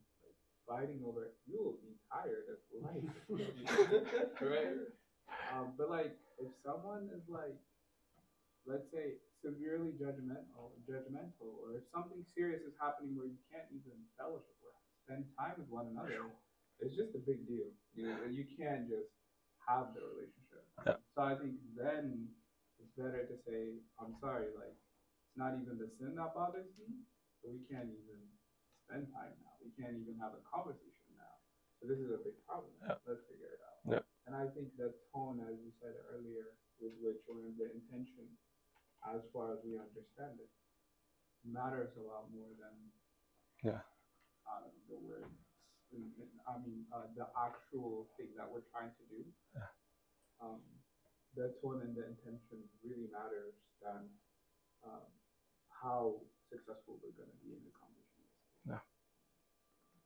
fighting 0.70 1.02
over. 1.02 1.34
You 1.50 1.58
will 1.58 1.78
be 1.82 1.98
tired 2.06 2.46
of 2.46 2.58
life, 2.78 3.10
right? 4.38 4.78
Um, 5.50 5.74
but 5.74 5.90
like, 5.90 6.14
if 6.38 6.54
someone 6.62 7.10
is 7.10 7.26
like, 7.26 7.58
let's 8.62 8.86
say, 8.94 9.18
severely 9.42 9.90
judgmental, 9.98 10.78
judgmental, 10.86 11.58
or 11.58 11.74
if 11.74 11.82
something 11.90 12.22
serious 12.22 12.62
is 12.62 12.78
happening 12.78 13.18
where 13.18 13.26
you 13.26 13.40
can't 13.50 13.66
even 13.74 13.98
fellowship 14.14 14.54
or 14.62 14.70
spend 15.02 15.26
time 15.34 15.58
with 15.58 15.66
one 15.66 15.90
another, 15.90 16.30
it's 16.78 16.94
just 16.94 17.18
a 17.18 17.22
big 17.26 17.50
deal. 17.50 17.74
You 17.98 18.06
know, 18.06 18.22
you 18.30 18.46
can't 18.46 18.86
just 18.86 19.10
have 19.66 19.90
the 19.98 20.06
relationship. 20.06 20.62
Yeah. 20.86 20.96
So 21.18 21.26
I 21.26 21.34
think 21.34 21.58
then 21.74 22.30
it's 22.78 22.94
better 22.94 23.26
to 23.26 23.36
say, 23.42 23.82
I'm 23.98 24.14
sorry, 24.22 24.54
like 24.54 24.76
it's 25.26 25.36
not 25.36 25.58
even 25.58 25.76
the 25.82 25.90
sin 25.98 26.14
that 26.14 26.32
bothers 26.32 26.70
me, 26.78 27.02
but 27.42 27.52
we 27.52 27.60
can't 27.66 27.90
even 27.90 28.20
spend 28.86 29.10
time 29.12 29.34
now. 29.42 29.49
We 29.60 29.70
can't 29.76 29.96
even 29.96 30.16
have 30.20 30.32
a 30.36 30.42
conversation 30.44 31.08
now. 31.16 31.34
So 31.80 31.88
this 31.88 32.00
is 32.00 32.10
a 32.12 32.20
big 32.20 32.36
problem. 32.48 32.72
Yeah. 32.84 32.96
Let's 33.08 33.24
figure 33.28 33.52
it 33.52 33.62
out. 33.64 33.80
Yeah. 33.88 34.04
And 34.28 34.32
I 34.36 34.48
think 34.52 34.72
that 34.80 34.92
tone, 35.12 35.40
as 35.44 35.56
you 35.60 35.72
said 35.80 35.96
earlier, 36.12 36.56
with 36.80 36.96
which 37.00 37.20
or 37.28 37.40
the 37.60 37.68
intention, 37.72 38.28
as 39.04 39.20
far 39.32 39.52
as 39.52 39.60
we 39.64 39.76
understand 39.80 40.40
it, 40.40 40.48
matters 41.44 41.92
a 41.96 42.04
lot 42.04 42.28
more 42.32 42.52
than 42.60 42.76
Yeah. 43.64 43.80
uh, 44.48 44.68
the 44.88 44.96
words. 44.96 45.32
I 46.46 46.58
mean, 46.62 46.86
uh, 46.94 47.08
the 47.16 47.26
actual 47.34 48.06
thing 48.16 48.30
that 48.36 48.46
we're 48.46 48.64
trying 48.70 48.94
to 48.94 49.04
do. 49.10 49.24
Yeah. 49.56 49.66
Um, 50.40 50.62
the 51.34 51.54
tone 51.62 51.82
and 51.82 51.94
the 51.96 52.06
intention 52.06 52.62
really 52.82 53.08
matters 53.10 53.54
than 53.82 54.08
um, 54.86 55.06
how 55.68 56.20
successful 56.50 56.98
we're 57.02 57.14
going 57.18 57.30
to 57.30 57.40
be 57.42 57.54
in 57.54 57.62
the 57.66 57.74
this. 57.74 57.89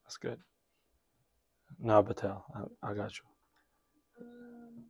That's 0.05 0.16
good. 0.18 0.40
No, 1.80 2.02
Batel, 2.02 2.42
I, 2.55 2.90
I 2.90 2.94
got 2.94 3.12
you. 3.18 3.24
Um, 4.20 4.84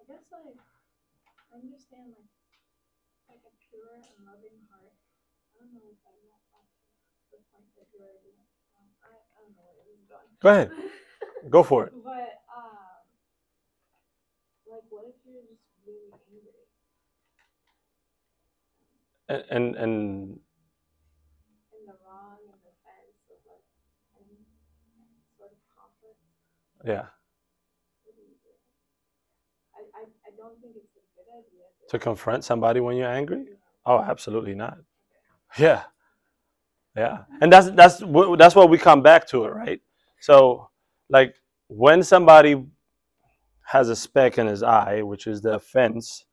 I 0.00 0.02
guess 0.08 0.24
like 0.32 0.56
I 1.52 1.56
understand 1.58 2.14
like 2.16 2.30
like 3.28 3.42
a 3.44 3.52
pure 3.68 3.92
and 3.98 4.26
loving 4.26 4.58
heart. 4.70 4.94
I 4.94 5.60
don't 5.60 5.74
know 5.74 5.88
if 5.92 6.00
I'm 6.06 6.20
not 6.30 6.42
up 6.56 6.66
the 7.30 7.40
point 7.52 7.68
that 7.76 7.88
you're 7.92 8.06
already. 8.06 8.38
Um, 8.78 8.88
I 9.04 9.10
I 9.12 9.38
don't 9.44 9.54
know 9.58 9.66
where 9.66 9.76
this 9.86 10.00
is 10.00 10.06
going. 10.08 10.30
Go 10.40 10.48
ahead. 10.50 10.70
Go 11.50 11.62
for 11.62 11.86
it. 11.86 11.92
But 12.04 12.42
um, 12.50 12.96
like 14.70 14.86
what 14.90 15.04
if 15.06 15.18
you're 15.26 15.46
just 15.46 15.66
really 15.86 16.10
angry? 16.14 16.54
And 19.28 19.44
and, 19.50 19.66
and 19.76 19.94
in 21.74 21.82
the 21.86 21.96
wrong 22.06 22.38
and 22.50 22.60
the 22.64 22.74
fence 22.82 23.26
of 23.30 23.38
like 23.46 23.66
any 24.18 24.42
sort 25.38 25.52
of 25.52 25.60
conflict? 25.70 26.20
Yeah, 26.86 27.06
What 28.04 28.16
do 28.16 28.22
you 28.22 28.36
do? 28.42 28.50
I, 29.76 30.00
I, 30.00 30.04
I 30.28 30.36
don't 30.36 30.60
think 30.60 30.74
it's 30.76 30.96
a 30.96 31.00
good 31.16 31.30
idea 31.38 31.64
to 31.90 31.98
confront 31.98 32.44
somebody 32.44 32.80
when 32.80 32.96
you're 32.96 33.10
angry. 33.10 33.46
Oh, 33.86 34.00
absolutely 34.00 34.54
not. 34.54 34.78
Yeah, 35.58 35.84
yeah, 36.96 37.20
and 37.40 37.52
that's 37.52 37.70
that's 37.72 38.02
that's 38.38 38.56
what 38.56 38.70
we 38.70 38.78
come 38.78 39.02
back 39.02 39.28
to 39.28 39.44
it, 39.46 39.50
right? 39.50 39.80
So, 40.20 40.70
like 41.10 41.34
when 41.68 42.02
somebody 42.02 42.64
has 43.66 43.88
a 43.90 43.96
speck 43.96 44.38
in 44.38 44.46
his 44.48 44.62
eye, 44.62 45.02
which 45.02 45.26
is 45.26 45.42
the 45.42 45.54
offense, 45.54 46.24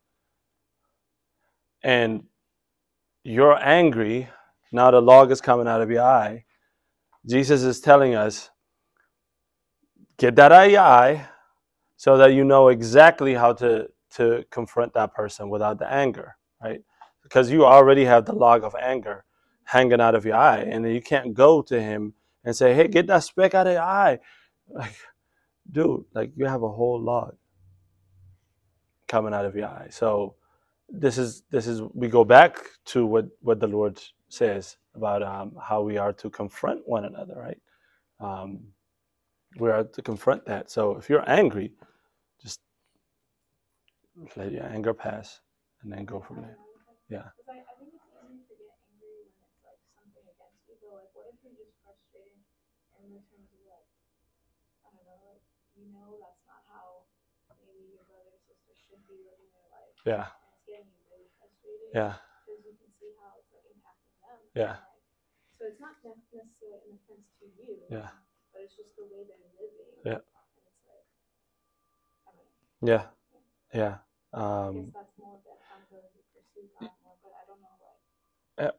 and 1.84 2.24
you're 3.24 3.58
angry, 3.64 4.30
now 4.72 4.92
the 4.92 5.02
log 5.02 5.32
is 5.32 5.42
coming 5.42 5.68
out 5.68 5.82
of 5.82 5.92
your 5.92 6.04
eye. 6.04 6.46
Jesus 7.28 7.64
is 7.64 7.82
telling 7.82 8.16
us, 8.16 8.50
get 10.18 10.36
that 10.38 10.52
out 10.52 10.66
of 10.68 10.72
your 10.72 10.82
eye, 10.82 11.28
so 11.98 12.18
that 12.18 12.34
you 12.34 12.44
know 12.44 12.70
exactly 12.70 13.34
how 13.36 13.54
to 13.54 13.90
to 14.12 14.46
confront 14.52 14.94
that 14.94 15.14
person 15.14 15.50
without 15.50 15.80
the 15.80 15.92
anger, 15.92 16.38
right? 16.64 16.82
Because 17.24 17.52
you 17.52 17.66
already 17.66 18.06
have 18.06 18.26
the 18.26 18.34
log 18.36 18.64
of 18.64 18.76
anger 18.80 19.26
hanging 19.66 20.02
out 20.02 20.16
of 20.16 20.26
your 20.26 20.36
eye, 20.36 20.60
and 20.60 20.88
you 20.92 21.02
can't 21.02 21.34
go 21.34 21.62
to 21.64 21.82
him 21.82 22.14
and 22.44 22.56
say, 22.56 22.74
"Hey, 22.74 22.88
get 22.88 23.08
that 23.08 23.24
speck 23.24 23.54
out 23.56 23.68
of 23.68 23.74
your 23.74 23.84
eye." 23.84 24.20
Like, 24.70 24.96
dude, 25.72 26.06
like 26.14 26.32
you 26.36 26.46
have 26.48 26.64
a 26.64 26.70
whole 26.70 27.02
log 27.02 27.36
coming 29.08 29.34
out 29.34 29.46
of 29.46 29.56
your 29.56 29.68
eye. 29.68 29.88
So 29.92 30.36
this 30.90 31.18
is 31.18 31.44
this 31.52 31.68
is 31.68 31.82
we 31.94 32.10
go 32.10 32.26
back 32.26 32.58
to 32.88 33.06
what 33.06 33.28
what 33.42 33.60
the 33.60 33.68
Lord 33.68 34.00
says 34.30 34.78
about 34.96 35.24
um, 35.24 35.54
how 35.62 35.82
we 35.84 35.98
are 35.98 36.14
to 36.14 36.30
confront 36.30 36.82
one 36.88 37.06
another, 37.06 37.36
right? 37.38 37.62
Um, 38.20 38.62
we 39.60 39.70
are 39.70 39.84
to 39.84 40.02
confront 40.02 40.46
that. 40.46 40.70
So 40.72 40.98
if 40.98 41.10
you're 41.10 41.28
angry, 41.30 41.72
just 42.42 42.60
let 44.36 44.52
your 44.52 44.64
anger 44.66 44.94
pass 44.94 45.42
and 45.84 45.92
then 45.92 46.06
go 46.06 46.20
from 46.22 46.42
there. 46.42 46.58
Yeah. 47.10 47.30
Because 47.38 47.50
I, 47.50 47.60
I 47.62 47.76
think 47.78 47.94
it's 47.94 48.10
easy 48.30 48.46
to 48.50 48.56
get 48.58 48.74
angry 48.90 49.30
when 49.38 49.50
it's 49.52 49.62
like 49.66 49.80
something 49.94 50.26
against 50.26 50.64
you, 50.70 50.76
but 50.82 51.06
like 51.06 51.12
what 51.14 51.30
if 51.30 51.38
you're 51.46 51.58
just 51.58 51.76
frustrated 51.86 52.40
in 53.04 53.14
the 53.14 53.22
terms 53.30 53.52
of 53.54 53.62
like, 53.70 53.88
I 54.86 54.90
don't 54.96 55.06
know, 55.06 55.22
like 55.30 55.44
you 55.78 55.86
know 55.92 56.18
that's 56.18 56.42
not 56.50 56.64
how 56.72 57.06
maybe 57.62 57.94
your 57.94 58.06
brother 58.10 58.34
or 58.34 58.42
sister 58.48 58.74
should 58.74 59.04
be 59.06 59.22
living 59.22 59.50
their 59.54 59.70
life. 59.70 59.98
Yeah. 60.08 60.26
And 60.34 60.66
getting 60.66 60.90
you 60.90 61.04
really 61.12 61.30
frustrated. 61.38 61.92
Yeah. 61.94 62.16
Because 62.48 62.64
you 62.66 62.74
can 62.80 62.92
see 62.98 63.12
how 63.20 63.38
it's 63.38 63.52
impacting 63.70 64.22
them. 64.24 64.40
Yeah. 64.56 64.82
so 65.54 65.62
it's 65.70 65.82
not 65.84 66.00
necessarily 66.02 66.90
an 66.90 66.98
offense 66.98 67.28
to 67.44 67.46
you. 67.54 67.70
Yeah. 67.92 68.10
It's 68.64 68.76
just 68.76 68.96
the 68.98 69.04
way 69.06 69.24
they're 69.28 69.48
living. 69.60 69.86
Yeah. 70.06 70.22
Like, 70.22 70.24
I 72.28 72.32
mean, 72.86 72.90
Yeah. 72.92 73.06
Yeah. 73.74 73.96
Um, 74.34 74.76
guess 74.76 74.94
that's 74.96 75.14
more 75.20 75.36
of 75.38 75.44
the 75.46 75.54
accountability 75.60 76.20
to 76.24 76.30
pursue 76.42 76.68
God 76.82 76.92
more, 77.04 77.18
but 77.24 77.34
I 77.36 77.44
don't 77.48 77.62
know 77.62 77.76
like. 77.82 78.72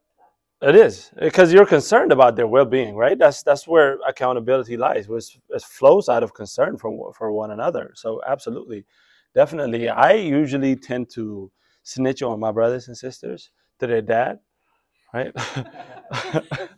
It 0.61 0.74
is 0.76 1.11
because 1.20 1.53
you're 1.53 1.66
concerned 1.66 2.11
about 2.12 2.37
their 2.37 2.49
well-being, 2.49 2.97
right? 2.97 3.18
That's 3.18 3.43
that's 3.45 3.68
where 3.68 3.99
accountability 4.09 4.76
lies. 4.76 5.09
Which 5.09 5.39
it 5.51 5.62
flows 5.62 6.09
out 6.09 6.24
of 6.24 6.35
concern 6.35 6.78
for 6.78 6.91
one- 6.91 7.12
for 7.12 7.30
one 7.32 7.53
another. 7.53 7.93
So 7.95 8.20
absolutely, 8.26 8.85
definitely. 9.35 9.89
I 9.89 10.12
usually 10.14 10.76
tend 10.76 11.11
to 11.11 11.53
snitch 11.85 12.22
on 12.22 12.41
my 12.41 12.51
brothers 12.53 12.89
and 12.89 12.97
sisters 12.97 13.51
to 13.80 13.87
their 13.87 14.03
dad, 14.03 14.41
right? 15.14 15.32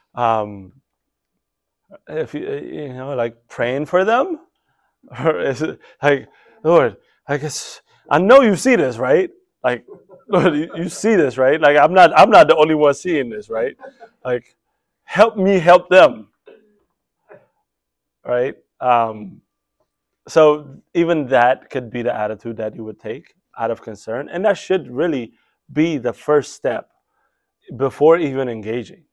um, 0.14 0.72
if 2.08 2.34
you 2.34 2.40
you 2.40 2.92
know 2.92 3.14
like 3.14 3.36
praying 3.48 3.86
for 3.86 4.04
them, 4.04 4.40
or 5.24 5.40
is 5.40 5.62
it 5.62 5.78
like 6.02 6.28
Lord? 6.64 6.96
I 7.28 7.38
guess 7.38 7.80
I 8.10 8.18
know 8.18 8.42
you 8.42 8.56
see 8.56 8.76
this, 8.76 8.98
right? 8.98 9.30
Like 9.64 9.86
Lord, 10.28 10.54
you, 10.54 10.70
you 10.76 10.88
see 10.88 11.16
this, 11.16 11.38
right? 11.38 11.60
Like 11.60 11.76
I'm 11.76 11.94
not 11.94 12.12
I'm 12.18 12.30
not 12.30 12.48
the 12.48 12.56
only 12.56 12.74
one 12.74 12.94
seeing 12.94 13.30
this, 13.30 13.50
right? 13.50 13.76
Like 14.24 14.56
help 15.04 15.36
me 15.36 15.58
help 15.58 15.88
them. 15.88 16.28
Right? 18.24 18.54
Um, 18.80 19.42
so 20.28 20.76
even 20.94 21.26
that 21.28 21.70
could 21.70 21.90
be 21.90 22.02
the 22.02 22.14
attitude 22.14 22.56
that 22.58 22.76
you 22.76 22.84
would 22.84 23.00
take 23.00 23.34
out 23.58 23.70
of 23.70 23.82
concern. 23.82 24.28
And 24.28 24.44
that 24.44 24.56
should 24.56 24.90
really 24.90 25.32
be 25.72 25.98
the 25.98 26.12
first 26.12 26.52
step 26.54 26.90
before 27.76 28.18
even 28.18 28.48
engaging, 28.48 29.04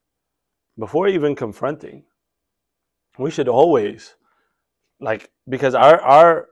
before 0.77 1.07
even 1.07 1.35
confronting. 1.35 2.03
We 3.19 3.31
should 3.31 3.49
always, 3.49 4.15
like, 4.99 5.29
because 5.47 5.75
our, 5.75 6.01
our, 6.01 6.47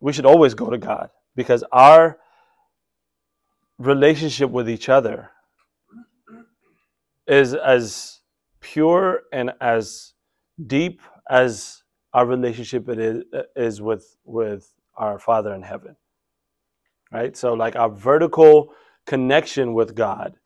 we 0.00 0.12
should 0.12 0.26
always 0.26 0.54
go 0.54 0.68
to 0.68 0.76
God 0.76 1.10
because 1.36 1.62
our 1.72 2.18
relationship 3.78 4.50
with 4.50 4.68
each 4.68 4.88
other 4.88 5.30
is 7.26 7.54
as 7.54 8.20
pure 8.60 9.22
and 9.32 9.52
as 9.60 10.14
deep 10.66 11.00
as 11.30 11.82
our 12.12 12.26
relationship 12.26 12.88
it 12.88 12.98
is, 12.98 13.24
is 13.56 13.80
with 13.80 14.16
with 14.24 14.72
our 14.96 15.18
Father 15.18 15.54
in 15.54 15.62
heaven. 15.62 15.96
Right? 17.12 17.36
So 17.36 17.54
like 17.54 17.76
our 17.76 17.88
vertical 17.90 18.74
connection 19.06 19.74
with 19.74 19.94
God 19.94 20.36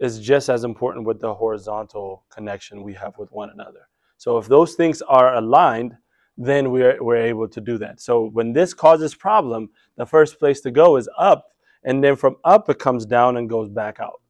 is 0.00 0.20
just 0.20 0.48
as 0.48 0.64
important 0.64 1.06
with 1.06 1.20
the 1.20 1.34
horizontal 1.34 2.24
connection 2.30 2.82
we 2.82 2.94
have 2.94 3.18
with 3.18 3.30
one 3.30 3.50
another. 3.50 3.88
So 4.22 4.38
if 4.38 4.46
those 4.46 4.74
things 4.78 5.02
are 5.02 5.34
aligned, 5.34 5.98
then 6.38 6.70
we're, 6.70 7.02
we're 7.02 7.26
able 7.26 7.48
to 7.48 7.60
do 7.60 7.76
that. 7.78 8.00
So 8.00 8.30
when 8.30 8.52
this 8.52 8.72
causes 8.72 9.16
problem, 9.16 9.70
the 9.96 10.06
first 10.06 10.38
place 10.38 10.60
to 10.60 10.70
go 10.70 10.94
is 10.96 11.08
up, 11.18 11.50
and 11.82 12.04
then 12.04 12.14
from 12.14 12.36
up 12.44 12.70
it 12.70 12.78
comes 12.78 13.04
down 13.04 13.36
and 13.36 13.50
goes 13.50 13.68
back 13.68 13.98
out. 13.98 14.22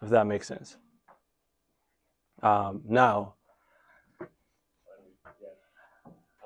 If 0.00 0.08
that 0.08 0.24
makes 0.26 0.48
sense. 0.48 0.78
Um, 2.42 2.80
now, 2.88 3.34
Yeah. 4.16 5.52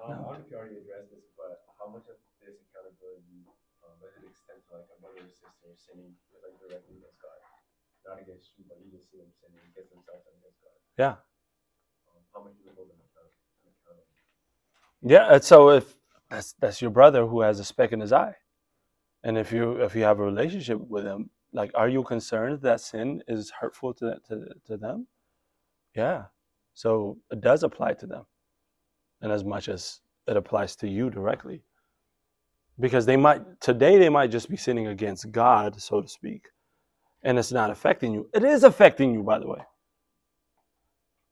Um, 0.03 0.11
I 0.11 0.11
don't 0.11 0.27
know 0.27 0.43
if 0.43 0.51
you 0.51 0.59
already 0.59 0.83
addressed 0.83 1.15
this, 1.15 1.31
but 1.39 1.71
how 1.79 1.87
much 1.87 2.11
of 2.11 2.19
this 2.43 2.59
accountability 2.67 3.47
um, 3.87 3.95
does 4.03 4.11
it 4.19 4.27
extend 4.27 4.59
to 4.67 4.83
like 4.83 4.91
a 4.91 4.99
brother 4.99 5.23
or 5.23 5.31
sister 5.31 5.71
sinning 5.79 6.19
like 6.43 6.59
directly 6.59 6.99
against 6.99 7.23
God, 7.23 7.39
not 8.11 8.19
against 8.19 8.59
you, 8.59 8.67
but 8.67 8.83
you 8.83 8.91
just 8.91 9.07
see 9.07 9.23
them 9.23 9.31
sinning 9.39 9.63
against 9.71 9.95
themselves 9.95 10.27
and 10.27 10.35
against 10.43 10.59
God? 10.67 10.75
yeah, 10.99 11.15
yeah. 15.03 15.27
Uh, 15.27 15.41
so 15.41 15.71
if 15.71 15.97
that's 16.31 16.55
that's 16.61 16.83
your 16.83 16.91
brother 16.91 17.27
who 17.27 17.41
has 17.41 17.61
a 17.61 17.65
speck 17.65 17.93
in 17.93 18.01
his 18.01 18.13
eye, 18.13 18.35
and 19.25 19.39
if 19.39 19.53
you 19.53 19.73
if 19.83 19.95
you 19.95 20.03
have 20.05 20.21
a 20.21 20.25
relationship 20.25 20.81
with 20.81 21.05
him, 21.05 21.31
like, 21.53 21.71
are 21.75 21.89
you 21.89 22.03
concerned 22.03 22.61
that 22.63 22.81
sin 22.81 23.23
is 23.29 23.51
hurtful 23.61 23.95
to 23.95 24.17
to 24.29 24.47
to 24.67 24.77
them? 24.77 25.07
Yeah. 25.95 26.25
So 26.75 27.19
it 27.31 27.41
does 27.41 27.63
apply 27.63 27.95
to 27.95 28.07
them, 28.07 28.25
and 29.23 29.33
as 29.33 29.45
much 29.45 29.69
as 29.69 30.01
it 30.27 30.37
applies 30.37 30.77
to 30.77 30.89
you 30.89 31.11
directly, 31.11 31.63
because 32.79 33.07
they 33.07 33.17
might 33.17 33.43
today 33.61 33.99
they 33.99 34.11
might 34.11 34.31
just 34.31 34.51
be 34.51 34.57
sinning 34.57 34.89
against 34.89 35.31
God, 35.33 35.81
so 35.81 36.03
to 36.03 36.09
speak, 36.09 36.49
and 37.23 37.39
it's 37.39 37.53
not 37.53 37.71
affecting 37.71 38.13
you. 38.13 38.29
It 38.35 38.45
is 38.45 38.65
affecting 38.65 39.15
you, 39.15 39.23
by 39.23 39.39
the 39.39 39.49
way. 39.49 39.61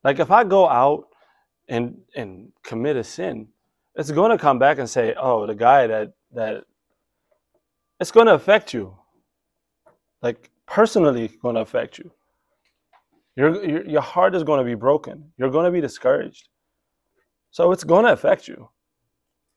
Like 0.05 0.21
if 0.21 0.31
I 0.31 0.45
go 0.45 0.69
out 0.69 1.09
and 1.69 1.99
and 2.15 2.53
commit 2.63 2.97
a 2.97 3.05
sin, 3.05 3.49
it's 3.97 4.11
going 4.11 4.31
to 4.31 4.39
come 4.39 4.59
back 4.59 4.79
and 4.79 4.89
say, 4.89 5.15
"Oh, 5.19 5.47
the 5.47 5.55
guy 5.55 5.87
that 5.87 6.13
that." 6.33 6.65
It's 8.01 8.11
going 8.11 8.27
to 8.27 8.35
affect 8.35 8.75
you, 8.75 8.99
like 10.21 10.51
personally, 10.67 11.29
going 11.43 11.55
to 11.55 11.61
affect 11.63 11.99
you. 11.99 12.11
Your, 13.37 13.65
your 13.65 13.87
your 13.89 14.03
heart 14.03 14.35
is 14.35 14.43
going 14.43 14.59
to 14.59 14.65
be 14.65 14.75
broken. 14.75 15.33
You're 15.39 15.51
going 15.51 15.65
to 15.65 15.71
be 15.71 15.81
discouraged. 15.81 16.49
So 17.51 17.73
it's 17.73 17.85
going 17.85 18.05
to 18.05 18.13
affect 18.13 18.49
you. 18.49 18.69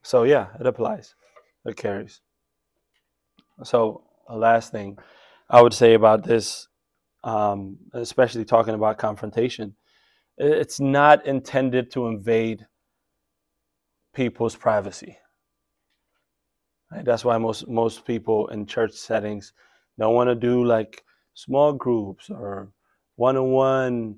So 0.03 0.23
yeah, 0.23 0.47
it 0.59 0.67
applies. 0.67 1.15
It 1.65 1.77
carries. 1.77 2.21
So 3.63 4.03
the 4.29 4.35
last 4.35 4.71
thing 4.71 4.97
I 5.49 5.61
would 5.61 5.73
say 5.73 5.95
about 5.95 6.23
this, 6.23 6.67
um, 7.23 7.77
especially 7.93 8.45
talking 8.45 8.75
about 8.75 8.99
confrontation, 8.99 9.75
it's 10.37 10.79
not 10.79 11.25
intended 11.25 11.91
to 11.91 12.07
invade 12.07 12.67
people's 14.13 14.55
privacy. 14.55 15.17
Right? 16.91 17.03
That's 17.03 17.25
why 17.25 17.37
most 17.37 17.67
most 17.67 18.05
people 18.05 18.47
in 18.47 18.65
church 18.65 18.93
settings 18.93 19.53
don't 19.99 20.13
want 20.13 20.29
to 20.29 20.35
do 20.35 20.63
like 20.63 21.03
small 21.33 21.73
groups 21.73 22.29
or 22.29 22.71
one-on-one 23.15 24.17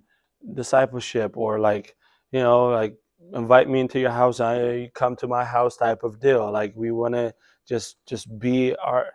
discipleship 0.53 1.35
or 1.35 1.59
like 1.59 1.95
you 2.31 2.39
know 2.39 2.67
like 2.67 2.95
invite 3.33 3.67
me 3.67 3.79
into 3.79 3.99
your 3.99 4.11
house 4.11 4.39
I 4.39 4.91
come 4.93 5.15
to 5.17 5.27
my 5.27 5.43
house 5.43 5.77
type 5.77 6.03
of 6.03 6.19
deal. 6.19 6.51
Like 6.51 6.73
we 6.75 6.91
want 6.91 7.15
to 7.15 7.33
just 7.67 7.97
just 8.05 8.27
be 8.39 8.75
our 8.75 9.07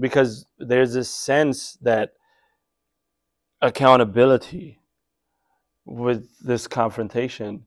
because 0.00 0.46
there's 0.58 0.94
this 0.94 1.10
sense 1.10 1.78
that 1.82 2.12
accountability 3.60 4.81
with 5.84 6.28
this 6.40 6.66
confrontation 6.66 7.64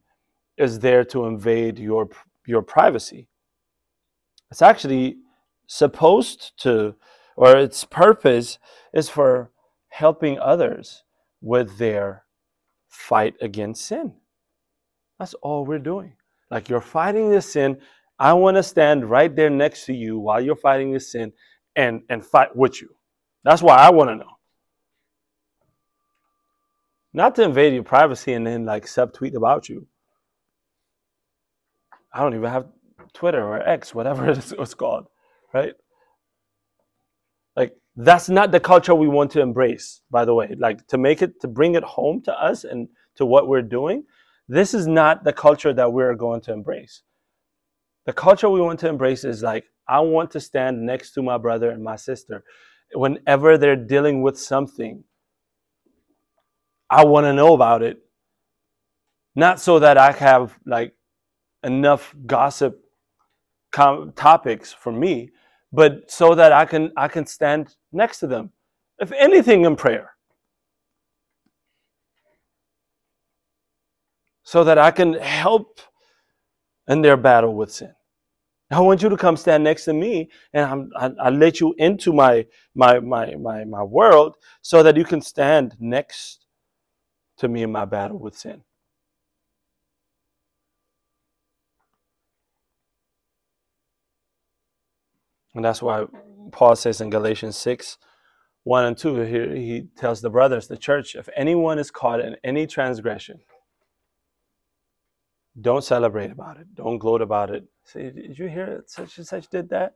is 0.58 0.80
there 0.80 1.04
to 1.06 1.26
invade 1.26 1.80
your 1.80 2.10
your 2.48 2.62
privacy. 2.62 3.28
It's 4.52 4.62
actually 4.62 5.18
supposed 5.68 6.54
to 6.60 6.96
or 7.36 7.58
its 7.58 7.84
purpose 7.84 8.60
is 8.94 9.10
for 9.10 9.52
helping 9.90 10.40
others 10.40 11.04
with 11.42 11.78
their 11.78 12.24
fight 12.88 13.36
against 13.42 13.86
sin. 13.86 14.14
That's 15.20 15.34
all 15.36 15.66
we're 15.66 15.80
doing. 15.80 16.14
Like 16.52 16.70
you're 16.70 16.82
fighting 16.82 17.30
this 17.30 17.52
sin, 17.52 17.80
I 18.20 18.34
want 18.34 18.56
to 18.56 18.64
stand 18.64 19.10
right 19.10 19.36
there 19.36 19.50
next 19.50 19.86
to 19.86 19.94
you 19.94 20.20
while 20.20 20.40
you're 20.40 20.56
fighting 20.56 20.94
this 20.94 21.12
sin 21.12 21.34
and 21.76 22.04
and 22.10 22.26
fight 22.26 22.56
with 22.56 22.82
you. 22.82 22.90
That's 23.44 23.62
why 23.62 23.76
I 23.76 23.90
want 23.92 24.10
to 24.10 24.16
know. 24.16 24.35
Not 27.16 27.34
to 27.36 27.44
invade 27.44 27.74
your 27.74 27.84
privacy 27.84 28.34
and 28.34 28.46
then 28.46 28.66
like 28.66 28.86
subtweet 28.86 29.36
about 29.36 29.70
you. 29.70 29.88
I 32.14 32.20
don't 32.20 32.36
even 32.36 32.50
have 32.52 32.68
Twitter 33.14 33.42
or 33.42 33.62
X, 33.62 33.96
whatever 33.96 34.30
it's, 34.30 34.74
called, 34.74 35.08
right? 35.54 35.76
Like 37.56 37.78
that's 37.96 38.28
not 38.28 38.52
the 38.52 38.60
culture 38.60 38.94
we 38.94 39.08
want 39.08 39.32
to 39.32 39.40
embrace, 39.40 40.02
by 40.12 40.26
the 40.26 40.34
way. 40.34 40.56
Like 40.60 40.86
to 40.88 40.98
make 40.98 41.22
it 41.22 41.40
to 41.40 41.48
bring 41.48 41.76
it 41.76 41.84
home 41.84 42.22
to 42.24 42.34
us 42.34 42.66
and 42.66 42.90
to 43.16 43.26
what 43.26 43.48
we're 43.48 43.62
doing, 43.62 44.04
this 44.50 44.74
is 44.74 44.86
not 44.86 45.24
the 45.24 45.32
culture 45.32 45.72
that 45.72 45.94
we're 45.94 46.16
going 46.16 46.42
to 46.42 46.52
embrace. 46.52 47.02
The 48.06 48.12
culture 48.12 48.50
we 48.50 48.60
want 48.60 48.82
to 48.82 48.90
embrace 48.90 49.24
is 49.24 49.42
like 49.42 49.64
I 49.88 50.02
want 50.02 50.32
to 50.32 50.42
stand 50.42 50.86
next 50.86 51.14
to 51.14 51.24
my 51.24 51.38
brother 51.38 51.70
and 51.70 51.82
my 51.82 51.96
sister 51.96 52.44
whenever 52.94 53.58
they're 53.58 53.78
dealing 53.78 54.22
with 54.22 54.38
something. 54.38 55.06
I 56.90 57.06
want 57.06 57.26
to 57.26 57.34
know 57.34 57.54
about 57.54 57.84
it. 57.84 58.00
Not 59.36 59.60
so 59.60 59.80
that 59.80 59.98
I 59.98 60.12
have 60.12 60.58
like 60.66 60.94
enough 61.64 62.16
gossip 62.26 62.80
com- 63.72 64.14
topics 64.14 64.72
for 64.72 64.92
me, 64.92 65.32
but 65.74 66.10
so 66.10 66.36
that 66.36 66.52
I 66.52 66.66
can 66.66 66.92
I 66.96 67.08
can 67.08 67.26
stand 67.26 67.76
next 67.92 68.20
to 68.20 68.28
them. 68.28 68.52
If 69.00 69.12
anything 69.12 69.66
in 69.66 69.76
prayer. 69.76 70.12
So 74.44 74.64
that 74.64 74.78
I 74.78 74.92
can 74.92 75.14
help 75.14 75.80
in 76.88 77.02
their 77.02 77.18
battle 77.18 77.56
with 77.56 77.72
sin. 77.72 77.94
I 78.72 78.80
want 78.80 79.02
you 79.02 79.10
to 79.10 79.18
come 79.18 79.38
stand 79.38 79.64
next 79.64 79.86
to 79.86 79.94
me, 79.94 80.30
and 80.54 80.92
I, 80.98 81.12
I 81.20 81.30
let 81.30 81.60
you 81.60 81.76
into 81.78 82.14
my, 82.14 82.46
my 82.74 83.00
my 83.00 83.36
my 83.36 83.64
my 83.64 83.84
world, 83.84 84.36
so 84.62 84.82
that 84.84 84.98
you 84.98 85.04
can 85.04 85.22
stand 85.22 85.76
next 85.80 86.45
to 87.38 87.48
me 87.48 87.64
in 87.64 87.72
my 87.72 87.86
battle 87.86 88.20
with 88.20 88.38
sin. 88.38 88.62
And 95.54 95.64
that's 95.64 95.82
why 95.82 96.06
Paul 96.52 96.76
says 96.76 97.02
in 97.02 97.10
Galatians 97.10 97.56
6 97.58 97.98
1 98.64 98.86
and 98.86 98.98
2, 98.98 99.22
he, 99.22 99.40
he 99.64 99.88
tells 99.96 100.22
the 100.22 100.30
brothers, 100.30 100.68
the 100.68 100.76
church, 100.76 101.16
if 101.16 101.30
anyone 101.36 101.78
is 101.78 101.92
caught 101.92 102.20
in 102.20 102.36
any 102.44 102.66
transgression, 102.66 103.40
don't 105.62 105.84
celebrate 105.84 106.32
about 106.32 106.58
it. 106.58 106.74
Don't 106.74 106.98
gloat 106.98 107.22
about 107.22 107.52
it. 107.52 107.64
Say, 107.84 108.10
did 108.10 108.38
you 108.38 108.48
hear 108.48 108.66
it? 108.66 108.90
Such 108.90 109.20
and 109.20 109.28
such 109.28 109.48
did 109.50 109.70
that? 109.70 109.94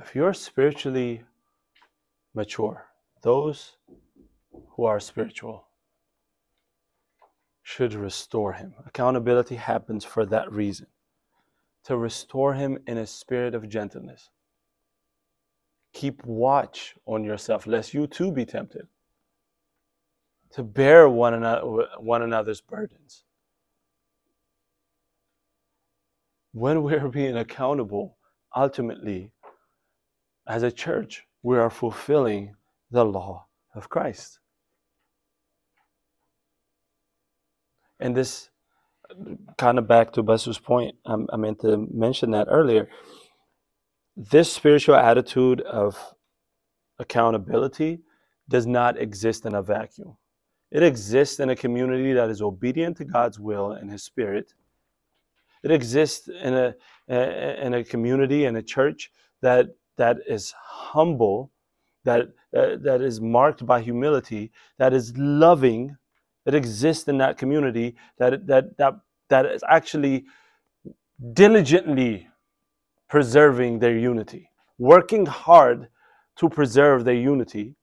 If 0.00 0.14
you're 0.14 0.32
spiritually 0.32 1.22
mature, 2.34 2.86
those 3.20 3.76
who 4.70 4.84
are 4.84 5.00
spiritual 5.00 5.66
should 7.62 7.94
restore 7.94 8.54
him. 8.54 8.74
Accountability 8.86 9.56
happens 9.56 10.04
for 10.04 10.26
that 10.26 10.52
reason 10.52 10.88
to 11.84 11.96
restore 11.96 12.54
him 12.54 12.78
in 12.86 12.98
a 12.98 13.06
spirit 13.06 13.54
of 13.54 13.68
gentleness. 13.68 14.30
Keep 15.94 16.24
watch 16.26 16.96
on 17.06 17.24
yourself, 17.24 17.66
lest 17.66 17.94
you 17.94 18.06
too 18.06 18.32
be 18.32 18.46
tempted. 18.46 18.88
to 20.52 20.62
bear 20.62 21.08
one 21.08 21.34
another 21.34 21.62
one 21.98 22.22
another's 22.22 22.60
burdens. 22.60 23.24
When 26.52 26.82
we're 26.82 27.08
being 27.08 27.36
accountable, 27.36 28.16
ultimately, 28.56 29.32
as 30.48 30.62
a 30.64 30.72
church, 30.72 31.26
we 31.42 31.58
are 31.58 31.70
fulfilling 31.70 32.56
the 32.90 33.04
law 33.04 33.46
of 33.74 33.88
Christ. 33.88 34.40
And 38.00 38.16
this 38.16 38.50
kind 39.58 39.78
of 39.78 39.86
back 39.86 40.12
to 40.12 40.22
Buster's 40.22 40.58
point, 40.58 40.96
um, 41.06 41.28
I 41.32 41.36
meant 41.36 41.60
to 41.60 41.86
mention 41.92 42.30
that 42.32 42.48
earlier. 42.50 42.88
This 44.16 44.52
spiritual 44.52 44.96
attitude 44.96 45.60
of 45.62 45.98
accountability 46.98 48.00
does 48.48 48.66
not 48.66 48.98
exist 48.98 49.46
in 49.46 49.54
a 49.54 49.62
vacuum. 49.62 50.16
It 50.70 50.82
exists 50.82 51.40
in 51.40 51.50
a 51.50 51.56
community 51.56 52.12
that 52.12 52.30
is 52.30 52.42
obedient 52.42 52.96
to 52.98 53.04
God's 53.04 53.40
will 53.40 53.72
and 53.72 53.90
His 53.90 54.04
Spirit. 54.04 54.54
It 55.62 55.70
exists 55.70 56.28
in 56.28 56.54
a 56.54 56.74
in 57.66 57.74
a 57.74 57.84
community 57.84 58.44
and 58.44 58.56
a 58.56 58.62
church 58.62 59.10
that 59.42 59.68
that 59.96 60.18
is 60.26 60.54
humble, 60.56 61.50
that 62.04 62.20
uh, 62.56 62.76
that 62.80 63.00
is 63.02 63.20
marked 63.20 63.66
by 63.66 63.80
humility, 63.80 64.52
that 64.78 64.92
is 64.92 65.16
loving, 65.16 65.96
that 66.50 66.56
exists 66.56 67.06
in 67.06 67.18
that 67.18 67.38
community, 67.38 67.94
that 68.18 68.46
that 68.46 68.76
that 68.76 68.94
that 69.28 69.46
is 69.46 69.62
actually 69.68 70.24
diligently 71.32 72.26
preserving 73.08 73.78
their 73.78 73.96
unity, 73.96 74.50
working 74.78 75.26
hard 75.26 75.88
to 76.36 76.48
preserve 76.48 77.04
their 77.04 77.14
unity. 77.14 77.76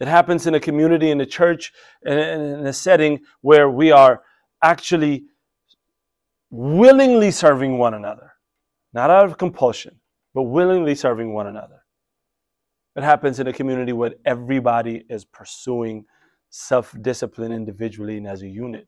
It 0.00 0.08
happens 0.08 0.46
in 0.46 0.54
a 0.54 0.60
community, 0.60 1.10
in 1.10 1.20
a 1.20 1.26
church, 1.26 1.72
in 2.04 2.66
a 2.66 2.72
setting 2.72 3.20
where 3.40 3.70
we 3.70 3.90
are 3.90 4.22
actually 4.62 5.24
willingly 6.50 7.30
serving 7.30 7.78
one 7.78 7.94
another, 7.94 8.32
not 8.92 9.08
out 9.08 9.24
of 9.24 9.38
compulsion, 9.38 9.98
but 10.34 10.42
willingly 10.42 10.94
serving 10.94 11.32
one 11.32 11.46
another. 11.46 11.84
It 12.96 13.02
happens 13.02 13.40
in 13.40 13.46
a 13.46 13.52
community 13.52 13.92
where 13.92 14.14
everybody 14.26 15.04
is 15.08 15.24
pursuing 15.24 16.04
self 16.54 16.94
discipline 17.02 17.50
individually 17.50 18.16
and 18.16 18.28
as 18.28 18.42
a 18.42 18.46
unit. 18.46 18.86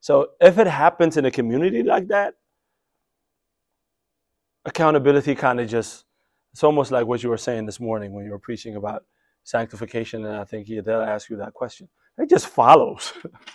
So 0.00 0.30
if 0.40 0.58
it 0.58 0.66
happens 0.66 1.18
in 1.18 1.26
a 1.26 1.30
community 1.30 1.82
like 1.82 2.08
that, 2.08 2.36
accountability 4.64 5.34
kind 5.34 5.60
of 5.60 5.68
just, 5.68 6.06
it's 6.54 6.64
almost 6.64 6.90
like 6.90 7.06
what 7.06 7.22
you 7.22 7.28
were 7.28 7.36
saying 7.36 7.66
this 7.66 7.80
morning 7.80 8.14
when 8.14 8.24
you 8.24 8.30
were 8.30 8.38
preaching 8.38 8.76
about 8.76 9.04
sanctification. 9.42 10.24
And 10.24 10.36
I 10.36 10.44
think 10.44 10.66
they'll 10.68 11.02
ask 11.02 11.28
you 11.28 11.36
that 11.36 11.52
question. 11.52 11.86
It 12.16 12.30
just 12.30 12.46
follows, 12.46 13.12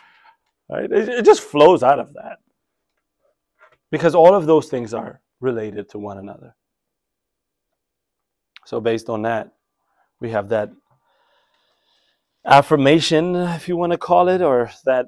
right? 0.69 0.91
It, 0.91 1.09
it 1.09 1.25
just 1.25 1.41
flows 1.41 1.81
out 1.81 1.97
of 1.97 2.13
that. 2.13 2.37
Because 3.89 4.13
all 4.13 4.35
of 4.35 4.45
those 4.45 4.67
things 4.67 4.93
are 4.93 5.19
related 5.39 5.89
to 5.89 5.97
one 5.97 6.19
another. 6.19 6.55
So, 8.65 8.79
based 8.79 9.09
on 9.09 9.23
that, 9.23 9.51
we 10.19 10.29
have 10.29 10.49
that 10.49 10.69
affirmation, 12.45 13.35
if 13.35 13.67
you 13.67 13.77
want 13.77 13.91
to 13.91 13.97
call 13.97 14.29
it, 14.29 14.41
or 14.41 14.71
that 14.85 15.07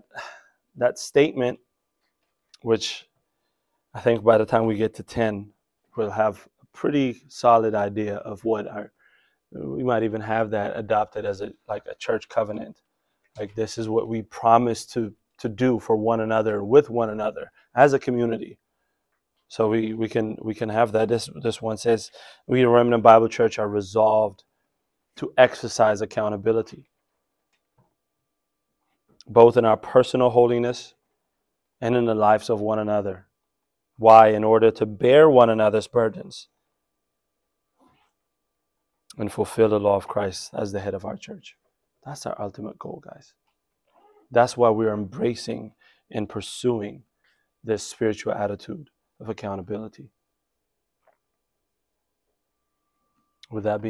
that 0.76 1.00
statement, 1.00 1.60
which 2.62 3.08
I 3.94 4.00
think 4.00 4.24
by 4.24 4.38
the 4.38 4.46
time 4.46 4.66
we 4.66 4.78
get 4.78 4.96
to 4.96 5.04
10, 5.04 5.52
we'll 5.96 6.12
have 6.12 6.48
a 6.62 6.66
pretty 6.74 7.24
solid 7.28 7.76
idea 7.76 8.18
of 8.18 8.44
what 8.46 8.68
our 8.68 8.92
we 9.52 9.84
might 9.84 10.04
even 10.04 10.22
have 10.22 10.52
that 10.52 10.78
adopted 10.78 11.26
as 11.26 11.42
a 11.42 11.52
like 11.68 11.84
a 11.90 11.96
church 11.96 12.30
covenant. 12.30 12.82
Like 13.40 13.56
this 13.56 13.78
is 13.78 13.90
what 13.90 14.08
we 14.08 14.22
promise 14.22 14.86
to 14.88 15.14
to 15.40 15.50
do 15.50 15.80
for 15.80 15.96
one 15.98 16.22
another 16.22 16.64
with 16.64 16.90
one 16.90 17.10
another 17.10 17.52
as 17.76 17.94
a 17.94 18.00
community. 18.00 18.60
So 19.48 19.68
we, 19.68 19.94
we 19.94 20.08
can 20.08 20.38
we 20.42 20.54
can 20.54 20.70
have 20.70 20.94
that. 20.94 21.10
This 21.10 21.30
this 21.42 21.62
one 21.62 21.78
says 21.78 22.12
we 22.48 22.62
the 22.62 22.70
Remnant 22.70 23.04
Bible 23.04 23.28
Church 23.28 23.60
are 23.60 23.68
resolved 23.68 24.44
to 25.18 25.34
exercise 25.38 26.02
accountability, 26.02 26.90
both 29.34 29.56
in 29.56 29.66
our 29.66 29.78
personal 29.78 30.30
holiness 30.30 30.94
and 31.80 31.96
in 31.96 32.06
the 32.06 32.16
lives 32.16 32.50
of 32.50 32.60
one 32.60 32.80
another. 32.80 33.28
Why? 33.98 34.30
In 34.30 34.44
order 34.44 34.72
to 34.72 34.86
bear 34.86 35.30
one 35.30 35.50
another's 35.50 35.88
burdens 35.88 36.48
and 39.18 39.32
fulfill 39.32 39.70
the 39.70 39.80
law 39.80 39.96
of 39.96 40.08
Christ 40.08 40.52
as 40.54 40.72
the 40.72 40.80
head 40.80 40.94
of 40.94 41.06
our 41.06 41.18
church. 41.18 41.56
That's 42.06 42.26
our 42.26 42.40
ultimate 42.42 42.80
goal, 42.80 43.02
guys. 43.06 43.34
That's 44.32 44.58
why 44.58 44.70
we're 44.70 44.94
embracing 44.94 45.74
and 46.10 46.28
pursuing 46.28 47.04
this 47.64 47.84
spiritual 47.84 48.34
attitude 48.34 48.90
of 49.20 49.30
accountability. 49.30 50.10
With 53.50 53.66
that 53.66 53.82
being 53.82 53.90